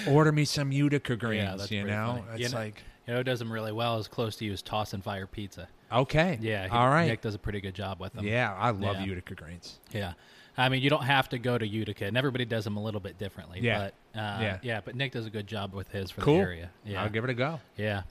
order 0.06 0.32
me 0.32 0.44
some 0.44 0.70
Utica 0.72 1.16
greens. 1.16 1.58
that's 1.58 1.70
you 1.70 1.84
know, 1.84 2.22
funny. 2.26 2.32
it's 2.32 2.40
You 2.40 2.48
know- 2.50 2.62
like 2.62 2.82
You 3.06 3.12
know, 3.14 3.18
who 3.20 3.24
does 3.24 3.38
them 3.38 3.50
really 3.52 3.72
well. 3.72 3.98
As 3.98 4.06
close 4.08 4.36
to 4.36 4.44
you 4.44 4.52
as 4.52 4.62
Toss 4.62 4.92
and 4.92 5.02
Fire 5.02 5.26
Pizza. 5.26 5.68
okay, 5.90 6.38
Yeah. 6.40 6.64
he- 6.64 6.70
all 6.70 6.88
right, 6.90 7.08
Nick 7.08 7.22
does 7.22 7.34
a 7.34 7.38
pretty 7.38 7.60
good 7.60 7.74
job 7.74 7.98
with 8.00 8.12
them. 8.12 8.24
yeah, 8.26 8.54
I 8.54 8.70
love 8.70 8.96
Yeah. 8.96 9.04
Utica 9.06 9.34
greens. 9.34 9.78
Yeah. 9.92 10.12
I 10.58 10.68
mean, 10.68 10.82
you 10.82 10.90
don't 10.90 11.04
have 11.04 11.28
to 11.30 11.38
go 11.38 11.56
to 11.56 11.66
Utica, 11.66 12.04
and 12.04 12.16
everybody 12.16 12.44
does 12.44 12.64
them 12.64 12.76
a 12.76 12.82
little 12.82 13.00
bit 13.00 13.16
differently. 13.16 13.60
Yeah. 13.62 13.78
But, 14.14 14.18
uh, 14.20 14.38
Yeah. 14.42 14.58
yeah. 14.62 14.80
But 14.84 14.96
Nick 14.96 15.12
does 15.12 15.24
a 15.24 15.30
good 15.30 15.46
job 15.46 15.72
with 15.72 15.88
his 15.92 16.10
for 16.10 16.20
Cool. 16.20 16.34
the 16.34 16.40
area. 16.40 16.70
Yeah. 16.84 17.02
I'll 17.02 17.08
give 17.08 17.22
it 17.24 17.30
a 17.30 17.34
go. 17.34 17.60
Yeah. 17.76 18.02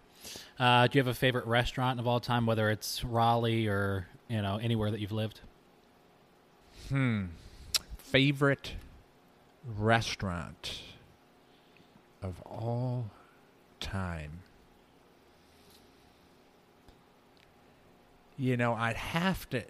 Uh, 0.57 0.87
do 0.87 0.97
you 0.97 1.03
have 1.03 1.07
a 1.07 1.13
favorite 1.13 1.45
restaurant 1.45 1.99
of 1.99 2.07
all 2.07 2.19
time, 2.19 2.45
whether 2.45 2.69
it's 2.71 3.03
Raleigh 3.03 3.67
or 3.67 4.07
you 4.29 4.41
know 4.41 4.57
anywhere 4.57 4.89
that 4.91 4.99
you've 4.99 5.11
lived? 5.11 5.41
Hmm. 6.89 7.25
Favorite 7.97 8.73
restaurant 9.77 10.81
of 12.21 12.41
all 12.43 13.11
time. 13.81 14.39
You 18.37 18.55
know, 18.57 18.73
I'd 18.73 18.95
have 18.97 19.49
to 19.49 19.63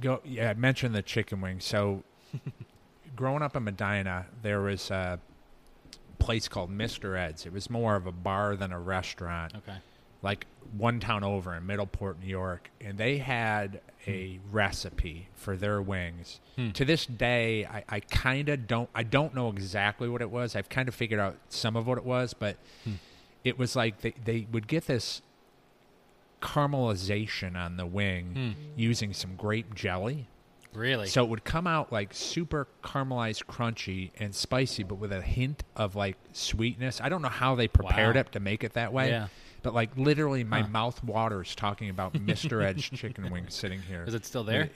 go. 0.00 0.20
Yeah, 0.24 0.50
I 0.50 0.54
mentioned 0.54 0.94
the 0.94 1.02
chicken 1.02 1.40
wings. 1.40 1.64
So, 1.64 2.02
growing 3.16 3.42
up 3.42 3.56
in 3.56 3.64
Medina, 3.64 4.26
there 4.42 4.60
was 4.60 4.90
a 4.90 5.18
place 6.18 6.48
called 6.48 6.70
Mr. 6.70 7.16
Ed's. 7.18 7.46
It 7.46 7.52
was 7.52 7.68
more 7.70 7.96
of 7.96 8.06
a 8.06 8.12
bar 8.12 8.56
than 8.56 8.72
a 8.72 8.78
restaurant 8.78 9.54
Okay. 9.56 9.78
like 10.22 10.46
one 10.76 11.00
town 11.00 11.24
over 11.24 11.54
in 11.54 11.64
Middleport, 11.66 12.20
New 12.20 12.26
York, 12.28 12.70
and 12.80 12.98
they 12.98 13.18
had 13.18 13.80
a 14.06 14.38
recipe 14.50 15.28
for 15.34 15.56
their 15.56 15.80
wings. 15.80 16.40
Hmm. 16.56 16.70
To 16.72 16.84
this 16.84 17.06
day, 17.06 17.64
I, 17.64 17.84
I 17.88 18.00
kind 18.00 18.48
of 18.48 18.66
don't 18.66 18.88
I 18.94 19.02
don't 19.04 19.34
know 19.34 19.48
exactly 19.48 20.08
what 20.08 20.20
it 20.20 20.30
was. 20.30 20.54
I've 20.56 20.68
kind 20.68 20.88
of 20.88 20.94
figured 20.94 21.20
out 21.20 21.36
some 21.48 21.76
of 21.76 21.86
what 21.86 21.98
it 21.98 22.04
was, 22.04 22.34
but 22.34 22.56
Hmm. 22.84 22.94
it 23.44 23.58
was 23.58 23.74
like 23.76 24.00
they, 24.00 24.14
they 24.24 24.46
would 24.52 24.66
get 24.66 24.86
this 24.86 25.22
caramelization 26.40 27.56
on 27.56 27.76
the 27.76 27.86
wing 27.86 28.54
Hmm. 28.56 28.78
using 28.80 29.12
some 29.12 29.34
grape 29.36 29.74
jelly. 29.74 30.26
Really? 30.74 31.08
So 31.08 31.24
it 31.24 31.30
would 31.30 31.44
come 31.44 31.66
out 31.66 31.92
like 31.92 32.12
super 32.14 32.68
caramelized, 32.84 33.44
crunchy, 33.46 34.10
and 34.18 34.34
spicy, 34.34 34.82
but 34.82 34.96
with 34.96 35.12
a 35.12 35.22
hint 35.22 35.64
of 35.76 35.96
like 35.96 36.16
sweetness. 36.32 37.00
I 37.00 37.08
don't 37.08 37.22
know 37.22 37.28
how 37.28 37.54
they 37.54 37.68
prepared 37.68 38.14
Wow. 38.16 38.20
it 38.20 38.32
to 38.32 38.40
make 38.40 38.62
it 38.64 38.74
that 38.74 38.92
way. 38.92 39.10
Yeah. 39.10 39.28
But 39.62 39.74
like 39.74 39.96
literally, 39.96 40.44
my 40.44 40.60
Huh. 40.62 40.68
mouth 40.68 41.02
waters 41.02 41.54
talking 41.54 41.90
about 41.90 42.12
Mr. 42.14 42.62
Ed's 42.62 42.82
chicken 42.88 43.30
wings 43.30 43.54
sitting 43.54 43.82
here. 43.82 44.04
Is 44.06 44.14
it 44.14 44.24
still 44.26 44.44
there? 44.44 44.70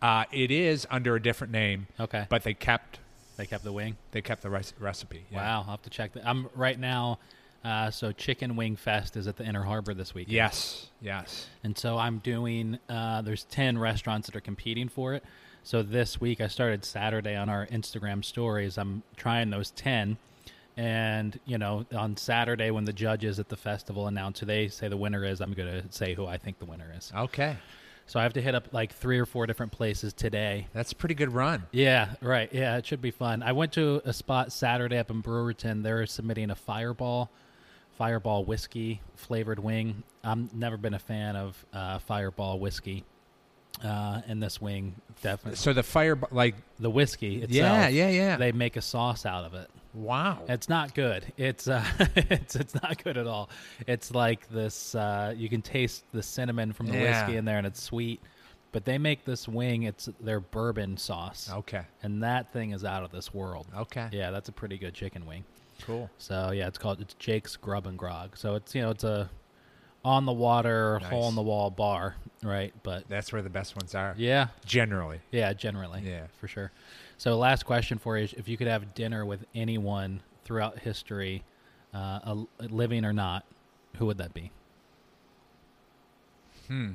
Uh, 0.00 0.24
it 0.32 0.50
is 0.50 0.86
under 0.90 1.14
a 1.16 1.22
different 1.22 1.52
name, 1.52 1.86
Okay. 1.98 2.26
but 2.28 2.42
they 2.42 2.54
kept 2.54 3.00
they 3.36 3.46
kept 3.46 3.64
the 3.64 3.72
wing. 3.72 3.96
they 4.12 4.22
kept 4.22 4.42
the 4.42 4.50
rec- 4.50 4.72
recipe. 4.78 5.24
yeah. 5.30 5.38
Wow. 5.38 5.56
I'll 5.62 5.70
have 5.72 5.82
to 5.82 5.90
check 5.90 6.12
that. 6.12 6.26
I'm 6.26 6.48
right 6.54 6.78
now. 6.78 7.18
Uh, 7.64 7.90
so 7.90 8.12
Chicken 8.12 8.56
Wing 8.56 8.76
Fest 8.76 9.16
is 9.16 9.26
at 9.26 9.36
the 9.36 9.44
Inner 9.44 9.62
Harbor 9.62 9.94
this 9.94 10.14
weekend. 10.14 10.34
Yes. 10.34 10.88
Yes. 11.00 11.46
And 11.62 11.76
so 11.76 11.96
I'm 11.96 12.18
doing. 12.18 12.78
Uh, 12.88 13.22
there's 13.22 13.44
ten 13.44 13.78
restaurants 13.78 14.26
that 14.26 14.36
are 14.36 14.40
competing 14.40 14.88
for 14.88 15.14
it. 15.14 15.24
So 15.62 15.82
this 15.82 16.20
week 16.20 16.42
I 16.42 16.48
started 16.48 16.84
Saturday 16.84 17.34
on 17.36 17.48
our 17.48 17.66
Instagram 17.66 18.22
stories. 18.22 18.76
I'm 18.76 19.02
trying 19.16 19.48
those 19.48 19.70
ten, 19.70 20.18
and 20.76 21.40
you 21.46 21.56
know 21.56 21.86
on 21.94 22.18
Saturday 22.18 22.70
when 22.70 22.84
the 22.84 22.92
judges 22.92 23.38
at 23.38 23.48
the 23.48 23.56
festival 23.56 24.06
announce 24.06 24.40
who 24.40 24.46
they 24.46 24.68
say 24.68 24.88
the 24.88 24.96
winner 24.98 25.24
is, 25.24 25.40
I'm 25.40 25.54
going 25.54 25.82
to 25.82 25.90
say 25.90 26.12
who 26.12 26.26
I 26.26 26.36
think 26.36 26.58
the 26.58 26.66
winner 26.66 26.92
is. 26.94 27.10
Okay. 27.16 27.56
So 28.06 28.20
I 28.20 28.22
have 28.24 28.34
to 28.34 28.42
hit 28.42 28.54
up 28.54 28.68
like 28.72 28.92
three 28.92 29.18
or 29.18 29.24
four 29.24 29.46
different 29.46 29.72
places 29.72 30.12
today. 30.12 30.66
That's 30.74 30.92
a 30.92 30.94
pretty 30.94 31.14
good 31.14 31.32
run. 31.32 31.62
Yeah, 31.72 32.10
right. 32.20 32.52
Yeah, 32.52 32.76
it 32.76 32.84
should 32.84 33.00
be 33.00 33.10
fun. 33.10 33.42
I 33.42 33.52
went 33.52 33.72
to 33.72 34.02
a 34.04 34.12
spot 34.12 34.52
Saturday 34.52 34.98
up 34.98 35.10
in 35.10 35.22
Brewerton. 35.22 35.82
They're 35.82 36.04
submitting 36.04 36.50
a 36.50 36.54
Fireball, 36.54 37.30
Fireball 37.98 38.44
whiskey 38.44 39.00
flavored 39.16 39.58
wing. 39.58 40.02
I'm 40.22 40.50
never 40.52 40.76
been 40.76 40.94
a 40.94 40.98
fan 40.98 41.36
of 41.36 41.64
uh, 41.72 41.98
Fireball 42.00 42.58
whiskey. 42.58 43.04
Uh, 43.82 44.20
and 44.28 44.40
this 44.40 44.60
wing 44.60 44.94
definitely 45.20 45.56
So 45.56 45.72
the 45.72 45.82
fire, 45.82 46.16
like, 46.30 46.54
the 46.78 46.88
whiskey 46.90 47.42
itself. 47.42 47.50
yeah, 47.52 47.88
yeah, 47.88 48.08
yeah. 48.08 48.36
They 48.36 48.52
make 48.52 48.76
a 48.76 48.80
sauce 48.80 49.26
out 49.26 49.44
of 49.44 49.54
it. 49.54 49.68
wow. 49.94 50.42
It's 50.48 50.68
not 50.68 50.94
good. 50.94 51.24
It's 51.36 51.66
uh, 51.66 51.84
it's 52.16 52.54
it's 52.54 52.74
not 52.80 53.02
good 53.02 53.16
at 53.16 53.26
all. 53.26 53.50
It's 53.88 54.12
like 54.14 54.48
this. 54.48 54.94
Uh, 54.94 55.34
you 55.36 55.48
can 55.48 55.60
taste 55.60 56.04
the 56.12 56.22
cinnamon 56.22 56.72
from 56.72 56.86
the 56.86 56.94
Yeah. 56.98 57.22
whiskey 57.22 57.36
in 57.36 57.44
there, 57.44 57.58
and 57.58 57.66
it's 57.66 57.82
sweet. 57.82 58.20
But 58.70 58.84
they 58.84 58.96
make 58.98 59.24
this 59.24 59.46
wing. 59.48 59.84
It's 59.84 60.08
their 60.20 60.38
bourbon 60.40 60.96
sauce, 60.96 61.50
Okay. 61.52 61.82
and 62.02 62.22
that 62.22 62.52
thing 62.52 62.70
is 62.72 62.84
out 62.84 63.02
of 63.04 63.10
this 63.12 63.32
world. 63.34 63.66
Okay. 63.76 64.08
Yeah, 64.12 64.30
that's 64.30 64.48
a 64.48 64.52
pretty 64.52 64.78
good 64.78 64.94
chicken 64.94 65.26
wing. 65.26 65.44
Cool. 65.86 66.10
So 66.18 66.50
yeah, 66.52 66.66
it's 66.68 66.78
called 66.78 67.00
it's 67.00 67.14
Jake's 67.14 67.56
Grub 67.56 67.86
and 67.86 67.98
Grog. 67.98 68.36
So 68.36 68.54
it's 68.54 68.74
you 68.74 68.82
know 68.82 68.90
it's 68.90 69.04
a 69.04 69.30
on 70.04 70.26
the 70.26 70.32
water, 70.32 70.98
Nice. 71.00 71.10
hole 71.10 71.28
in 71.30 71.34
the 71.34 71.42
wall 71.42 71.70
bar, 71.70 72.16
right? 72.42 72.74
But 72.82 73.08
That's 73.08 73.32
where 73.32 73.40
the 73.40 73.48
best 73.48 73.74
ones 73.74 73.94
are. 73.94 74.14
yeah, 74.18 74.48
Generally. 74.66 75.20
yeah, 75.30 75.52
generally. 75.54 76.02
Yeah. 76.04 76.26
For 76.38 76.46
sure. 76.46 76.72
So 77.16 77.38
last 77.38 77.64
question 77.64 77.96
for 77.98 78.18
you 78.18 78.24
is 78.24 78.34
if 78.34 78.46
you 78.46 78.58
could 78.58 78.66
have 78.66 78.92
dinner 78.94 79.24
with 79.24 79.46
anyone 79.54 80.20
throughout 80.44 80.78
history, 80.80 81.42
uh, 81.94 81.98
a, 82.22 82.44
living 82.68 83.04
or 83.06 83.14
not, 83.14 83.46
who 83.96 84.04
would 84.06 84.18
that 84.18 84.34
be? 84.34 84.50
Hmm. 86.68 86.92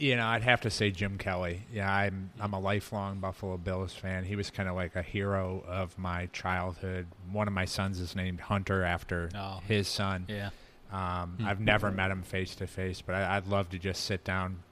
You 0.00 0.16
know, 0.16 0.26
I'd 0.26 0.42
have 0.42 0.62
to 0.62 0.70
say 0.70 0.90
Jim 0.90 1.18
Kelly. 1.18 1.62
Yeah, 1.72 1.92
I'm 1.92 2.30
I'm 2.40 2.54
a 2.54 2.58
lifelong 2.58 3.20
Buffalo 3.20 3.58
Bills 3.58 3.92
fan. 3.92 4.24
He 4.24 4.34
was 4.34 4.48
kind 4.50 4.66
of 4.68 4.74
like 4.74 4.96
a 4.96 5.02
hero 5.02 5.62
of 5.68 5.96
my 5.98 6.26
childhood. 6.32 7.06
One 7.30 7.46
of 7.46 7.52
my 7.54 7.66
sons 7.66 8.00
is 8.00 8.16
named 8.16 8.40
Hunter 8.40 8.82
after 8.82 9.28
Oh. 9.34 9.60
his 9.68 9.88
son. 9.88 10.24
Yeah. 10.28 10.50
Um, 10.90 11.36
Hmm. 11.38 11.46
I've 11.46 11.60
never 11.60 11.90
met 11.90 12.10
him 12.10 12.22
face 12.22 12.54
to 12.56 12.66
face, 12.66 13.02
but 13.02 13.14
I, 13.14 13.36
I'd 13.36 13.46
love 13.46 13.68
to 13.70 13.78
just 13.78 14.04
sit 14.06 14.24
down 14.24 14.62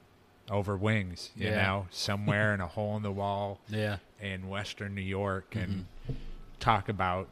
over 0.51 0.77
wings, 0.79 1.31
you 1.37 1.49
Yeah. 1.49 1.63
know, 1.63 1.87
somewhere 1.91 2.55
in 2.55 2.61
a 2.63 2.67
hole 2.67 2.97
in 2.97 3.03
the 3.03 3.13
wall 3.13 3.61
Yeah. 3.69 3.99
in 4.21 4.49
Western 4.49 4.95
New 4.95 5.03
York 5.03 5.55
and 5.55 5.85
Mm-hmm. 6.05 6.13
talk 6.59 6.89
about, 6.89 7.29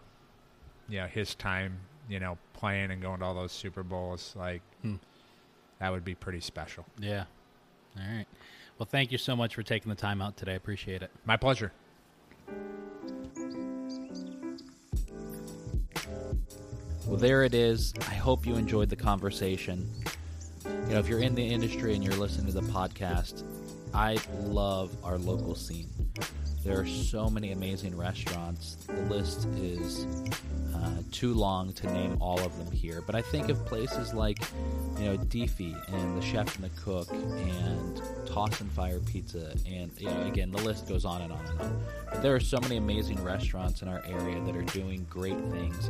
you 0.88 1.00
know, 1.00 1.06
his 1.06 1.34
time, 1.34 1.78
you 2.10 2.20
know, 2.20 2.36
playing 2.52 2.90
and 2.90 3.00
going 3.00 3.20
to 3.20 3.24
all 3.24 3.34
those 3.34 3.52
Super 3.52 3.82
Bowls. 3.82 4.34
Like, 4.36 4.60
Hmm. 4.82 4.96
that 5.78 5.90
would 5.92 6.04
be 6.04 6.14
pretty 6.14 6.40
special. 6.40 6.84
Yeah. 6.98 7.24
All 7.98 8.16
right. 8.16 8.26
Well, 8.78 8.86
thank 8.86 9.10
you 9.10 9.18
so 9.18 9.34
much 9.34 9.54
for 9.54 9.62
taking 9.62 9.88
the 9.88 9.96
time 9.96 10.20
out 10.20 10.36
today. 10.36 10.52
I 10.52 10.56
appreciate 10.56 11.02
it. 11.02 11.10
My 11.24 11.36
pleasure. 11.36 11.72
Well, 17.06 17.16
there 17.16 17.44
it 17.44 17.54
is. 17.54 17.94
I 18.00 18.14
hope 18.14 18.46
you 18.46 18.56
enjoyed 18.56 18.90
the 18.90 18.96
conversation. 18.96 19.88
You 20.64 20.94
know, 20.94 20.98
if 20.98 21.08
you're 21.08 21.20
in 21.20 21.34
the 21.34 21.46
industry 21.46 21.94
and 21.94 22.02
you're 22.02 22.16
listening 22.16 22.46
to 22.46 22.52
the 22.52 22.66
podcast, 22.72 23.44
I 23.96 24.18
love 24.42 24.94
our 25.02 25.16
local 25.16 25.54
scene. 25.54 25.88
There 26.62 26.78
are 26.78 26.86
so 26.86 27.30
many 27.30 27.52
amazing 27.52 27.96
restaurants. 27.96 28.76
The 28.88 29.14
list 29.14 29.46
is 29.56 30.06
uh, 30.74 31.00
too 31.12 31.32
long 31.32 31.72
to 31.72 31.90
name 31.90 32.18
all 32.20 32.38
of 32.40 32.58
them 32.58 32.70
here. 32.70 33.00
But 33.00 33.14
I 33.14 33.22
think 33.22 33.48
of 33.48 33.64
places 33.64 34.12
like, 34.12 34.38
you 34.98 35.06
know, 35.06 35.16
Deefy 35.16 35.74
and 35.94 36.20
the 36.20 36.20
Chef 36.20 36.54
and 36.56 36.64
the 36.64 36.80
Cook 36.80 37.10
and 37.10 38.02
Toss 38.26 38.60
and 38.60 38.70
Fire 38.70 38.98
Pizza, 38.98 39.56
and 39.66 39.90
you 39.96 40.10
know, 40.10 40.26
again, 40.26 40.50
the 40.50 40.58
list 40.58 40.86
goes 40.86 41.06
on 41.06 41.22
and 41.22 41.32
on 41.32 41.46
and 41.46 41.60
on. 41.62 41.82
But 42.10 42.20
there 42.20 42.34
are 42.34 42.40
so 42.40 42.60
many 42.60 42.76
amazing 42.76 43.24
restaurants 43.24 43.80
in 43.80 43.88
our 43.88 44.02
area 44.06 44.38
that 44.44 44.54
are 44.54 44.62
doing 44.62 45.06
great 45.08 45.40
things 45.52 45.88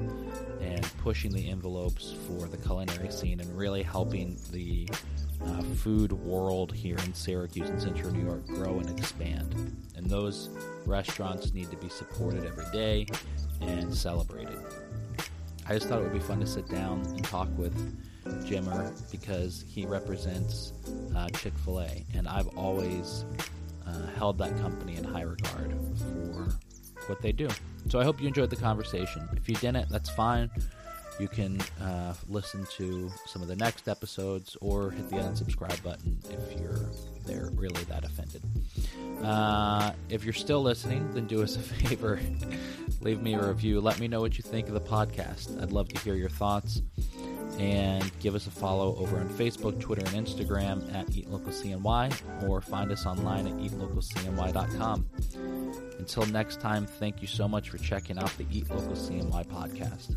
and 0.61 0.83
pushing 0.99 1.33
the 1.33 1.51
envelopes 1.51 2.15
for 2.29 2.47
the 2.47 2.57
culinary 2.59 3.11
scene 3.11 3.41
and 3.41 3.59
really 3.59 3.83
helping 3.83 4.37
the 4.53 4.89
uh, 5.45 5.63
food 5.63 6.13
world 6.13 6.73
here 6.73 6.97
in 7.05 7.15
Syracuse 7.15 7.69
and 7.69 7.81
Central 7.81 8.13
New 8.13 8.25
York 8.25 8.47
grow 8.47 8.79
and 8.79 8.91
expand. 8.99 9.77
And 9.97 10.09
those 10.09 10.51
restaurants 10.85 11.53
need 11.53 11.71
to 11.71 11.77
be 11.77 11.89
supported 11.89 12.45
every 12.45 12.67
day 12.73 13.07
and 13.61 13.95
celebrated. 13.95 14.59
I 15.69 15.75
just 15.75 15.89
thought 15.89 16.01
it 16.01 16.05
would 16.05 16.13
be 16.13 16.21
fun 16.21 16.41
to 16.41 16.47
sit 16.47 16.69
down 16.69 17.01
and 17.07 17.25
talk 17.25 17.49
with 17.57 17.75
Jimmer 18.45 18.93
because 19.11 19.65
he 19.69 19.87
represents 19.87 20.73
uh, 21.17 21.29
Chick 21.31 21.53
Fil 21.65 21.81
A, 21.81 22.05
and 22.15 22.29
I've 22.29 22.49
always 22.57 23.25
uh, 23.87 24.07
held 24.17 24.39
that 24.39 24.57
company 24.59 24.97
in 24.97 25.05
high 25.05 25.23
regard 25.23 25.77
for 25.99 26.49
what 27.07 27.23
they 27.23 27.33
do. 27.33 27.49
So 27.89 28.01
I 28.01 28.05
hope 28.05 28.21
you 28.21 28.29
enjoyed 28.29 28.51
the 28.51 28.57
conversation. 28.57 29.29
If 29.37 29.49
you 29.49 29.55
didn't, 29.57 29.89
that's 29.89 30.11
fine. 30.11 30.51
You 31.19 31.29
can 31.29 31.61
uh, 31.81 32.15
listen 32.29 32.67
to 32.77 33.11
some 33.27 33.43
of 33.43 33.49
the 33.49 33.57
next 33.57 33.89
episodes 33.89 34.57
or 34.61 34.91
hit 34.91 35.09
the 35.09 35.17
unsubscribe 35.17 35.83
button 35.83 36.19
if 36.29 36.61
you're 36.61 36.91
they're 37.27 37.51
really 37.55 37.83
that 37.85 38.05
offended. 38.05 38.43
Uh, 39.23 39.93
if 40.09 40.25
you're 40.25 40.33
still 40.33 40.63
listening, 40.63 41.13
then 41.13 41.27
do 41.27 41.43
us 41.43 41.57
a 41.57 41.59
favor. 41.89 42.21
Leave 43.01 43.21
me 43.21 43.35
a 43.35 43.49
review. 43.49 43.81
Let 43.81 43.99
me 43.99 44.09
know 44.09 44.21
what 44.21 44.39
you 44.39 44.43
think 44.43 44.69
of 44.69 44.75
the 44.75 44.81
podcast. 44.81 45.61
I'd 45.61 45.73
love 45.73 45.89
to 45.89 46.01
hear 46.01 46.15
your 46.15 46.29
thoughts. 46.29 46.83
And 47.59 48.11
give 48.21 48.35
us 48.35 48.47
a 48.47 48.51
follow 48.51 48.97
over 48.97 49.19
on 49.19 49.31
Facebook, 49.31 49.81
Twitter, 49.81 50.05
and 50.15 50.27
Instagram 50.27 50.95
at 50.95 51.07
EatLocalCNY 51.07 52.47
or 52.47 52.61
find 52.61 52.93
us 52.93 53.07
online 53.07 53.47
at 53.47 53.55
eatlocalcny.com. 53.55 55.07
Until 55.99 56.27
next 56.27 56.61
time, 56.61 56.87
thank 56.87 57.23
you 57.23 57.29
so 57.29 57.49
much 57.49 57.71
for 57.71 57.79
checking 57.79 58.19
out 58.19 58.31
the 58.37 58.45
Eat 58.53 58.69
Local 58.69 58.93
CNY 58.93 59.47
podcast. 59.47 60.17